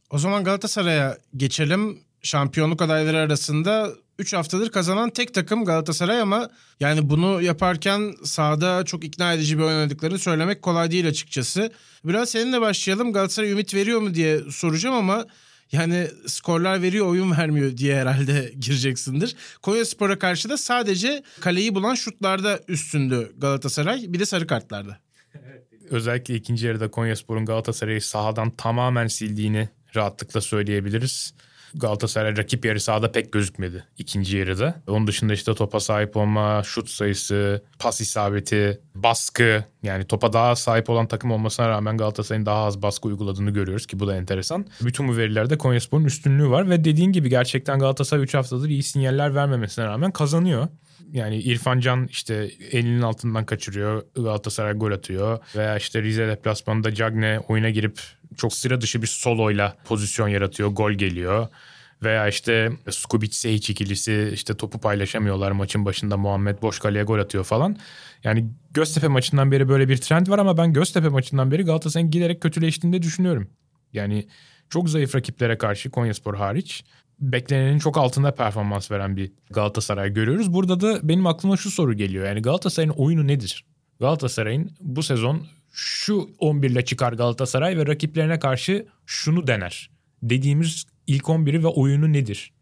O 0.09 0.17
zaman 0.17 0.43
Galatasaray'a 0.43 1.17
geçelim. 1.37 1.99
Şampiyonluk 2.21 2.81
adayları 2.81 3.17
arasında 3.17 3.89
3 4.19 4.33
haftadır 4.33 4.69
kazanan 4.69 5.09
tek 5.09 5.33
takım 5.33 5.65
Galatasaray 5.65 6.21
ama 6.21 6.49
yani 6.79 7.09
bunu 7.09 7.41
yaparken 7.41 8.13
sahada 8.23 8.85
çok 8.85 9.03
ikna 9.03 9.33
edici 9.33 9.57
bir 9.57 9.63
oynadıklarını 9.63 10.19
söylemek 10.19 10.61
kolay 10.61 10.91
değil 10.91 11.07
açıkçası. 11.07 11.71
Biraz 12.05 12.29
seninle 12.29 12.61
başlayalım. 12.61 13.13
Galatasaray 13.13 13.51
ümit 13.51 13.73
veriyor 13.73 14.01
mu 14.01 14.13
diye 14.13 14.39
soracağım 14.51 14.95
ama 14.95 15.25
Yani 15.75 16.07
skorlar 16.27 16.81
veriyor 16.81 17.07
oyun 17.07 17.31
vermiyor 17.31 17.77
diye 17.77 17.95
herhalde 17.95 18.53
gireceksindir. 18.59 19.35
Konya 19.61 19.85
Spor'a 19.85 20.19
karşı 20.19 20.49
da 20.49 20.57
sadece 20.57 21.23
kaleyi 21.39 21.75
bulan 21.75 21.95
şutlarda 21.95 22.59
üstündü 22.67 23.33
Galatasaray. 23.37 24.05
Bir 24.07 24.19
de 24.19 24.25
sarı 24.25 24.47
kartlarda. 24.47 24.97
Özellikle 25.89 26.35
ikinci 26.35 26.67
yarıda 26.67 26.91
Konyaspor'un 26.91 27.45
Galatasaray'ı 27.45 28.01
sahadan 28.01 28.49
tamamen 28.49 29.07
sildiğini 29.07 29.69
rahatlıkla 29.95 30.41
söyleyebiliriz. 30.41 31.33
Galatasaray 31.75 32.37
rakip 32.37 32.65
yarı 32.65 32.79
sahada 32.79 33.11
pek 33.11 33.31
gözükmedi 33.31 33.83
ikinci 33.97 34.37
yarıda. 34.37 34.81
Onun 34.87 35.07
dışında 35.07 35.33
işte 35.33 35.53
topa 35.53 35.79
sahip 35.79 36.17
olma, 36.17 36.63
şut 36.63 36.89
sayısı, 36.89 37.63
pas 37.79 38.01
isabeti, 38.01 38.81
baskı 38.95 39.63
yani 39.83 40.03
topa 40.03 40.33
daha 40.33 40.55
sahip 40.55 40.89
olan 40.89 41.07
takım 41.07 41.31
olmasına 41.31 41.69
rağmen 41.69 41.97
Galatasaray'ın 41.97 42.45
daha 42.45 42.63
az 42.63 42.81
baskı 42.81 43.07
uyguladığını 43.07 43.51
görüyoruz 43.51 43.85
ki 43.85 43.99
bu 43.99 44.07
da 44.07 44.15
enteresan. 44.15 44.65
Bütün 44.81 45.07
bu 45.07 45.17
verilerde 45.17 45.57
Konyaspor'un 45.57 46.05
üstünlüğü 46.05 46.49
var 46.49 46.69
ve 46.69 46.83
dediğin 46.83 47.11
gibi 47.11 47.29
gerçekten 47.29 47.79
Galatasaray 47.79 48.23
3 48.23 48.33
haftadır 48.33 48.69
iyi 48.69 48.83
sinyaller 48.83 49.35
vermemesine 49.35 49.85
rağmen 49.85 50.11
kazanıyor. 50.11 50.67
Yani 51.11 51.37
İrfan 51.37 51.79
Can 51.79 52.07
işte 52.07 52.51
elinin 52.71 53.01
altından 53.01 53.45
kaçırıyor. 53.45 54.03
Galatasaray 54.15 54.73
gol 54.73 54.91
atıyor. 54.91 55.39
Veya 55.55 55.77
işte 55.77 56.01
Rize 56.01 56.27
deplasmanında 56.27 56.93
Cagne 56.93 57.39
oyuna 57.47 57.69
girip 57.69 57.99
çok 58.37 58.53
sıra 58.53 58.81
dışı 58.81 59.01
bir 59.01 59.07
soloyla 59.07 59.75
pozisyon 59.85 60.27
yaratıyor. 60.27 60.69
Gol 60.69 60.91
geliyor. 60.91 61.47
Veya 62.03 62.27
işte 62.27 62.71
Skubic 62.89 63.33
Sehic 63.33 63.73
ikilisi 63.73 64.31
işte 64.33 64.57
topu 64.57 64.79
paylaşamıyorlar 64.79 65.51
maçın 65.51 65.85
başında 65.85 66.17
Muhammed 66.17 66.61
boş 66.61 66.79
kaleye 66.79 67.03
gol 67.03 67.19
atıyor 67.19 67.43
falan. 67.43 67.77
Yani 68.23 68.49
Göztepe 68.71 69.07
maçından 69.07 69.51
beri 69.51 69.69
böyle 69.69 69.89
bir 69.89 69.97
trend 69.97 70.27
var 70.27 70.39
ama 70.39 70.57
ben 70.57 70.73
Göztepe 70.73 71.07
maçından 71.07 71.51
beri 71.51 71.63
Galatasaray'ın 71.63 72.11
giderek 72.11 72.41
kötüleştiğini 72.41 72.95
de 72.95 73.01
düşünüyorum. 73.01 73.49
Yani 73.93 74.27
çok 74.69 74.89
zayıf 74.89 75.15
rakiplere 75.15 75.57
karşı 75.57 75.89
Konyaspor 75.89 76.35
hariç 76.35 76.83
beklenenin 77.19 77.79
çok 77.79 77.97
altında 77.97 78.35
performans 78.35 78.91
veren 78.91 79.17
bir 79.17 79.31
Galatasaray 79.49 80.13
görüyoruz. 80.13 80.53
Burada 80.53 80.81
da 80.81 81.09
benim 81.09 81.27
aklıma 81.27 81.57
şu 81.57 81.71
soru 81.71 81.93
geliyor. 81.93 82.25
Yani 82.25 82.41
Galatasaray'ın 82.41 82.93
oyunu 82.93 83.27
nedir? 83.27 83.65
Galatasaray'ın 83.99 84.71
bu 84.81 85.03
sezon 85.03 85.47
şu 85.71 86.29
11 86.39 86.69
ile 86.69 86.85
çıkar 86.85 87.13
Galatasaray 87.13 87.77
ve 87.77 87.87
rakiplerine 87.87 88.39
karşı 88.39 88.85
şunu 89.05 89.47
dener. 89.47 89.89
Dediğimiz 90.23 90.85
ilk 91.07 91.23
11'i 91.23 91.63
ve 91.63 91.67
oyunu 91.67 92.13
nedir? 92.13 92.53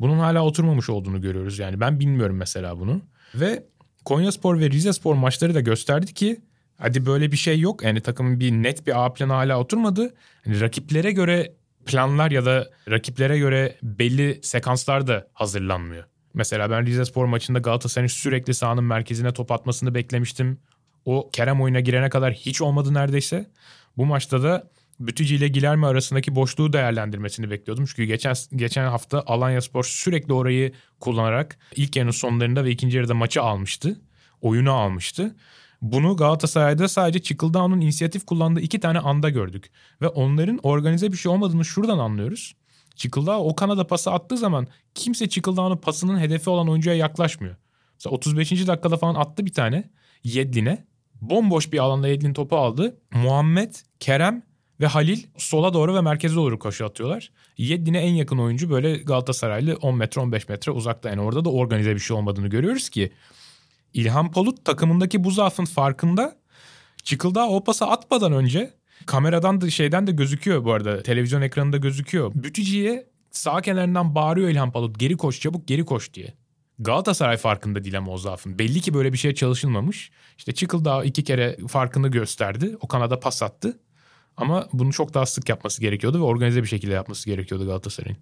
Bunun 0.00 0.18
hala 0.18 0.44
oturmamış 0.44 0.90
olduğunu 0.90 1.20
görüyoruz. 1.20 1.58
Yani 1.58 1.80
ben 1.80 2.00
bilmiyorum 2.00 2.36
mesela 2.36 2.78
bunu. 2.78 3.02
Ve 3.34 3.64
Konyaspor 4.04 4.60
ve 4.60 4.70
Rizespor 4.70 5.14
maçları 5.14 5.54
da 5.54 5.60
gösterdi 5.60 6.14
ki 6.14 6.40
hadi 6.76 7.06
böyle 7.06 7.32
bir 7.32 7.36
şey 7.36 7.60
yok. 7.60 7.84
Yani 7.84 8.00
takımın 8.00 8.40
bir 8.40 8.52
net 8.52 8.86
bir 8.86 9.04
A 9.04 9.12
planı 9.12 9.32
hala 9.32 9.60
oturmadı. 9.60 10.14
Yani 10.46 10.60
rakiplere 10.60 11.12
göre 11.12 11.52
planlar 11.84 12.30
ya 12.30 12.44
da 12.44 12.70
rakiplere 12.90 13.38
göre 13.38 13.78
belli 13.82 14.40
sekanslar 14.42 15.06
da 15.06 15.28
hazırlanmıyor. 15.32 16.04
Mesela 16.34 16.70
ben 16.70 16.86
Rizespor 16.86 17.24
maçında 17.24 17.58
Galatasaray'ın 17.58 18.08
sürekli 18.08 18.54
sahanın 18.54 18.84
merkezine 18.84 19.32
top 19.32 19.52
atmasını 19.52 19.94
beklemiştim. 19.94 20.60
O 21.04 21.30
Kerem 21.32 21.62
oyuna 21.62 21.80
girene 21.80 22.08
kadar 22.08 22.32
hiç 22.32 22.62
olmadı 22.62 22.94
neredeyse. 22.94 23.50
Bu 23.96 24.06
maçta 24.06 24.42
da 24.42 24.70
Bütücü 25.00 25.34
ile 25.34 25.48
Gilerme 25.48 25.86
arasındaki 25.86 26.34
boşluğu 26.34 26.72
değerlendirmesini 26.72 27.50
bekliyordum. 27.50 27.84
Çünkü 27.86 28.04
geçen 28.04 28.34
geçen 28.56 28.84
hafta 28.84 29.22
Alanya 29.26 29.60
Spor 29.60 29.84
sürekli 29.84 30.32
orayı 30.32 30.72
kullanarak 31.00 31.58
ilk 31.76 31.96
yarının 31.96 32.10
sonlarında 32.10 32.64
ve 32.64 32.70
ikinci 32.70 32.96
yarıda 32.96 33.14
maçı 33.14 33.42
almıştı. 33.42 34.00
Oyunu 34.40 34.72
almıştı. 34.72 35.36
Bunu 35.84 36.16
Galatasaray'da 36.16 36.88
sadece 36.88 37.22
Çıkıldağ'ın 37.22 37.80
inisiyatif 37.80 38.26
kullandığı 38.26 38.60
iki 38.60 38.80
tane 38.80 38.98
anda 38.98 39.30
gördük. 39.30 39.70
Ve 40.00 40.08
onların 40.08 40.60
organize 40.62 41.12
bir 41.12 41.16
şey 41.16 41.32
olmadığını 41.32 41.64
şuradan 41.64 41.98
anlıyoruz. 41.98 42.54
Çıkıldağ 42.94 43.38
o 43.38 43.54
kanada 43.54 43.86
pası 43.86 44.10
attığı 44.10 44.36
zaman 44.36 44.66
kimse 44.94 45.28
Çıkıldağ'ın 45.28 45.76
pasının 45.76 46.18
hedefi 46.18 46.50
olan 46.50 46.68
oyuncuya 46.68 46.96
yaklaşmıyor. 46.96 47.56
Mesela 47.94 48.16
35. 48.16 48.66
dakikada 48.66 48.96
falan 48.96 49.14
attı 49.14 49.46
bir 49.46 49.52
tane 49.52 49.90
Yedlin'e. 50.22 50.84
Bomboş 51.20 51.72
bir 51.72 51.78
alanda 51.78 52.08
Yedlin 52.08 52.34
topu 52.34 52.56
aldı. 52.56 52.96
Muhammed, 53.12 53.74
Kerem 54.00 54.42
ve 54.80 54.86
Halil 54.86 55.22
sola 55.36 55.74
doğru 55.74 55.94
ve 55.94 56.00
merkeze 56.00 56.34
doğru 56.34 56.58
koşu 56.58 56.86
atıyorlar. 56.86 57.30
Yedlin'e 57.58 57.98
en 57.98 58.14
yakın 58.14 58.38
oyuncu 58.38 58.70
böyle 58.70 58.96
Galatasaraylı 58.96 59.76
10 59.76 59.96
metre 59.96 60.20
15 60.20 60.48
metre 60.48 60.72
uzakta. 60.72 61.08
Yani 61.08 61.20
orada 61.20 61.44
da 61.44 61.50
organize 61.50 61.94
bir 61.94 62.00
şey 62.00 62.16
olmadığını 62.16 62.48
görüyoruz 62.48 62.88
ki 62.88 63.12
İlhan 63.94 64.30
Polut 64.30 64.64
takımındaki 64.64 65.24
bu 65.24 65.30
zaafın 65.30 65.64
farkında. 65.64 66.36
Çıkıldağ 67.02 67.48
o 67.48 67.64
pası 67.64 67.86
atmadan 67.86 68.32
önce 68.32 68.74
kameradan 69.06 69.60
da 69.60 69.70
şeyden 69.70 70.06
de 70.06 70.12
gözüküyor 70.12 70.64
bu 70.64 70.72
arada. 70.72 71.02
Televizyon 71.02 71.42
ekranında 71.42 71.76
gözüküyor. 71.76 72.32
Bütücü'ye 72.34 73.06
sağ 73.30 73.60
kenarından 73.60 74.14
bağırıyor 74.14 74.48
İlhan 74.48 74.72
Polut 74.72 74.98
geri 74.98 75.16
koş 75.16 75.40
çabuk 75.40 75.68
geri 75.68 75.84
koş 75.84 76.14
diye. 76.14 76.34
Galatasaray 76.78 77.36
farkında 77.36 77.84
değil 77.84 77.98
ama 77.98 78.12
o 78.12 78.18
zaafın. 78.18 78.58
Belli 78.58 78.80
ki 78.80 78.94
böyle 78.94 79.12
bir 79.12 79.18
şey 79.18 79.34
çalışılmamış. 79.34 80.10
İşte 80.38 80.52
Çıkıldağ 80.52 81.04
iki 81.04 81.24
kere 81.24 81.56
farkını 81.68 82.08
gösterdi. 82.08 82.76
O 82.80 82.88
kanada 82.88 83.20
pas 83.20 83.42
attı. 83.42 83.78
Ama 84.36 84.68
bunu 84.72 84.92
çok 84.92 85.14
daha 85.14 85.26
sık 85.26 85.48
yapması 85.48 85.80
gerekiyordu 85.80 86.18
ve 86.18 86.22
organize 86.22 86.62
bir 86.62 86.68
şekilde 86.68 86.92
yapması 86.92 87.30
gerekiyordu 87.30 87.66
Galatasaray'ın. 87.66 88.18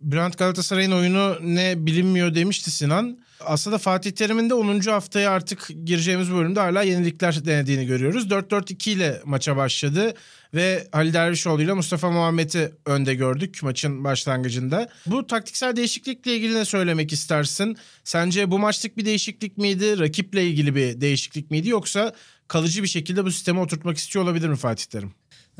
Bülent 0.00 0.38
Galatasaray'ın 0.38 0.92
oyunu 0.92 1.38
ne 1.40 1.86
bilinmiyor 1.86 2.34
demişti 2.34 2.70
Sinan. 2.70 3.18
Aslında 3.40 3.78
Fatih 3.78 4.10
Terim'in 4.10 4.50
de 4.50 4.54
10. 4.54 4.80
haftaya 4.80 5.30
artık 5.30 5.68
gireceğimiz 5.84 6.32
bölümde 6.32 6.60
hala 6.60 6.82
yenilikler 6.82 7.44
denediğini 7.44 7.86
görüyoruz. 7.86 8.26
4-4-2 8.26 8.90
ile 8.90 9.20
maça 9.24 9.56
başladı 9.56 10.14
ve 10.54 10.88
Ali 10.92 11.12
Dervişoğlu 11.12 11.62
ile 11.62 11.72
Mustafa 11.72 12.10
Muhammed'i 12.10 12.72
önde 12.86 13.14
gördük 13.14 13.62
maçın 13.62 14.04
başlangıcında. 14.04 14.88
Bu 15.06 15.26
taktiksel 15.26 15.76
değişiklikle 15.76 16.36
ilgili 16.36 16.54
ne 16.54 16.64
söylemek 16.64 17.12
istersin? 17.12 17.76
Sence 18.04 18.50
bu 18.50 18.58
maçlık 18.58 18.96
bir 18.96 19.04
değişiklik 19.04 19.58
miydi? 19.58 19.98
Rakiple 19.98 20.46
ilgili 20.46 20.74
bir 20.74 21.00
değişiklik 21.00 21.50
miydi? 21.50 21.68
Yoksa 21.68 22.12
kalıcı 22.48 22.82
bir 22.82 22.88
şekilde 22.88 23.24
bu 23.24 23.30
sistemi 23.30 23.60
oturtmak 23.60 23.96
istiyor 23.96 24.24
olabilir 24.24 24.48
mi 24.48 24.56
Fatih 24.56 24.84
Terim? 24.84 25.12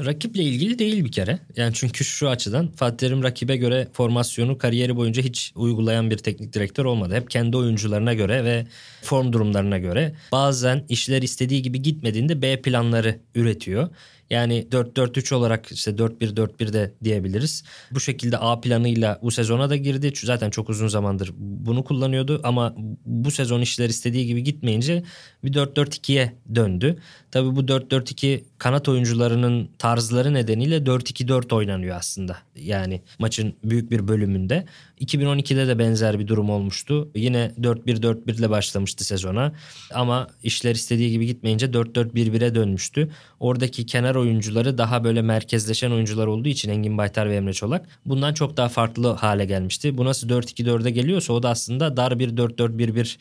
Rakiple 0.04 0.42
ilgili 0.42 0.78
değil 0.78 1.04
bir 1.04 1.12
kere. 1.12 1.38
Yani 1.56 1.74
çünkü 1.74 2.04
şu 2.04 2.28
açıdan 2.28 2.72
Fatih 2.76 2.96
Terim 2.96 3.22
rakibe 3.22 3.56
göre 3.56 3.88
formasyonu 3.92 4.58
kariyeri 4.58 4.96
boyunca 4.96 5.22
hiç 5.22 5.52
uygulayan 5.54 6.10
bir 6.10 6.18
teknik 6.18 6.52
direktör 6.52 6.84
olmadı. 6.84 7.14
Hep 7.14 7.30
kendi 7.30 7.56
oyuncularına 7.56 8.14
göre 8.14 8.44
ve 8.44 8.66
form 9.02 9.32
durumlarına 9.32 9.78
göre 9.78 10.14
bazen 10.32 10.84
işler 10.88 11.22
istediği 11.22 11.62
gibi 11.62 11.82
gitmediğinde 11.82 12.42
B 12.42 12.60
planları 12.62 13.18
üretiyor. 13.34 13.88
Yani 14.30 14.66
4-4-3 14.70 15.34
olarak 15.34 15.72
işte 15.72 15.90
4-1-4-1 15.90 16.72
de 16.72 16.94
diyebiliriz. 17.04 17.64
Bu 17.90 18.00
şekilde 18.00 18.38
A 18.38 18.60
planıyla 18.60 19.18
bu 19.22 19.30
sezona 19.30 19.70
da 19.70 19.76
girdi. 19.76 20.12
Zaten 20.22 20.50
çok 20.50 20.68
uzun 20.70 20.88
zamandır 20.88 21.32
bunu 21.38 21.84
kullanıyordu 21.84 22.40
ama 22.44 22.74
bu 23.06 23.30
sezon 23.30 23.60
işler 23.60 23.88
istediği 23.88 24.26
gibi 24.26 24.42
gitmeyince 24.42 25.02
bir 25.44 25.52
4-4-2'ye 25.52 26.34
döndü. 26.54 26.98
Tabii 27.30 27.56
bu 27.56 27.60
4-4-2 27.60 28.40
kanat 28.58 28.88
oyuncularının 28.88 29.70
tarzları 29.78 30.34
nedeniyle 30.34 30.76
4-2-4 30.76 31.54
oynanıyor 31.54 31.96
aslında. 31.96 32.36
Yani 32.56 33.02
maçın 33.18 33.54
büyük 33.64 33.90
bir 33.90 34.08
bölümünde. 34.08 34.66
2012'de 35.00 35.68
de 35.68 35.78
benzer 35.78 36.18
bir 36.18 36.26
durum 36.26 36.50
olmuştu. 36.50 37.10
Yine 37.14 37.52
4-1-4-1 37.60 38.38
ile 38.38 38.50
başlamıştı 38.50 39.04
sezona. 39.04 39.52
Ama 39.94 40.28
işler 40.42 40.74
istediği 40.74 41.10
gibi 41.10 41.26
gitmeyince 41.26 41.66
4-4-1-1'e 41.66 42.54
dönmüştü. 42.54 43.10
Oradaki 43.40 43.86
kenar 43.86 44.14
oyuncuları 44.18 44.78
daha 44.78 45.04
böyle 45.04 45.22
merkezleşen 45.22 45.90
oyuncular 45.90 46.26
olduğu 46.26 46.48
için 46.48 46.70
Engin 46.70 46.98
Baytar 46.98 47.28
ve 47.28 47.36
Emre 47.36 47.52
Çolak 47.52 47.88
bundan 48.06 48.34
çok 48.34 48.56
daha 48.56 48.68
farklı 48.68 49.12
hale 49.12 49.44
gelmişti. 49.44 49.98
Bu 49.98 50.04
nasıl 50.04 50.28
4-2-4'e 50.28 50.90
geliyorsa 50.90 51.32
o 51.32 51.42
da 51.42 51.50
aslında 51.50 51.96
dar 51.96 52.18
bir 52.18 52.36
4-4-1-1 52.36 53.16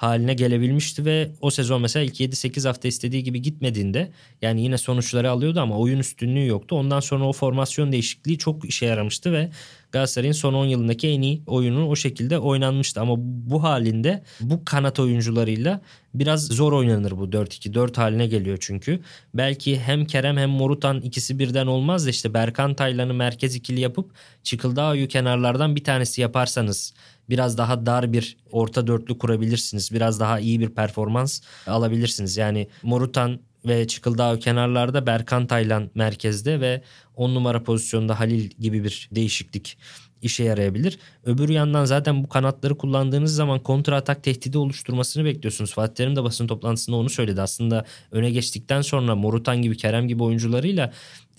haline 0.00 0.34
gelebilmişti 0.34 1.04
ve 1.04 1.30
o 1.40 1.50
sezon 1.50 1.82
mesela 1.82 2.04
ilk 2.04 2.20
7-8 2.20 2.66
hafta 2.66 2.88
istediği 2.88 3.24
gibi 3.24 3.42
gitmediğinde 3.42 4.10
yani 4.42 4.62
yine 4.62 4.78
sonuçları 4.78 5.30
alıyordu 5.30 5.60
ama 5.60 5.78
oyun 5.78 5.98
üstünlüğü 5.98 6.46
yoktu. 6.46 6.76
Ondan 6.76 7.00
sonra 7.00 7.24
o 7.24 7.32
formasyon 7.32 7.92
değişikliği 7.92 8.38
çok 8.38 8.64
işe 8.64 8.86
yaramıştı 8.86 9.32
ve 9.32 9.50
Galatasaray'ın 9.92 10.32
son 10.32 10.54
10 10.54 10.66
yılındaki 10.66 11.08
en 11.08 11.22
iyi 11.22 11.42
oyunu 11.46 11.88
o 11.88 11.96
şekilde 11.96 12.38
oynanmıştı. 12.38 13.00
Ama 13.00 13.14
bu 13.18 13.62
halinde 13.62 14.22
bu 14.40 14.64
kanat 14.64 15.00
oyuncularıyla 15.00 15.80
biraz 16.14 16.46
zor 16.46 16.72
oynanır 16.72 17.10
bu 17.10 17.24
4-2-4 17.24 17.96
haline 17.96 18.26
geliyor 18.26 18.58
çünkü. 18.60 19.00
Belki 19.34 19.80
hem 19.80 20.04
Kerem 20.04 20.36
hem 20.36 20.50
Morutan 20.50 21.00
ikisi 21.00 21.38
birden 21.38 21.66
olmaz 21.66 22.06
da 22.06 22.10
işte 22.10 22.34
Berkan 22.34 22.74
Taylan'ı 22.74 23.14
merkez 23.14 23.54
ikili 23.54 23.80
yapıp 23.80 24.10
Çıkıldağ'ı 24.42 25.06
kenarlardan 25.08 25.76
bir 25.76 25.84
tanesi 25.84 26.20
yaparsanız 26.20 26.94
biraz 27.30 27.58
daha 27.58 27.86
dar 27.86 28.12
bir 28.12 28.36
orta 28.52 28.86
dörtlü 28.86 29.18
kurabilirsiniz. 29.18 29.92
Biraz 29.92 30.20
daha 30.20 30.40
iyi 30.40 30.60
bir 30.60 30.68
performans 30.68 31.40
alabilirsiniz. 31.66 32.36
Yani 32.36 32.68
Morutan 32.82 33.40
ve 33.64 33.86
Çıkıldağ 33.86 34.38
kenarlarda 34.38 35.06
Berkan 35.06 35.46
Taylan 35.46 35.90
merkezde 35.94 36.60
ve 36.60 36.82
10 37.16 37.34
numara 37.34 37.62
pozisyonda 37.62 38.20
Halil 38.20 38.50
gibi 38.58 38.84
bir 38.84 39.08
değişiklik 39.12 39.78
işe 40.22 40.44
yarayabilir. 40.44 40.98
Öbür 41.24 41.48
yandan 41.48 41.84
zaten 41.84 42.24
bu 42.24 42.28
kanatları 42.28 42.78
kullandığınız 42.78 43.34
zaman 43.34 43.62
kontra 43.62 43.96
atak 43.96 44.22
tehdidi 44.22 44.58
oluşturmasını 44.58 45.24
bekliyorsunuz. 45.24 45.72
Fatih 45.74 45.94
Terim 45.94 46.16
de 46.16 46.24
basın 46.24 46.46
toplantısında 46.46 46.96
onu 46.96 47.10
söyledi. 47.10 47.42
Aslında 47.42 47.84
öne 48.10 48.30
geçtikten 48.30 48.80
sonra 48.82 49.14
Morutan 49.14 49.62
gibi 49.62 49.76
Kerem 49.76 50.08
gibi 50.08 50.22
oyuncularıyla 50.22 50.92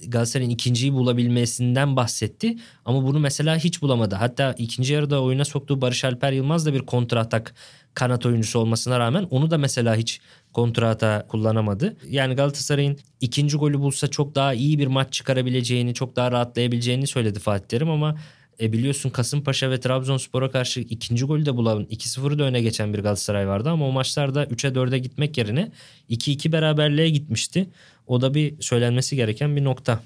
Galatasaray'ın 0.07 0.49
ikinciyi 0.49 0.93
bulabilmesinden 0.93 1.95
bahsetti. 1.95 2.55
Ama 2.85 3.03
bunu 3.03 3.19
mesela 3.19 3.57
hiç 3.57 3.81
bulamadı. 3.81 4.15
Hatta 4.15 4.55
ikinci 4.57 4.93
yarıda 4.93 5.21
oyuna 5.21 5.45
soktuğu 5.45 5.81
Barış 5.81 6.03
Alper 6.05 6.31
Yılmaz 6.31 6.65
da 6.65 6.73
bir 6.73 6.79
kontra 6.79 7.19
atak 7.19 7.53
kanat 7.93 8.25
oyuncusu 8.25 8.59
olmasına 8.59 8.99
rağmen 8.99 9.23
onu 9.23 9.51
da 9.51 9.57
mesela 9.57 9.95
hiç 9.95 10.21
kontrata 10.53 11.25
kullanamadı. 11.27 11.97
Yani 12.09 12.35
Galatasaray'ın 12.35 12.97
ikinci 13.21 13.57
golü 13.57 13.79
bulsa 13.79 14.07
çok 14.07 14.35
daha 14.35 14.53
iyi 14.53 14.79
bir 14.79 14.87
maç 14.87 15.13
çıkarabileceğini, 15.13 15.93
çok 15.93 16.15
daha 16.15 16.31
rahatlayabileceğini 16.31 17.07
söyledi 17.07 17.39
Fatih 17.39 17.67
Terim 17.67 17.89
ama 17.89 18.17
e 18.61 18.73
biliyorsun 18.73 19.09
Kasımpaşa 19.09 19.71
ve 19.71 19.79
Trabzonspor'a 19.79 20.51
karşı 20.51 20.79
ikinci 20.79 21.25
golü 21.25 21.45
de 21.45 21.55
bulan 21.55 21.83
2-0'ı 21.83 22.39
da 22.39 22.43
öne 22.43 22.61
geçen 22.61 22.93
bir 22.93 22.99
Galatasaray 22.99 23.47
vardı 23.47 23.69
ama 23.69 23.87
o 23.87 23.91
maçlarda 23.91 24.43
3'e 24.43 24.69
4'e 24.69 24.99
gitmek 24.99 25.37
yerine 25.37 25.71
2-2 26.09 26.51
beraberliğe 26.51 27.09
gitmişti. 27.09 27.69
O 28.07 28.21
da 28.21 28.33
bir 28.33 28.61
söylenmesi 28.61 29.15
gereken 29.15 29.55
bir 29.55 29.63
nokta. 29.63 30.03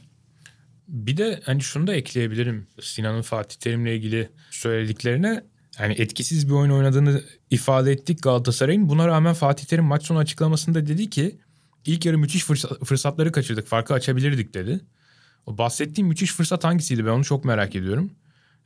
Bir 0.87 1.17
de 1.17 1.39
hani 1.45 1.61
şunu 1.61 1.87
da 1.87 1.95
ekleyebilirim 1.95 2.67
Sinan'ın 2.81 3.21
Fatih 3.21 3.57
Terim'le 3.57 3.85
ilgili 3.85 4.29
söylediklerine. 4.51 5.43
Yani 5.79 5.93
etkisiz 5.97 6.49
bir 6.49 6.53
oyun 6.53 6.71
oynadığını 6.71 7.21
ifade 7.49 7.91
ettik 7.91 8.23
Galatasaray'ın. 8.23 8.89
Buna 8.89 9.07
rağmen 9.07 9.33
Fatih 9.33 9.65
Terim 9.65 9.83
maç 9.83 10.03
sonu 10.03 10.17
açıklamasında 10.17 10.87
dedi 10.87 11.09
ki 11.09 11.39
ilk 11.85 12.05
yarı 12.05 12.17
müthiş 12.17 12.43
fırsatları 12.85 13.31
kaçırdık. 13.31 13.67
Farkı 13.67 13.93
açabilirdik 13.93 14.53
dedi. 14.53 14.79
O 15.45 15.57
bahsettiğim 15.57 16.07
müthiş 16.07 16.33
fırsat 16.33 16.63
hangisiydi 16.63 17.05
ben 17.05 17.09
onu 17.09 17.23
çok 17.23 17.45
merak 17.45 17.75
ediyorum. 17.75 18.11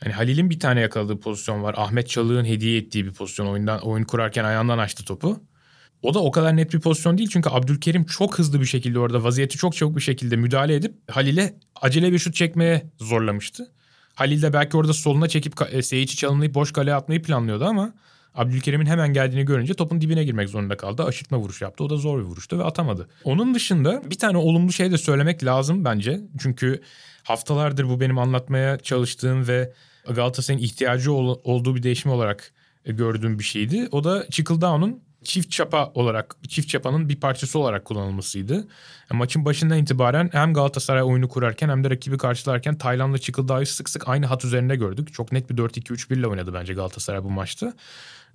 Hani 0.04 0.14
Halil'in 0.14 0.50
bir 0.50 0.60
tane 0.60 0.82
yakaladığı 0.82 1.20
pozisyon 1.20 1.64
var. 1.64 1.76
Ahmet 1.78 2.10
Çalık'ın 2.10 2.46
hediye 2.46 2.78
ettiği 2.78 3.06
bir 3.06 3.12
pozisyon. 3.12 3.48
Oyundan 3.48 3.80
oyun 3.80 4.04
kurarken 4.04 4.44
ayağından 4.44 4.78
açtı 4.78 5.06
topu. 5.06 5.44
O 6.02 6.14
da 6.14 6.20
o 6.20 6.32
kadar 6.32 6.58
net 6.58 6.74
bir 6.74 6.80
pozisyon 6.80 7.18
değil 7.18 7.30
çünkü 7.32 7.50
Abdülkerim 7.50 8.06
çok 8.06 8.40
hızlı 8.40 8.62
bir 8.62 8.66
şekilde 8.66 9.00
orada 9.00 9.24
vaziyeti 9.24 9.58
çok 9.58 9.76
çabuk 9.76 9.96
bir 9.96 10.02
şekilde 10.02 10.36
müdahale 10.36 10.76
edip 10.76 10.96
Halil'e 11.08 11.56
acele 11.82 12.12
bir 12.12 12.20
şut 12.20 12.36
çekmeye 12.36 12.90
zorlamıştı. 13.00 13.72
Halil 14.20 14.42
de 14.42 14.54
belki 14.54 14.78
orada 14.78 14.94
soluna 14.94 15.28
çekip 15.28 15.54
e, 15.72 15.82
Seyiç'i 15.82 16.28
boş 16.54 16.74
kaleye 16.74 16.96
atmayı 16.96 17.22
planlıyordu 17.22 17.66
ama 17.66 17.94
Abdülkerim'in 18.36 18.86
hemen 18.86 19.14
geldiğini 19.14 19.46
görünce 19.46 19.74
topun 19.74 20.02
dibine 20.02 20.24
girmek 20.24 20.50
zorunda 20.50 20.78
kaldı. 20.78 21.04
Aşırtma 21.04 21.38
vuruş 21.38 21.62
yaptı. 21.62 21.84
O 21.84 21.90
da 21.90 21.98
zor 21.98 22.20
bir 22.20 22.24
vuruştu 22.24 22.60
ve 22.60 22.64
atamadı. 22.64 23.10
Onun 23.24 23.56
dışında 23.56 24.02
bir 24.10 24.18
tane 24.18 24.38
olumlu 24.38 24.72
şey 24.72 24.92
de 24.92 24.98
söylemek 24.98 25.44
lazım 25.44 25.86
bence. 25.86 26.22
Çünkü 26.40 26.82
haftalardır 27.24 27.90
bu 27.90 28.00
benim 28.00 28.18
anlatmaya 28.18 28.78
çalıştığım 28.78 29.48
ve 29.48 29.74
Galatasaray'ın 30.10 30.64
ihtiyacı 30.64 31.14
ol, 31.14 31.40
olduğu 31.44 31.76
bir 31.76 31.84
değişim 31.84 32.12
olarak 32.12 32.54
gördüğüm 32.86 33.40
bir 33.40 33.44
şeydi. 33.44 33.88
O 33.92 34.04
da 34.04 34.28
Çıkıldown'un 34.32 35.04
çift 35.24 35.52
çapa 35.52 35.92
olarak, 35.94 36.36
çift 36.48 36.70
çapanın 36.70 37.10
bir 37.10 37.20
parçası 37.20 37.60
olarak 37.60 37.86
kullanılmasıydı. 37.86 38.54
Yani 38.54 39.20
maçın 39.20 39.46
başından 39.46 39.78
itibaren 39.78 40.30
hem 40.34 40.54
Galatasaray 40.54 41.04
oyunu 41.04 41.30
kurarken 41.30 41.70
hem 41.70 41.84
de 41.84 41.90
rakibi 41.90 42.18
karşılarken 42.18 42.78
Tayland'la 42.78 43.18
Çıkıldağ'ı 43.18 43.66
sık 43.66 43.90
sık 43.90 44.10
aynı 44.10 44.26
hat 44.26 44.46
üzerinde 44.46 44.76
gördük. 44.76 45.14
Çok 45.14 45.32
net 45.32 45.50
bir 45.50 45.56
4-2-3-1 45.56 46.20
ile 46.20 46.28
oynadı 46.28 46.54
bence 46.54 46.74
Galatasaray 46.74 47.24
bu 47.24 47.30
maçta. 47.30 47.74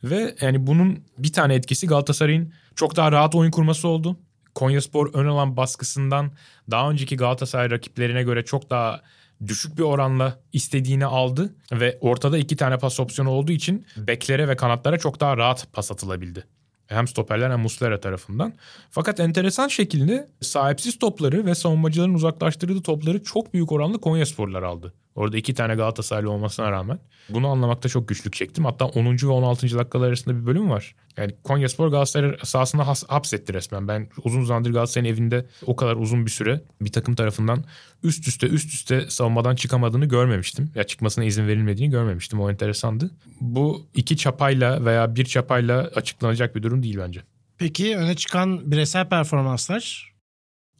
Ve 0.05 0.35
yani 0.41 0.67
bunun 0.67 1.05
bir 1.19 1.33
tane 1.33 1.55
etkisi 1.55 1.87
Galatasaray'ın 1.87 2.53
çok 2.77 2.97
daha 2.97 3.13
rahat 3.13 3.35
oyun 3.35 3.51
kurması 3.51 3.89
oldu. 3.89 4.17
Konyaspor 4.55 5.15
ön 5.15 5.27
alan 5.27 5.57
baskısından 5.57 6.33
daha 6.71 6.91
önceki 6.91 7.17
Galatasaray 7.17 7.71
rakiplerine 7.71 8.23
göre 8.23 8.45
çok 8.45 8.71
daha 8.71 9.01
düşük 9.47 9.79
bir 9.79 9.83
oranla 9.83 10.39
istediğini 10.53 11.07
aldı 11.07 11.55
ve 11.73 11.99
ortada 12.01 12.39
iki 12.39 12.57
tane 12.57 12.79
pas 12.79 13.01
opsiyonu 13.01 13.31
olduğu 13.31 13.53
için 13.53 13.87
beklere 13.97 14.49
ve 14.49 14.57
kanatlara 14.57 14.99
çok 14.99 15.21
daha 15.21 15.37
rahat 15.37 15.73
pas 15.73 15.93
atılabildi. 15.93 16.45
Hem 16.87 17.09
stoperler 17.09 17.51
hem 17.51 17.61
Muslera 17.61 18.01
tarafından. 18.01 18.53
Fakat 18.91 19.21
enteresan 19.21 19.69
şekilde 19.69 20.29
sahipsiz 20.41 20.99
topları 20.99 21.47
ve 21.47 21.55
savunmacıların 21.55 22.15
uzaklaştırdığı 22.15 22.83
topları 22.83 23.23
çok 23.23 23.55
büyük 23.55 23.73
oranlı 23.73 24.01
Konya 24.01 24.27
Sporlar 24.27 24.63
aldı. 24.63 24.95
Orada 25.15 25.37
iki 25.37 25.55
tane 25.55 25.75
Galatasaraylı 25.75 26.31
olmasına 26.31 26.71
rağmen. 26.71 26.99
Bunu 27.29 27.49
anlamakta 27.49 27.89
çok 27.89 28.09
güçlük 28.09 28.33
çektim. 28.33 28.65
Hatta 28.65 28.85
10. 28.85 29.05
ve 29.07 29.27
16. 29.27 29.79
dakikalar 29.79 30.09
arasında 30.09 30.41
bir 30.41 30.47
bölüm 30.47 30.71
var. 30.71 30.95
Yani 31.17 31.35
Konya 31.45 31.69
Spor 31.69 31.89
Galatasaray 31.89 32.37
sahasına 32.43 32.87
has, 32.87 33.05
hapsetti 33.09 33.55
resmen. 33.55 33.89
Ben 33.89 34.09
uzun 34.25 34.45
zamandır 34.45 34.73
Galatasaray'ın 34.73 35.15
evinde 35.15 35.47
o 35.67 35.77
kadar 35.77 35.97
uzun 35.97 36.27
bir 36.27 36.31
süre 36.31 36.61
bir 36.81 36.93
takım 36.93 37.15
tarafından 37.15 37.65
üst 38.03 38.29
üste 38.29 38.47
üst 38.47 38.75
üste 38.75 39.11
savunmadan 39.11 39.55
çıkamadığını 39.55 40.07
görmemiştim. 40.07 40.71
Ya 40.75 40.85
çıkmasına 40.85 41.25
izin 41.25 41.47
verilmediğini 41.47 41.91
görmemiştim. 41.91 42.41
O 42.41 42.51
enteresandı. 42.51 43.11
Bu 43.41 43.87
iki 43.95 44.17
çapayla 44.17 44.85
veya 44.85 45.17
bir 45.17 45.25
çapayla 45.25 45.91
açıklanacak 45.95 46.57
bir 46.57 46.63
durum 46.63 46.83
değil 46.83 46.99
bence. 46.99 47.23
Peki 47.59 47.97
öne 47.97 48.15
çıkan 48.17 48.71
bireysel 48.71 49.09
performanslar? 49.09 50.14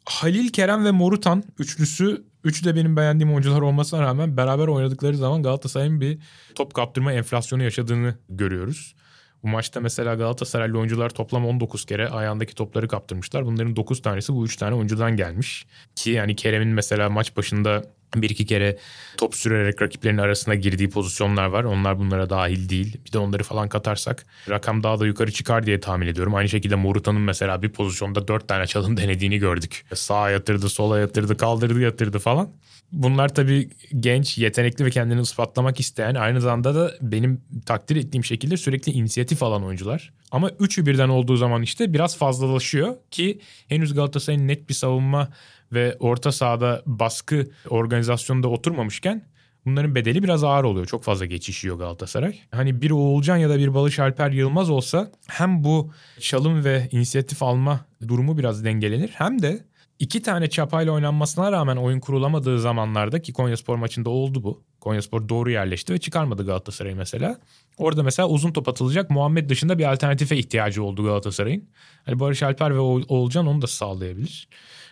Halil, 0.05 0.49
Kerem 0.49 0.85
ve 0.85 0.91
Morutan 0.91 1.43
üçlüsü 1.59 2.25
Üçü 2.45 2.65
de 2.65 2.75
benim 2.75 2.97
beğendiğim 2.97 3.33
oyuncular 3.33 3.61
olmasına 3.61 4.01
rağmen 4.01 4.37
beraber 4.37 4.67
oynadıkları 4.67 5.17
zaman 5.17 5.43
Galatasaray'ın 5.43 6.01
bir 6.01 6.19
top 6.55 6.73
kaptırma 6.73 7.13
enflasyonu 7.13 7.63
yaşadığını 7.63 8.15
görüyoruz. 8.29 8.95
Bu 9.43 9.47
maçta 9.47 9.79
mesela 9.79 10.15
Galatasaraylı 10.15 10.79
oyuncular 10.79 11.09
toplam 11.09 11.45
19 11.45 11.85
kere 11.85 12.09
ayağındaki 12.09 12.55
topları 12.55 12.87
kaptırmışlar. 12.87 13.45
Bunların 13.45 13.75
9 13.75 14.01
tanesi 14.01 14.33
bu 14.33 14.45
3 14.45 14.57
tane 14.57 14.75
oyuncudan 14.75 15.15
gelmiş. 15.15 15.65
Ki 15.95 16.09
yani 16.09 16.35
Kerem'in 16.35 16.67
mesela 16.67 17.09
maç 17.09 17.37
başında 17.37 17.83
bir 18.15 18.29
iki 18.29 18.45
kere 18.45 18.77
top 19.17 19.35
sürerek 19.35 19.81
rakiplerin 19.81 20.17
arasına 20.17 20.55
girdiği 20.55 20.89
pozisyonlar 20.89 21.45
var. 21.45 21.63
Onlar 21.63 21.99
bunlara 21.99 22.29
dahil 22.29 22.69
değil. 22.69 22.97
Bir 23.05 23.11
de 23.11 23.17
onları 23.17 23.43
falan 23.43 23.69
katarsak 23.69 24.25
rakam 24.49 24.83
daha 24.83 24.99
da 24.99 25.05
yukarı 25.05 25.31
çıkar 25.31 25.65
diye 25.65 25.79
tahmin 25.79 26.07
ediyorum. 26.07 26.35
Aynı 26.35 26.49
şekilde 26.49 26.75
Moruta'nın 26.75 27.21
mesela 27.21 27.61
bir 27.61 27.69
pozisyonda 27.69 28.27
dört 28.27 28.47
tane 28.47 28.67
çalım 28.67 28.97
denediğini 28.97 29.37
gördük. 29.37 29.85
Sağa 29.93 30.29
yatırdı, 30.29 30.69
sola 30.69 30.99
yatırdı, 30.99 31.37
kaldırdı, 31.37 31.79
yatırdı 31.81 32.19
falan. 32.19 32.49
Bunlar 32.91 33.35
tabii 33.35 33.69
genç, 33.99 34.37
yetenekli 34.37 34.85
ve 34.85 34.89
kendini 34.89 35.21
ispatlamak 35.21 35.79
isteyen 35.79 36.15
aynı 36.15 36.41
zamanda 36.41 36.75
da 36.75 36.93
benim 37.01 37.41
takdir 37.65 37.95
ettiğim 37.95 38.23
şekilde 38.23 38.57
sürekli 38.57 38.91
inisiyatif 38.91 39.43
alan 39.43 39.63
oyuncular. 39.63 40.13
Ama 40.31 40.49
üçü 40.59 40.85
birden 40.85 41.09
olduğu 41.09 41.37
zaman 41.37 41.61
işte 41.61 41.93
biraz 41.93 42.17
fazlalaşıyor 42.17 42.95
ki 43.11 43.39
henüz 43.67 43.93
Galatasaray'ın 43.93 44.47
net 44.47 44.69
bir 44.69 44.73
savunma 44.73 45.29
ve 45.75 45.97
orta 45.99 46.31
sahada 46.31 46.83
baskı 46.85 47.47
organizasyonunda 47.69 48.47
oturmamışken 48.47 49.25
bunların 49.65 49.95
bedeli 49.95 50.23
biraz 50.23 50.43
ağır 50.43 50.63
oluyor. 50.63 50.85
Çok 50.85 51.03
fazla 51.03 51.25
geçişiyor 51.25 51.77
Galatasaray. 51.77 52.39
Hani 52.51 52.81
bir 52.81 52.91
Oğulcan 52.91 53.37
ya 53.37 53.49
da 53.49 53.59
bir 53.59 53.73
Balış 53.73 53.99
Alper 53.99 54.31
Yılmaz 54.31 54.69
olsa 54.69 55.11
hem 55.27 55.63
bu 55.63 55.91
çalım 56.19 56.65
ve 56.65 56.89
inisiyatif 56.91 57.43
alma 57.43 57.85
durumu 58.07 58.37
biraz 58.37 58.65
dengelenir 58.65 59.09
hem 59.13 59.41
de 59.41 59.65
iki 59.99 60.21
tane 60.21 60.49
çapayla 60.49 60.93
oynanmasına 60.93 61.51
rağmen 61.51 61.77
oyun 61.77 61.99
kurulamadığı 61.99 62.59
zamanlarda 62.59 63.21
ki 63.21 63.33
Konyaspor 63.33 63.75
maçında 63.75 64.09
oldu 64.09 64.43
bu. 64.43 64.63
Konyaspor 64.79 65.29
doğru 65.29 65.51
yerleşti 65.51 65.93
ve 65.93 65.97
çıkarmadı 65.97 66.45
Galatasaray 66.45 66.95
mesela. 66.95 67.39
Orada 67.77 68.03
mesela 68.03 68.27
uzun 68.27 68.51
top 68.51 68.69
atılacak 68.69 69.09
Muhammed 69.09 69.49
dışında 69.49 69.77
bir 69.77 69.91
alternatife 69.91 70.37
ihtiyacı 70.37 70.83
oldu 70.83 71.03
Galatasaray'ın. 71.03 71.69
Hani 72.05 72.19
Barış 72.19 72.43
Alper 72.43 72.75
ve 72.75 72.79
Oğulcan 72.79 73.47
onu 73.47 73.61
da 73.61 73.67
sağlayabilir. 73.67 74.47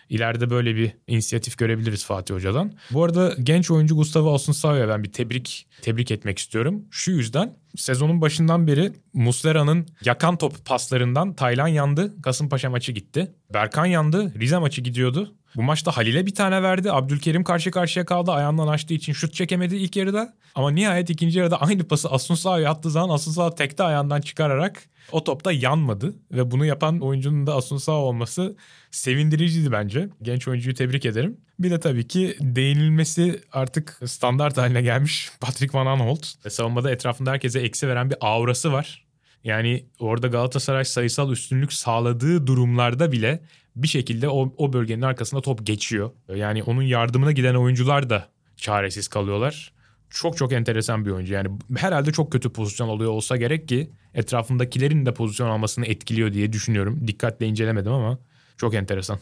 İleride 0.08 0.50
böyle 0.50 0.76
bir 0.76 0.92
inisiyatif 1.06 1.58
görebiliriz 1.58 2.04
Fatih 2.04 2.34
Hoca'dan. 2.34 2.72
Bu 2.90 3.04
arada 3.04 3.34
genç 3.42 3.70
oyuncu 3.70 3.96
Gustavo 3.96 4.34
Asunsa'ya 4.34 4.88
ben 4.88 5.04
bir 5.04 5.12
tebrik 5.12 5.66
tebrik 5.82 6.10
etmek 6.10 6.38
istiyorum. 6.38 6.84
Şu 6.90 7.10
yüzden 7.10 7.56
sezonun 7.76 8.20
başından 8.20 8.66
beri 8.66 8.92
Muslera'nın 9.14 9.86
yakan 10.04 10.38
top 10.38 10.64
paslarından 10.64 11.34
Taylan 11.34 11.68
yandı. 11.68 12.22
Kasımpaşa 12.22 12.70
maçı 12.70 12.92
gitti. 12.92 13.34
Berkan 13.54 13.86
yandı. 13.86 14.32
Rize 14.40 14.58
maçı 14.58 14.80
gidiyordu. 14.80 15.34
Bu 15.56 15.62
maçta 15.62 15.96
Halil'e 15.96 16.26
bir 16.26 16.34
tane 16.34 16.62
verdi. 16.62 16.92
Abdülkerim 16.92 17.44
karşı 17.44 17.70
karşıya 17.70 18.04
kaldı. 18.04 18.32
Ayağından 18.32 18.68
açtığı 18.68 18.94
için 18.94 19.12
şut 19.12 19.34
çekemedi 19.34 19.76
ilk 19.76 19.96
yarıda. 19.96 20.34
Ama 20.54 20.70
nihayet 20.70 21.10
ikinci 21.10 21.38
yarıda 21.38 21.60
aynı 21.60 21.88
pası 21.88 22.10
Asunsa'ya 22.10 22.70
attığı 22.70 22.90
zaman 22.90 23.14
Asuns'a 23.14 23.54
tekte 23.54 23.82
ayağından 23.82 24.20
çıkararak 24.20 24.88
o 25.12 25.24
topta 25.24 25.52
yanmadı. 25.52 26.14
Ve 26.32 26.50
bunu 26.50 26.64
yapan 26.64 27.00
oyuncunun 27.00 27.46
da 27.46 27.54
Asunsa 27.54 27.92
olması 27.92 28.56
sevindiriciydi 28.90 29.72
bence. 29.72 30.08
Genç 30.22 30.48
oyuncuyu 30.48 30.74
tebrik 30.74 31.06
ederim. 31.06 31.40
Bir 31.58 31.70
de 31.70 31.80
tabii 31.80 32.08
ki 32.08 32.36
değinilmesi 32.40 33.40
artık 33.52 34.00
standart 34.06 34.58
haline 34.58 34.82
gelmiş 34.82 35.30
Patrick 35.40 35.78
Van 35.78 35.86
Aanholt. 35.86 36.26
Savunmada 36.48 36.90
etrafında 36.90 37.30
herkese 37.30 37.60
eksi 37.60 37.88
veren 37.88 38.10
bir 38.10 38.16
aurası 38.20 38.72
var. 38.72 39.04
Yani 39.44 39.86
orada 39.98 40.26
Galatasaray 40.26 40.84
sayısal 40.84 41.32
üstünlük 41.32 41.72
sağladığı 41.72 42.46
durumlarda 42.46 43.12
bile 43.12 43.40
bir 43.76 43.88
şekilde 43.88 44.28
o, 44.28 44.54
o 44.56 44.72
bölgenin 44.72 45.02
arkasında 45.02 45.40
top 45.40 45.66
geçiyor. 45.66 46.10
Yani 46.34 46.62
onun 46.62 46.82
yardımına 46.82 47.32
giden 47.32 47.54
oyuncular 47.54 48.10
da 48.10 48.28
çaresiz 48.56 49.08
kalıyorlar. 49.08 49.72
Çok 50.10 50.36
çok 50.36 50.52
enteresan 50.52 51.06
bir 51.06 51.10
oyuncu. 51.10 51.34
Yani 51.34 51.48
herhalde 51.76 52.12
çok 52.12 52.32
kötü 52.32 52.52
pozisyon 52.52 52.88
oluyor 52.88 53.10
olsa 53.10 53.36
gerek 53.36 53.68
ki 53.68 53.90
etrafındakilerin 54.14 55.06
de 55.06 55.14
pozisyon 55.14 55.48
almasını 55.48 55.86
etkiliyor 55.86 56.32
diye 56.32 56.52
düşünüyorum. 56.52 57.00
Dikkatle 57.06 57.46
incelemedim 57.46 57.92
ama 57.92 58.18
çok 58.56 58.74
enteresan. 58.74 59.18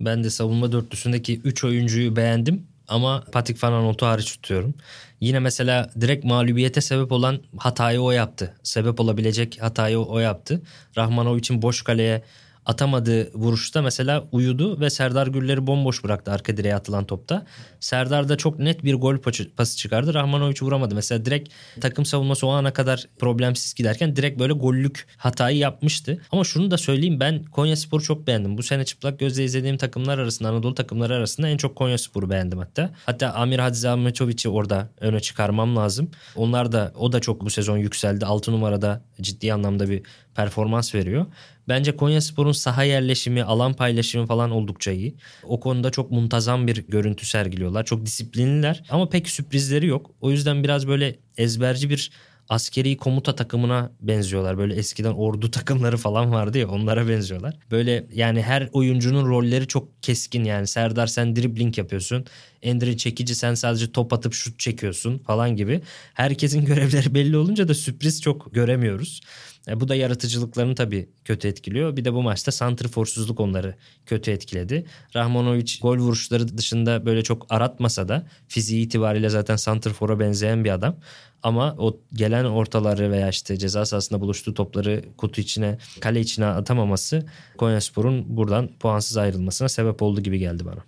Ben 0.00 0.24
de 0.24 0.30
savunma 0.30 0.72
dörtlüsündeki 0.72 1.40
3 1.40 1.64
oyuncuyu 1.64 2.16
beğendim. 2.16 2.66
Ama 2.88 3.24
Patrick 3.32 3.66
Van 3.66 3.72
Aanholt'u 3.72 4.06
hariç 4.06 4.32
tutuyorum. 4.32 4.74
Yine 5.20 5.38
mesela 5.38 5.90
direkt 6.00 6.24
mağlubiyete 6.24 6.80
sebep 6.80 7.12
olan 7.12 7.40
hatayı 7.56 8.00
o 8.00 8.10
yaptı. 8.10 8.54
Sebep 8.62 9.00
olabilecek 9.00 9.62
hatayı 9.62 9.98
o 9.98 10.18
yaptı. 10.18 10.62
Rahmanovic'in 10.96 11.62
boş 11.62 11.82
kaleye 11.82 12.22
atamadığı 12.66 13.34
vuruşta 13.34 13.82
mesela 13.82 14.24
uyudu 14.32 14.80
ve 14.80 14.90
Serdar 14.90 15.26
Güller'i 15.26 15.66
bomboş 15.66 16.04
bıraktı 16.04 16.32
arka 16.32 16.56
direğe 16.56 16.74
atılan 16.74 17.04
topta. 17.04 17.46
Serdar 17.84 18.28
da 18.28 18.36
çok 18.36 18.58
net 18.58 18.84
bir 18.84 18.94
gol 18.94 19.16
pası 19.56 19.76
çıkardı. 19.76 20.14
Rahmanovic 20.14 20.56
vuramadı. 20.62 20.94
Mesela 20.94 21.24
direkt 21.24 21.52
takım 21.80 22.04
savunması 22.04 22.46
o 22.46 22.50
ana 22.50 22.72
kadar 22.72 23.04
problemsiz 23.18 23.74
giderken 23.74 24.16
direkt 24.16 24.38
böyle 24.40 24.52
gollük 24.52 25.06
hatayı 25.16 25.56
yapmıştı. 25.56 26.22
Ama 26.32 26.44
şunu 26.44 26.70
da 26.70 26.78
söyleyeyim 26.78 27.20
ben 27.20 27.44
Konya 27.44 27.76
Spor'u 27.76 28.02
çok 28.02 28.26
beğendim. 28.26 28.58
Bu 28.58 28.62
sene 28.62 28.84
çıplak 28.84 29.18
gözle 29.18 29.44
izlediğim 29.44 29.76
takımlar 29.76 30.18
arasında 30.18 30.48
Anadolu 30.48 30.74
takımları 30.74 31.14
arasında 31.14 31.48
en 31.48 31.56
çok 31.56 31.76
Konya 31.76 31.98
Spor'u 31.98 32.30
beğendim 32.30 32.58
hatta. 32.58 32.90
Hatta 33.06 33.32
Amir 33.32 33.58
Hadzi 33.58 33.88
Ahmetovic'i 33.88 34.48
orada 34.48 34.88
öne 35.00 35.20
çıkarmam 35.20 35.76
lazım. 35.76 36.10
Onlar 36.36 36.72
da 36.72 36.92
o 36.98 37.12
da 37.12 37.20
çok 37.20 37.40
bu 37.40 37.50
sezon 37.50 37.78
yükseldi. 37.78 38.26
6 38.26 38.52
numarada 38.52 39.02
ciddi 39.20 39.52
anlamda 39.52 39.90
bir 39.90 40.02
performans 40.34 40.94
veriyor. 40.94 41.26
Bence 41.68 41.96
Konya 41.96 42.20
Spor'un 42.20 42.52
saha 42.52 42.84
yerleşimi, 42.84 43.44
alan 43.44 43.72
paylaşımı 43.72 44.26
falan 44.26 44.50
oldukça 44.50 44.90
iyi. 44.90 45.14
O 45.42 45.60
konuda 45.60 45.90
çok 45.90 46.10
muntazam 46.10 46.66
bir 46.66 46.86
görüntü 46.88 47.26
sergiliyorlar. 47.26 47.73
Çok 47.82 48.06
disiplinliler 48.06 48.82
ama 48.90 49.08
pek 49.08 49.28
sürprizleri 49.28 49.86
yok. 49.86 50.10
O 50.20 50.30
yüzden 50.30 50.64
biraz 50.64 50.88
böyle 50.88 51.16
ezberci 51.36 51.90
bir 51.90 52.10
askeri 52.48 52.96
komuta 52.96 53.34
takımına 53.34 53.92
benziyorlar. 54.00 54.58
Böyle 54.58 54.74
eskiden 54.74 55.12
ordu 55.12 55.50
takımları 55.50 55.96
falan 55.96 56.32
vardı 56.32 56.58
ya 56.58 56.68
onlara 56.68 57.08
benziyorlar. 57.08 57.54
Böyle 57.70 58.06
yani 58.14 58.42
her 58.42 58.68
oyuncunun 58.72 59.28
rolleri 59.28 59.66
çok 59.66 60.02
keskin 60.02 60.44
yani. 60.44 60.66
Serdar 60.66 61.06
sen 61.06 61.36
dribbling 61.36 61.78
yapıyorsun. 61.78 62.24
Endre 62.62 62.96
çekici 62.96 63.34
sen 63.34 63.54
sadece 63.54 63.92
top 63.92 64.12
atıp 64.12 64.34
şut 64.34 64.58
çekiyorsun 64.58 65.18
falan 65.18 65.56
gibi. 65.56 65.80
Herkesin 66.14 66.64
görevleri 66.66 67.14
belli 67.14 67.36
olunca 67.36 67.68
da 67.68 67.74
sürpriz 67.74 68.22
çok 68.22 68.54
göremiyoruz. 68.54 69.20
E, 69.68 69.80
bu 69.80 69.88
da 69.88 69.94
yaratıcılıklarını 69.94 70.74
tabii 70.74 71.08
kötü 71.24 71.48
etkiliyor. 71.48 71.96
Bir 71.96 72.04
de 72.04 72.14
bu 72.14 72.22
maçta 72.22 72.52
santrforsuzluk 72.52 73.40
onları 73.40 73.74
kötü 74.06 74.30
etkiledi. 74.30 74.86
Rahmanovic 75.14 75.78
gol 75.82 75.98
vuruşları 75.98 76.58
dışında 76.58 77.06
böyle 77.06 77.22
çok 77.22 77.46
aratmasa 77.50 78.08
da 78.08 78.26
fiziği 78.48 78.86
itibariyle 78.86 79.28
zaten 79.28 79.56
santrfora 79.56 80.20
benzeyen 80.20 80.64
bir 80.64 80.70
adam. 80.70 80.96
Ama 81.42 81.74
o 81.78 82.00
gelen 82.12 82.44
ortaları 82.44 83.10
veya 83.10 83.28
işte 83.28 83.56
ceza 83.56 83.86
sahasında 83.86 84.20
buluştuğu 84.20 84.54
topları 84.54 85.04
kutu 85.16 85.40
içine, 85.40 85.78
kale 86.00 86.20
içine 86.20 86.46
atamaması 86.46 87.26
Konyaspor'un 87.58 88.36
buradan 88.36 88.70
puansız 88.80 89.16
ayrılmasına 89.16 89.68
sebep 89.68 90.02
oldu 90.02 90.20
gibi 90.20 90.38
geldi 90.38 90.64
bana. 90.66 90.84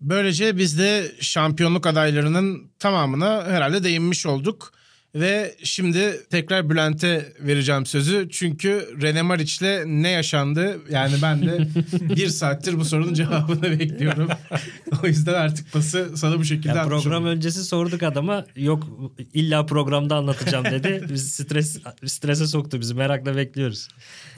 Böylece 0.00 0.56
biz 0.56 0.78
de 0.78 1.12
şampiyonluk 1.20 1.86
adaylarının 1.86 2.70
tamamına 2.78 3.44
herhalde 3.46 3.84
değinmiş 3.84 4.26
olduk. 4.26 4.72
Ve 5.14 5.54
şimdi 5.62 6.20
tekrar 6.30 6.70
Bülent'e 6.70 7.32
vereceğim 7.40 7.86
sözü. 7.86 8.28
Çünkü 8.30 8.88
Rene 9.02 9.22
Mariç'le 9.22 9.86
ne 9.86 10.08
yaşandı? 10.08 10.80
Yani 10.90 11.14
ben 11.22 11.46
de 11.46 11.68
bir 11.92 12.28
saattir 12.28 12.78
bu 12.78 12.84
sorunun 12.84 13.14
cevabını 13.14 13.62
bekliyorum. 13.62 14.28
o 15.02 15.06
yüzden 15.06 15.34
artık 15.34 15.72
pası 15.72 16.16
sana 16.16 16.38
bu 16.38 16.44
şekilde 16.44 16.78
ya 16.78 16.88
Program 16.88 17.24
öncesi 17.24 17.64
sorduk 17.64 18.02
adama 18.02 18.46
yok 18.56 18.86
illa 19.34 19.66
programda 19.66 20.16
anlatacağım 20.16 20.64
dedi. 20.64 21.04
Biz 21.12 21.32
stres 21.32 21.78
strese 22.06 22.46
soktu 22.46 22.80
bizi 22.80 22.94
merakla 22.94 23.36
bekliyoruz. 23.36 23.88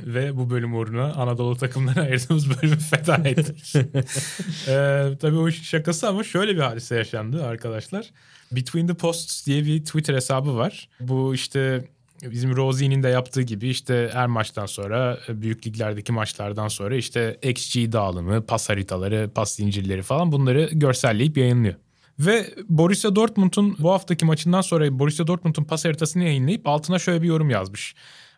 Ve 0.00 0.36
bu 0.36 0.50
bölüm 0.50 0.74
uğruna 0.74 1.12
Anadolu 1.12 1.56
takımlarına 1.56 2.02
ayırdığımız 2.02 2.50
bölümü 2.50 2.78
feda 2.78 3.16
ettik. 3.16 3.74
ee, 4.68 5.08
tabii 5.20 5.36
o 5.36 5.50
şakası 5.50 6.08
ama 6.08 6.24
şöyle 6.24 6.56
bir 6.56 6.60
hadise 6.60 6.96
yaşandı 6.96 7.44
arkadaşlar. 7.44 8.06
Between 8.56 8.86
the 8.86 8.94
Posts 8.94 9.46
diye 9.46 9.64
bir 9.64 9.84
Twitter 9.84 10.14
hesabı 10.14 10.56
var. 10.56 10.88
Bu 11.00 11.34
işte 11.34 11.84
bizim 12.22 12.56
Rosie'nin 12.56 13.02
de 13.02 13.08
yaptığı 13.08 13.42
gibi 13.42 13.68
işte 13.68 14.10
her 14.12 14.26
maçtan 14.26 14.66
sonra 14.66 15.18
büyük 15.28 15.66
liglerdeki 15.66 16.12
maçlardan 16.12 16.68
sonra 16.68 16.96
işte 16.96 17.38
XG 17.42 17.92
dağılımı, 17.92 18.46
pas 18.46 18.68
haritaları, 18.68 19.30
pas 19.34 19.54
zincirleri 19.54 20.02
falan 20.02 20.32
bunları 20.32 20.70
görselleyip 20.72 21.36
yayınlıyor. 21.36 21.74
Ve 22.18 22.54
Borussia 22.68 23.16
Dortmund'un 23.16 23.76
bu 23.78 23.92
haftaki 23.92 24.24
maçından 24.24 24.60
sonra 24.60 24.98
Borussia 24.98 25.26
Dortmund'un 25.26 25.64
pas 25.64 25.84
haritasını 25.84 26.24
yayınlayıp 26.24 26.68
altına 26.68 26.98
şöyle 26.98 27.22
bir 27.22 27.28
yorum 27.28 27.50
yazmış. 27.50 27.94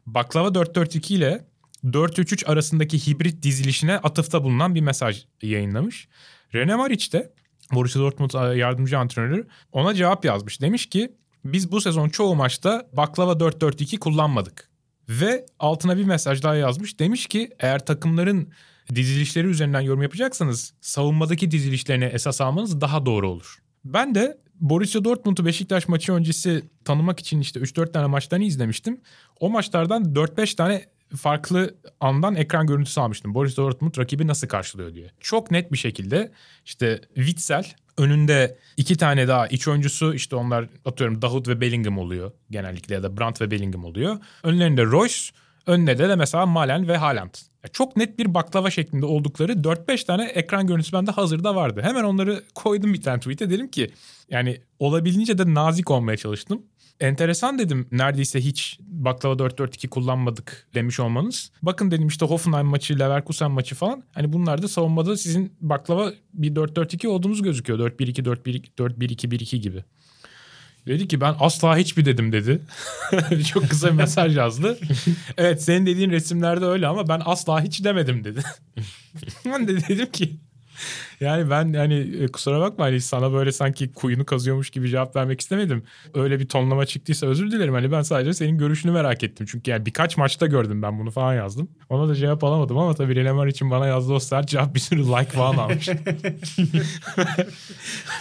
Baklava 0.07 0.49
4-4-2 0.49 1.15
ile 1.15 1.45
4-3-3 1.85 2.47
arasındaki 2.47 3.07
hibrit 3.07 3.43
dizilişine 3.43 3.99
atıfta 3.99 4.45
bulunan 4.45 4.75
bir 4.75 4.81
mesaj 4.81 5.25
yayınlamış. 5.43 6.09
Rene 6.55 6.77
Maric 6.77 7.13
de 7.13 7.33
Borussia 7.73 8.03
Dortmund 8.03 8.31
e, 8.31 8.59
yardımcı 8.59 8.99
antrenörü 8.99 9.47
ona 9.73 9.95
cevap 9.95 10.25
yazmış. 10.25 10.61
Demiş 10.61 10.87
ki 10.87 11.13
biz 11.45 11.73
bu 11.73 11.81
sezon 11.81 12.09
çoğu 12.09 12.35
maçta 12.35 12.89
baklava 12.93 13.33
4-4-2 13.33 13.99
kullanmadık. 13.99 14.71
Ve 15.09 15.47
altına 15.59 15.97
bir 15.97 16.05
mesaj 16.05 16.43
daha 16.43 16.55
yazmış. 16.55 17.01
Demiş 17.01 17.27
ki 17.27 17.51
eğer 17.61 17.87
takımların 17.87 18.53
dizilişleri 18.95 19.47
üzerinden 19.47 19.81
yorum 19.81 20.03
yapacaksanız 20.03 20.75
savunmadaki 20.81 21.51
dizilişlerine 21.51 22.05
esas 22.05 22.41
almanız 22.41 22.81
daha 22.81 23.07
doğru 23.07 23.31
olur. 23.31 23.59
Ben 23.85 24.15
de 24.15 24.39
Borussia 24.61 25.05
Dortmund'u 25.05 25.47
Beşiktaş 25.47 25.89
maçı 25.89 26.13
öncesi 26.13 26.63
tanımak 26.85 27.21
için 27.21 27.41
işte 27.41 27.61
3-4 27.61 27.93
tane 27.93 28.07
maçlarını 28.07 28.45
izlemiştim. 28.45 29.01
O 29.41 29.51
maçlardan 29.51 30.05
4-5 30.05 30.57
tane 30.57 30.85
farklı 31.17 31.75
andan 32.01 32.35
ekran 32.35 32.67
görüntüsü 32.67 33.01
almıştım. 33.01 33.35
Borussia 33.35 33.65
Dortmund 33.65 33.99
rakibi 33.99 34.27
nasıl 34.27 34.49
karşılıyor 34.49 34.95
diye. 34.95 35.11
Çok 35.21 35.51
net 35.51 35.73
bir 35.73 35.79
şekilde 35.79 36.33
işte 36.65 37.01
Witzel 37.15 37.75
önünde 37.99 38.59
iki 38.77 38.97
tane 38.97 39.29
daha 39.29 39.47
iç 39.47 39.69
oyuncusu 39.69 40.15
işte 40.15 40.37
onlar 40.37 40.69
atıyorum 40.85 41.23
Dahut 41.23 41.49
ve 41.49 41.61
Bellingham 41.61 41.99
oluyor 41.99 42.33
genellikle 42.51 42.95
ya 42.95 43.03
da 43.03 43.17
Brandt 43.17 43.41
ve 43.41 43.51
Bellingham 43.51 43.85
oluyor. 43.85 44.19
Önlerinde 44.43 44.85
Royce, 44.85 45.19
önünde 45.67 45.99
de, 45.99 46.09
de 46.09 46.17
mesela 46.17 46.47
Malen 46.47 46.89
ve 46.89 46.97
Haaland. 46.97 47.35
Çok 47.73 47.97
net 47.97 48.19
bir 48.19 48.35
baklava 48.35 48.71
şeklinde 48.71 49.07
oldukları 49.07 49.53
4-5 49.53 50.07
tane 50.07 50.25
ekran 50.25 50.67
görüntüsü 50.67 50.93
bende 50.93 51.11
hazırda 51.11 51.55
vardı. 51.55 51.81
Hemen 51.85 52.05
onları 52.05 52.43
koydum 52.55 52.95
bir 52.95 53.03
tane 53.03 53.19
tweet'e 53.19 53.51
dedim 53.51 53.69
ki 53.69 53.91
yani 54.31 54.61
olabildiğince 54.79 55.39
de 55.39 55.55
nazik 55.55 55.91
olmaya 55.91 56.17
çalıştım 56.17 56.63
enteresan 57.05 57.59
dedim 57.59 57.89
neredeyse 57.93 58.41
hiç 58.41 58.79
baklava 58.81 59.35
4-4-2 59.35 59.89
kullanmadık 59.89 60.69
demiş 60.75 61.01
olmanız. 61.01 61.51
Bakın 61.63 61.91
dedim 61.91 62.09
işte 62.09 62.27
Hoffenheim 62.27 62.67
maçı, 62.67 62.99
Leverkusen 62.99 63.51
maçı 63.51 63.75
falan. 63.75 64.05
Hani 64.15 64.33
bunlar 64.33 64.63
da 64.63 64.69
savunmada 64.69 65.17
sizin 65.17 65.53
baklava 65.61 66.13
bir 66.35 66.55
4-4-2 66.55 67.07
olduğunuz 67.07 67.43
gözüküyor. 67.43 67.79
4-1-2, 67.79 68.23
4-1-2, 68.23 68.75
4-1-2-1-2 68.79 69.57
gibi. 69.57 69.85
Dedi 70.87 71.09
ki 71.09 71.21
ben 71.21 71.35
asla 71.41 71.77
hiçbir 71.77 72.05
dedim 72.05 72.33
dedi. 72.33 72.61
Çok 73.53 73.69
kısa 73.69 73.89
bir 73.89 73.93
mesaj 73.93 74.37
yazdı. 74.37 74.79
evet 75.37 75.63
senin 75.63 75.87
dediğin 75.87 76.11
resimlerde 76.11 76.65
öyle 76.65 76.87
ama 76.87 77.09
ben 77.09 77.23
asla 77.25 77.63
hiç 77.63 77.85
demedim 77.85 78.25
dedi. 78.25 78.43
ben 79.45 79.69
de 79.69 79.89
dedim 79.89 80.11
ki 80.13 80.37
yani 81.21 81.51
ben 81.51 81.73
yani 81.73 81.95
e, 81.95 82.27
kusura 82.27 82.61
bakma 82.61 82.85
hani 82.85 83.01
sana 83.01 83.33
böyle 83.33 83.53
sanki 83.53 83.93
kuyunu 83.93 84.27
kazıyormuş 84.27 84.71
gibi 84.71 84.89
cevap 84.89 85.17
vermek 85.17 85.41
istemedim. 85.41 85.83
Öyle 86.15 86.41
bir 86.41 86.49
tonlama 86.49 86.87
çıktıysa 86.87 87.27
özür 87.27 87.51
dilerim. 87.51 87.75
Hani 87.75 87.93
ben 87.93 88.03
sadece 88.03 88.35
senin 88.35 88.59
görüşünü 88.59 88.93
merak 88.93 89.25
ettim. 89.25 89.47
Çünkü 89.51 89.71
yani 89.71 89.87
birkaç 89.87 90.17
maçta 90.17 90.47
gördüm 90.47 90.83
ben 90.83 90.99
bunu 90.99 91.11
falan 91.11 91.35
yazdım. 91.35 91.69
Ona 91.89 92.09
da 92.09 92.15
cevap 92.15 92.45
alamadım 92.45 92.79
ama 92.79 92.95
tabii 92.95 93.17
Renemar 93.17 93.47
için 93.47 93.71
bana 93.71 93.87
yazdığı 93.87 94.13
o 94.13 94.21
sert 94.21 94.49
cevap 94.49 94.75
bir 94.75 94.81
sürü 94.81 95.03
like 95.03 95.31
falan 95.31 95.57
almış. 95.57 95.89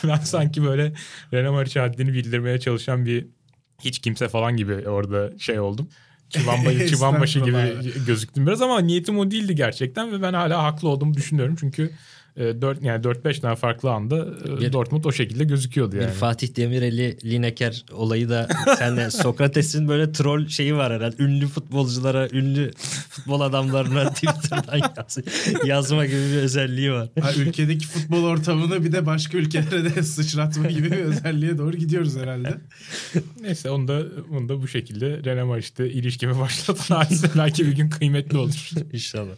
ben 0.03 0.17
sanki 0.17 0.63
böyle 0.63 0.93
Renemar 1.33 1.65
için 1.65 1.79
haddini 1.79 2.13
bildirmeye 2.13 2.59
çalışan 2.59 3.05
bir 3.05 3.27
hiç 3.79 3.99
kimse 3.99 4.27
falan 4.27 4.57
gibi 4.57 4.89
orada 4.89 5.39
şey 5.39 5.59
oldum. 5.59 5.89
Çıvan, 6.29 6.57
çıvan 6.89 7.21
başı 7.21 7.39
gibi 7.39 7.93
gözüktüm 8.05 8.47
biraz 8.47 8.61
ama 8.61 8.79
niyetim 8.79 9.19
o 9.19 9.31
değildi 9.31 9.55
gerçekten 9.55 10.11
ve 10.11 10.21
ben 10.21 10.33
hala 10.33 10.63
haklı 10.63 10.89
olduğumu 10.89 11.13
düşünüyorum. 11.13 11.55
Çünkü 11.59 11.91
4 12.37 12.83
e, 12.83 12.87
yani 12.87 13.03
4-5 13.03 13.41
tane 13.41 13.55
farklı 13.55 13.91
anda 13.91 14.27
e, 14.45 14.61
bir, 14.61 14.73
Dortmund 14.73 15.03
o 15.03 15.11
şekilde 15.11 15.43
gözüküyordu 15.43 15.95
yani. 15.95 16.07
Bir 16.07 16.13
Fatih 16.13 16.55
Demireli 16.55 17.17
Lineker 17.23 17.85
olayı 17.91 18.29
da 18.29 18.47
sende 18.77 19.11
Sokrates'in 19.11 19.87
böyle 19.87 20.11
troll 20.11 20.47
şeyi 20.47 20.75
var 20.75 20.93
herhalde. 20.93 21.23
Ünlü 21.23 21.47
futbolculara, 21.47 22.27
ünlü 22.31 22.71
futbol 23.09 23.41
adamlarına 23.41 24.09
Twitter'dan 24.13 24.77
yaz, 24.77 25.17
yazma 25.65 26.05
gibi 26.05 26.31
bir 26.31 26.37
özelliği 26.37 26.91
var. 26.91 27.09
Ha, 27.21 27.33
ülkedeki 27.33 27.87
futbol 27.87 28.23
ortamını 28.23 28.83
bir 28.83 28.91
de 28.91 29.05
başka 29.05 29.37
ülkelere 29.37 29.95
de 29.95 30.03
sıçratma 30.03 30.67
gibi 30.67 30.91
bir 30.91 30.97
özelliğe 30.97 31.57
doğru 31.57 31.77
gidiyoruz 31.77 32.17
herhalde. 32.17 32.57
Neyse 33.41 33.69
onu 33.69 33.87
da, 33.87 34.03
onu 34.31 34.49
da 34.49 34.61
bu 34.61 34.67
şekilde 34.67 35.05
René 35.05 35.59
işte 35.59 35.89
ilişkimi 35.89 36.39
başlatan 36.39 36.95
hadise 36.95 37.27
belki 37.37 37.65
bir 37.65 37.75
gün 37.75 37.89
kıymetli 37.89 38.37
olur. 38.37 38.69
İnşallah. 38.93 39.35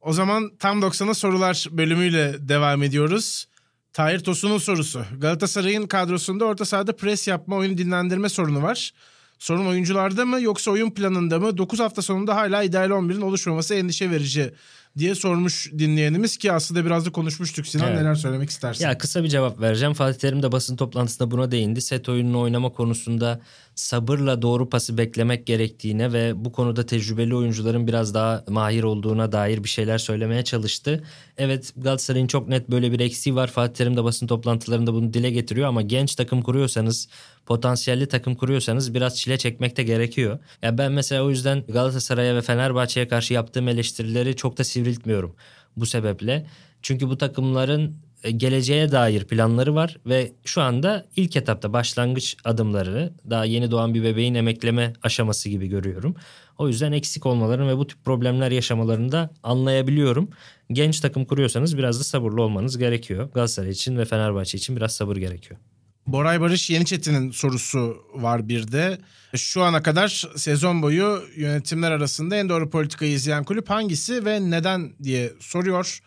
O 0.00 0.12
zaman 0.12 0.50
tam 0.58 0.80
90'a 0.82 1.14
sorular 1.14 1.66
bölümüyle 1.70 2.48
devam 2.48 2.82
ediyoruz. 2.82 3.46
Tahir 3.92 4.18
Tosun'un 4.18 4.58
sorusu. 4.58 5.04
Galatasaray'ın 5.18 5.86
kadrosunda 5.86 6.44
orta 6.44 6.64
sahada 6.64 6.96
pres 6.96 7.28
yapma, 7.28 7.56
oyun 7.56 7.78
dinlendirme 7.78 8.28
sorunu 8.28 8.62
var. 8.62 8.92
Sorun 9.38 9.66
oyuncularda 9.66 10.24
mı 10.26 10.40
yoksa 10.40 10.70
oyun 10.70 10.90
planında 10.90 11.38
mı? 11.38 11.58
9 11.58 11.80
hafta 11.80 12.02
sonunda 12.02 12.36
hala 12.36 12.62
ideal 12.62 12.90
11'in 12.90 13.20
oluşmaması 13.20 13.74
endişe 13.74 14.10
verici 14.10 14.54
diye 14.98 15.14
sormuş 15.14 15.70
dinleyenimiz 15.78 16.36
ki 16.36 16.52
aslında 16.52 16.84
biraz 16.84 17.06
da 17.06 17.12
konuşmuştuk 17.12 17.66
Sinan 17.66 17.88
Evet. 17.88 18.00
neler 18.00 18.14
söylemek 18.14 18.50
istersin? 18.50 18.84
Ya 18.84 18.98
kısa 18.98 19.24
bir 19.24 19.28
cevap 19.28 19.60
vereceğim. 19.60 19.94
Fatih 19.94 20.18
Terim 20.20 20.42
de 20.42 20.52
basın 20.52 20.76
toplantısında 20.76 21.30
buna 21.30 21.50
değindi. 21.50 21.80
Set 21.80 22.08
oyununu 22.08 22.40
oynama 22.40 22.72
konusunda 22.72 23.40
sabırla 23.80 24.42
doğru 24.42 24.68
pası 24.68 24.98
beklemek 24.98 25.46
gerektiğine 25.46 26.12
ve 26.12 26.44
bu 26.44 26.52
konuda 26.52 26.86
tecrübeli 26.86 27.34
oyuncuların 27.34 27.86
biraz 27.86 28.14
daha 28.14 28.44
mahir 28.48 28.82
olduğuna 28.82 29.32
dair 29.32 29.64
bir 29.64 29.68
şeyler 29.68 29.98
söylemeye 29.98 30.44
çalıştı. 30.44 31.04
Evet 31.38 31.72
Galatasaray'ın 31.76 32.26
çok 32.26 32.48
net 32.48 32.70
böyle 32.70 32.92
bir 32.92 33.00
eksiği 33.00 33.36
var. 33.36 33.48
Fatih 33.48 33.74
Terim 33.74 33.96
de 33.96 34.04
basın 34.04 34.26
toplantılarında 34.26 34.94
bunu 34.94 35.12
dile 35.14 35.30
getiriyor 35.30 35.68
ama 35.68 35.82
genç 35.82 36.14
takım 36.14 36.42
kuruyorsanız, 36.42 37.08
potansiyelli 37.46 38.08
takım 38.08 38.34
kuruyorsanız 38.34 38.94
biraz 38.94 39.18
çile 39.18 39.38
çekmek 39.38 39.76
de 39.76 39.82
gerekiyor. 39.82 40.38
Ya 40.62 40.78
ben 40.78 40.92
mesela 40.92 41.24
o 41.24 41.30
yüzden 41.30 41.64
Galatasaray'a 41.68 42.34
ve 42.34 42.42
Fenerbahçe'ye 42.42 43.08
karşı 43.08 43.34
yaptığım 43.34 43.68
eleştirileri 43.68 44.36
çok 44.36 44.58
da 44.58 44.64
sivriltmiyorum 44.64 45.34
bu 45.76 45.86
sebeple. 45.86 46.46
Çünkü 46.82 47.08
bu 47.08 47.18
takımların 47.18 47.96
geleceğe 48.22 48.92
dair 48.92 49.24
planları 49.24 49.74
var 49.74 49.96
ve 50.06 50.32
şu 50.44 50.62
anda 50.62 51.06
ilk 51.16 51.36
etapta 51.36 51.72
başlangıç 51.72 52.36
adımları 52.44 53.12
daha 53.30 53.44
yeni 53.44 53.70
doğan 53.70 53.94
bir 53.94 54.02
bebeğin 54.02 54.34
emekleme 54.34 54.92
aşaması 55.02 55.48
gibi 55.48 55.66
görüyorum. 55.66 56.16
O 56.58 56.68
yüzden 56.68 56.92
eksik 56.92 57.26
olmalarını 57.26 57.68
ve 57.68 57.76
bu 57.76 57.86
tip 57.86 58.04
problemler 58.04 58.50
yaşamalarını 58.50 59.12
da 59.12 59.30
anlayabiliyorum. 59.42 60.30
Genç 60.72 61.00
takım 61.00 61.24
kuruyorsanız 61.24 61.78
biraz 61.78 62.00
da 62.00 62.04
sabırlı 62.04 62.42
olmanız 62.42 62.78
gerekiyor. 62.78 63.30
Galatasaray 63.34 63.70
için 63.70 63.98
ve 63.98 64.04
Fenerbahçe 64.04 64.58
için 64.58 64.76
biraz 64.76 64.92
sabır 64.92 65.16
gerekiyor. 65.16 65.60
Boray 66.06 66.40
Barış 66.40 66.70
Yeniçetin'in 66.70 67.30
sorusu 67.30 67.96
var 68.14 68.48
bir 68.48 68.72
de. 68.72 68.98
Şu 69.36 69.62
ana 69.62 69.82
kadar 69.82 70.24
sezon 70.36 70.82
boyu 70.82 71.22
yönetimler 71.36 71.90
arasında 71.90 72.36
en 72.36 72.48
doğru 72.48 72.70
politikayı 72.70 73.12
izleyen 73.12 73.44
kulüp 73.44 73.70
hangisi 73.70 74.24
ve 74.24 74.50
neden 74.50 74.92
diye 75.02 75.32
soruyor. 75.40 76.00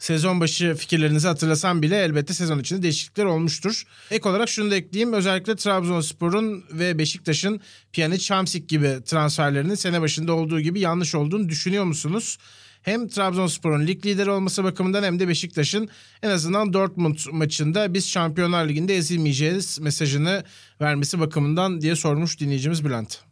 Sezon 0.00 0.40
başı 0.40 0.74
fikirlerinizi 0.74 1.28
hatırlasam 1.28 1.82
bile 1.82 1.96
elbette 1.96 2.34
sezon 2.34 2.58
içinde 2.58 2.82
değişiklikler 2.82 3.24
olmuştur. 3.24 3.82
Ek 4.10 4.28
olarak 4.28 4.48
şunu 4.48 4.70
da 4.70 4.74
ekleyeyim. 4.76 5.12
Özellikle 5.12 5.56
Trabzonspor'un 5.56 6.64
ve 6.72 6.98
Beşiktaş'ın 6.98 7.60
Pjanic, 7.92 8.34
Hamsik 8.34 8.68
gibi 8.68 8.98
transferlerinin 9.04 9.74
sene 9.74 10.00
başında 10.00 10.32
olduğu 10.32 10.60
gibi 10.60 10.80
yanlış 10.80 11.14
olduğunu 11.14 11.48
düşünüyor 11.48 11.84
musunuz? 11.84 12.38
Hem 12.82 13.08
Trabzonspor'un 13.08 13.86
lig 13.86 14.06
lideri 14.06 14.30
olması 14.30 14.64
bakımından 14.64 15.02
hem 15.02 15.20
de 15.20 15.28
Beşiktaş'ın 15.28 15.88
en 16.22 16.30
azından 16.30 16.72
Dortmund 16.72 17.18
maçında 17.32 17.94
biz 17.94 18.08
Şampiyonlar 18.08 18.68
Ligi'nde 18.68 18.96
ezilmeyeceğiz 18.96 19.78
mesajını 19.80 20.44
vermesi 20.80 21.20
bakımından 21.20 21.80
diye 21.80 21.96
sormuş 21.96 22.40
dinleyicimiz 22.40 22.84
Bülent. 22.84 23.29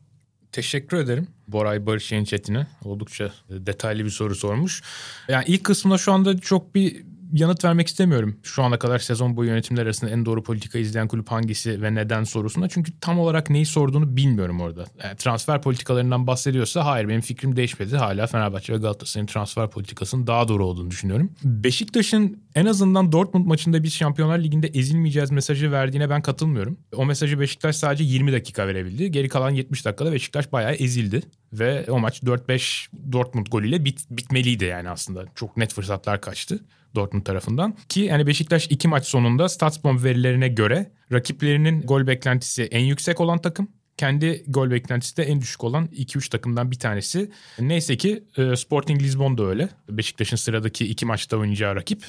Teşekkür 0.58 0.96
ederim 0.96 1.26
Boray 1.48 1.86
Barış 1.86 2.12
Yeniçetin'e. 2.12 2.66
Oldukça 2.84 3.32
detaylı 3.50 4.04
bir 4.04 4.10
soru 4.10 4.34
sormuş. 4.34 4.82
Yani 5.28 5.44
ilk 5.46 5.64
kısmına 5.64 5.98
şu 5.98 6.12
anda 6.12 6.38
çok 6.38 6.74
bir 6.74 7.02
yanıt 7.32 7.64
vermek 7.64 7.88
istemiyorum. 7.88 8.36
Şu 8.42 8.62
ana 8.62 8.78
kadar 8.78 8.98
sezon 8.98 9.36
boyu 9.36 9.50
yönetimler 9.50 9.82
arasında 9.82 10.10
en 10.10 10.26
doğru 10.26 10.42
politika 10.42 10.78
izleyen 10.78 11.08
kulüp 11.08 11.28
hangisi 11.28 11.82
ve 11.82 11.94
neden 11.94 12.24
sorusuna. 12.24 12.68
Çünkü 12.68 12.92
tam 13.00 13.18
olarak 13.18 13.50
neyi 13.50 13.66
sorduğunu 13.66 14.16
bilmiyorum 14.16 14.60
orada. 14.60 14.84
Yani 15.04 15.16
transfer 15.16 15.62
politikalarından 15.62 16.26
bahsediyorsa 16.26 16.84
hayır 16.84 17.08
benim 17.08 17.20
fikrim 17.20 17.56
değişmedi. 17.56 17.96
Hala 17.96 18.26
Fenerbahçe 18.26 18.72
ve 18.72 18.76
Galatasaray'ın 18.78 19.26
transfer 19.26 19.70
politikasının 19.70 20.26
daha 20.26 20.48
doğru 20.48 20.66
olduğunu 20.66 20.90
düşünüyorum. 20.90 21.32
Beşiktaş'ın 21.44 22.42
en 22.54 22.66
azından 22.66 23.12
Dortmund 23.12 23.46
maçında 23.46 23.82
biz 23.82 23.94
Şampiyonlar 23.94 24.38
Ligi'nde 24.38 24.66
ezilmeyeceğiz 24.66 25.30
mesajı 25.30 25.72
verdiğine 25.72 26.10
ben 26.10 26.22
katılmıyorum. 26.22 26.78
O 26.96 27.06
mesajı 27.06 27.40
Beşiktaş 27.40 27.76
sadece 27.76 28.04
20 28.04 28.32
dakika 28.32 28.66
verebildi. 28.66 29.10
Geri 29.10 29.28
kalan 29.28 29.50
70 29.50 29.84
dakikada 29.84 30.12
Beşiktaş 30.12 30.52
bayağı 30.52 30.72
ezildi. 30.72 31.22
Ve 31.52 31.86
o 31.88 31.98
maç 31.98 32.22
4-5 32.22 32.88
Dortmund 33.12 33.46
golüyle 33.46 33.84
bit, 33.84 34.00
bitmeliydi 34.10 34.64
yani 34.64 34.90
aslında. 34.90 35.24
Çok 35.34 35.56
net 35.56 35.74
fırsatlar 35.74 36.20
kaçtı. 36.20 36.60
Dortmund 36.94 37.22
tarafından. 37.22 37.76
Ki 37.88 38.00
yani 38.00 38.26
Beşiktaş 38.26 38.66
iki 38.70 38.88
maç 38.88 39.06
sonunda 39.06 39.48
Statsbomb 39.48 40.04
verilerine 40.04 40.48
göre 40.48 40.90
rakiplerinin 41.12 41.82
gol 41.82 42.06
beklentisi 42.06 42.62
en 42.62 42.84
yüksek 42.84 43.20
olan 43.20 43.38
takım. 43.38 43.68
Kendi 43.96 44.44
gol 44.48 44.70
beklentisi 44.70 45.16
de 45.16 45.22
en 45.22 45.40
düşük 45.40 45.64
olan 45.64 45.86
2-3 45.86 46.30
takımdan 46.30 46.70
bir 46.70 46.78
tanesi. 46.78 47.30
Neyse 47.60 47.96
ki 47.96 48.24
e, 48.36 48.56
Sporting 48.56 49.02
Lisbon 49.02 49.38
da 49.38 49.44
öyle. 49.44 49.68
Beşiktaş'ın 49.90 50.36
sıradaki 50.36 50.86
iki 50.86 51.06
maçta 51.06 51.36
oynayacağı 51.36 51.76
rakip. 51.76 52.04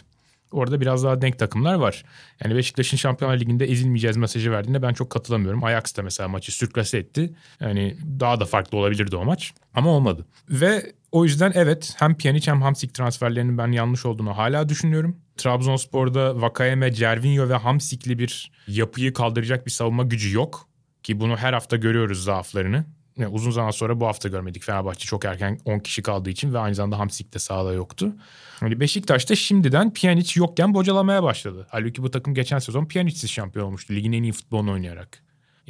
Orada 0.52 0.82
biraz 0.82 1.04
daha 1.04 1.22
denk 1.22 1.40
takımlar 1.40 1.76
var. 1.76 2.04
Yani 2.44 2.56
Beşiktaş'ın 2.56 2.98
Şampiyonlar 2.98 3.40
Ligi'nde 3.40 3.66
ezilmeyeceğiz 3.66 4.18
mesajı 4.18 4.52
verdiğinde 4.52 4.82
ben 4.82 4.94
çok 4.94 5.10
katılamıyorum. 5.10 5.64
Ajax 5.64 5.98
da 5.98 6.02
mesela 6.04 6.30
maçı 6.30 6.52
sürklase 6.52 6.98
etti. 6.98 7.34
Yani 7.60 7.98
daha 8.20 8.40
da 8.40 8.46
farklı 8.46 8.78
olabilirdi 8.78 9.16
o 9.16 9.26
maç. 9.26 9.54
Ama 9.74 9.90
olmadı. 9.90 10.26
Ve 10.50 10.94
o 11.12 11.24
yüzden 11.26 11.52
evet 11.56 11.96
hem 11.98 12.18
Pjanic 12.18 12.52
hem 12.52 12.62
Hamsik 12.62 12.94
transferlerinin 12.94 13.58
ben 13.58 13.72
yanlış 13.72 14.06
olduğunu 14.06 14.38
hala 14.38 14.70
düşünüyorum. 14.70 15.18
Trabzonspor'da 15.38 16.42
Vakayeme, 16.42 16.94
Cervinho 16.94 17.50
ve 17.50 17.56
Hamsik'li 17.56 18.20
bir 18.20 18.52
yapıyı 18.68 19.14
kaldıracak 19.14 19.66
bir 19.66 19.72
savunma 19.72 20.04
gücü 20.04 20.36
yok. 20.36 20.70
Ki 21.04 21.20
bunu 21.20 21.38
her 21.38 21.54
hafta 21.54 21.78
görüyoruz 21.78 22.24
zaaflarını. 22.24 22.86
Yani 23.20 23.34
uzun 23.34 23.52
zaman 23.52 23.72
sonra 23.72 24.00
bu 24.00 24.08
hafta 24.08 24.30
görmedik. 24.30 24.64
Fenerbahçe 24.64 25.06
çok 25.06 25.26
erken 25.26 25.60
10 25.66 25.80
kişi 25.80 26.02
kaldığı 26.02 26.30
için 26.30 26.54
ve 26.54 26.60
aynı 26.60 26.76
zamanda 26.76 27.00
Hamsik 27.00 27.34
de 27.34 27.40
sahada 27.40 27.74
yoktu. 27.74 28.14
Yani 28.62 28.80
Beşiktaş 28.80 29.30
da 29.30 29.36
şimdiden 29.36 29.94
Pjanic 29.94 30.40
yokken 30.40 30.74
bocalamaya 30.74 31.24
başladı. 31.24 31.68
Halbuki 31.70 32.04
bu 32.04 32.12
takım 32.12 32.34
geçen 32.34 32.60
sezon 32.60 32.86
Pjanic'siz 32.86 33.32
şampiyon 33.32 33.66
olmuştu. 33.66 33.94
Ligin 33.94 34.12
en 34.12 34.24
iyi 34.24 34.32
futbolunu 34.32 34.72
oynayarak. 34.72 35.24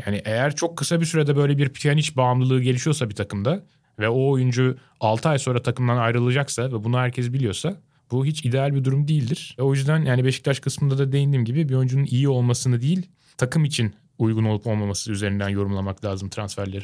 Yani 0.05 0.21
eğer 0.25 0.55
çok 0.55 0.77
kısa 0.77 1.01
bir 1.01 1.05
sürede 1.05 1.35
böyle 1.35 1.57
bir 1.57 1.69
Pjanic 1.69 2.15
bağımlılığı 2.15 2.61
gelişiyorsa 2.61 3.09
bir 3.09 3.15
takımda 3.15 3.63
ve 3.99 4.09
o 4.09 4.29
oyuncu 4.29 4.77
6 4.99 5.29
ay 5.29 5.39
sonra 5.39 5.61
takımdan 5.61 5.97
ayrılacaksa 5.97 6.63
ve 6.63 6.83
bunu 6.83 6.97
herkes 6.97 7.33
biliyorsa 7.33 7.77
bu 8.11 8.25
hiç 8.25 8.45
ideal 8.45 8.75
bir 8.75 8.83
durum 8.83 9.07
değildir. 9.07 9.55
O 9.59 9.73
yüzden 9.73 10.05
yani 10.05 10.25
Beşiktaş 10.25 10.59
kısmında 10.59 10.97
da 10.97 11.11
değindiğim 11.11 11.45
gibi 11.45 11.69
bir 11.69 11.75
oyuncunun 11.75 12.05
iyi 12.05 12.29
olmasını 12.29 12.81
değil 12.81 13.09
takım 13.37 13.65
için 13.65 13.93
uygun 14.17 14.43
olup 14.43 14.67
olmaması 14.67 15.11
üzerinden 15.11 15.49
yorumlamak 15.49 16.05
lazım 16.05 16.29
transferleri. 16.29 16.83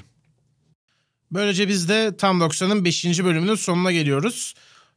Böylece 1.32 1.68
biz 1.68 1.90
de 1.90 2.18
Tam 2.18 2.42
90'ın 2.42 2.86
5. 2.86 3.06
bölümünün 3.06 3.56
sonuna 3.56 3.92
geliyoruz. 3.92 4.54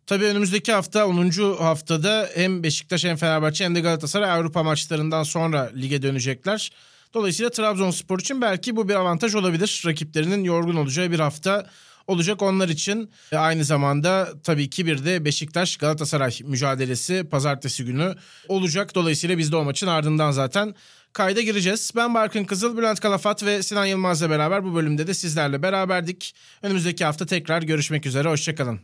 Tabii 0.07 0.24
önümüzdeki 0.24 0.72
hafta 0.72 1.07
10. 1.07 1.57
haftada 1.59 2.29
hem 2.35 2.62
Beşiktaş 2.62 3.05
hem 3.05 3.16
Fenerbahçe 3.16 3.64
hem 3.64 3.74
de 3.74 3.81
Galatasaray 3.81 4.31
Avrupa 4.31 4.62
maçlarından 4.62 5.22
sonra 5.22 5.70
lige 5.76 6.03
dönecekler. 6.03 6.70
Dolayısıyla 7.14 7.51
Trabzonspor 7.51 8.18
için 8.18 8.41
belki 8.41 8.76
bu 8.76 8.89
bir 8.89 8.95
avantaj 8.95 9.35
olabilir. 9.35 9.83
Rakiplerinin 9.87 10.45
yorgun 10.45 10.76
olacağı 10.76 11.11
bir 11.11 11.18
hafta 11.18 11.66
olacak 12.07 12.43
onlar 12.43 12.68
için. 12.68 13.11
Aynı 13.33 13.64
zamanda 13.64 14.29
tabii 14.45 14.70
ki 14.70 14.87
bir 14.87 15.05
de 15.05 15.24
Beşiktaş 15.24 15.76
Galatasaray 15.76 16.39
mücadelesi 16.45 17.29
pazartesi 17.31 17.85
günü 17.85 18.14
olacak. 18.49 18.95
Dolayısıyla 18.95 19.39
biz 19.39 19.53
de 19.53 19.57
o 19.57 19.64
maçın 19.64 19.87
ardından 19.87 20.31
zaten 20.31 20.74
kayda 21.13 21.41
gireceğiz. 21.41 21.93
Ben 21.97 22.15
Barkın 22.15 22.45
Kızıl, 22.45 22.77
Bülent 22.77 23.01
Kalafat 23.01 23.45
ve 23.45 23.63
Sinan 23.63 23.87
Yılmaz'la 23.87 24.31
beraber 24.31 24.65
bu 24.65 24.75
bölümde 24.75 25.07
de 25.07 25.15
sizlerle 25.15 25.63
beraberdik. 25.63 26.35
Önümüzdeki 26.63 27.05
hafta 27.05 27.27
tekrar 27.27 27.63
görüşmek 27.63 28.07
üzere. 28.07 28.29
Hoşçakalın. 28.29 28.81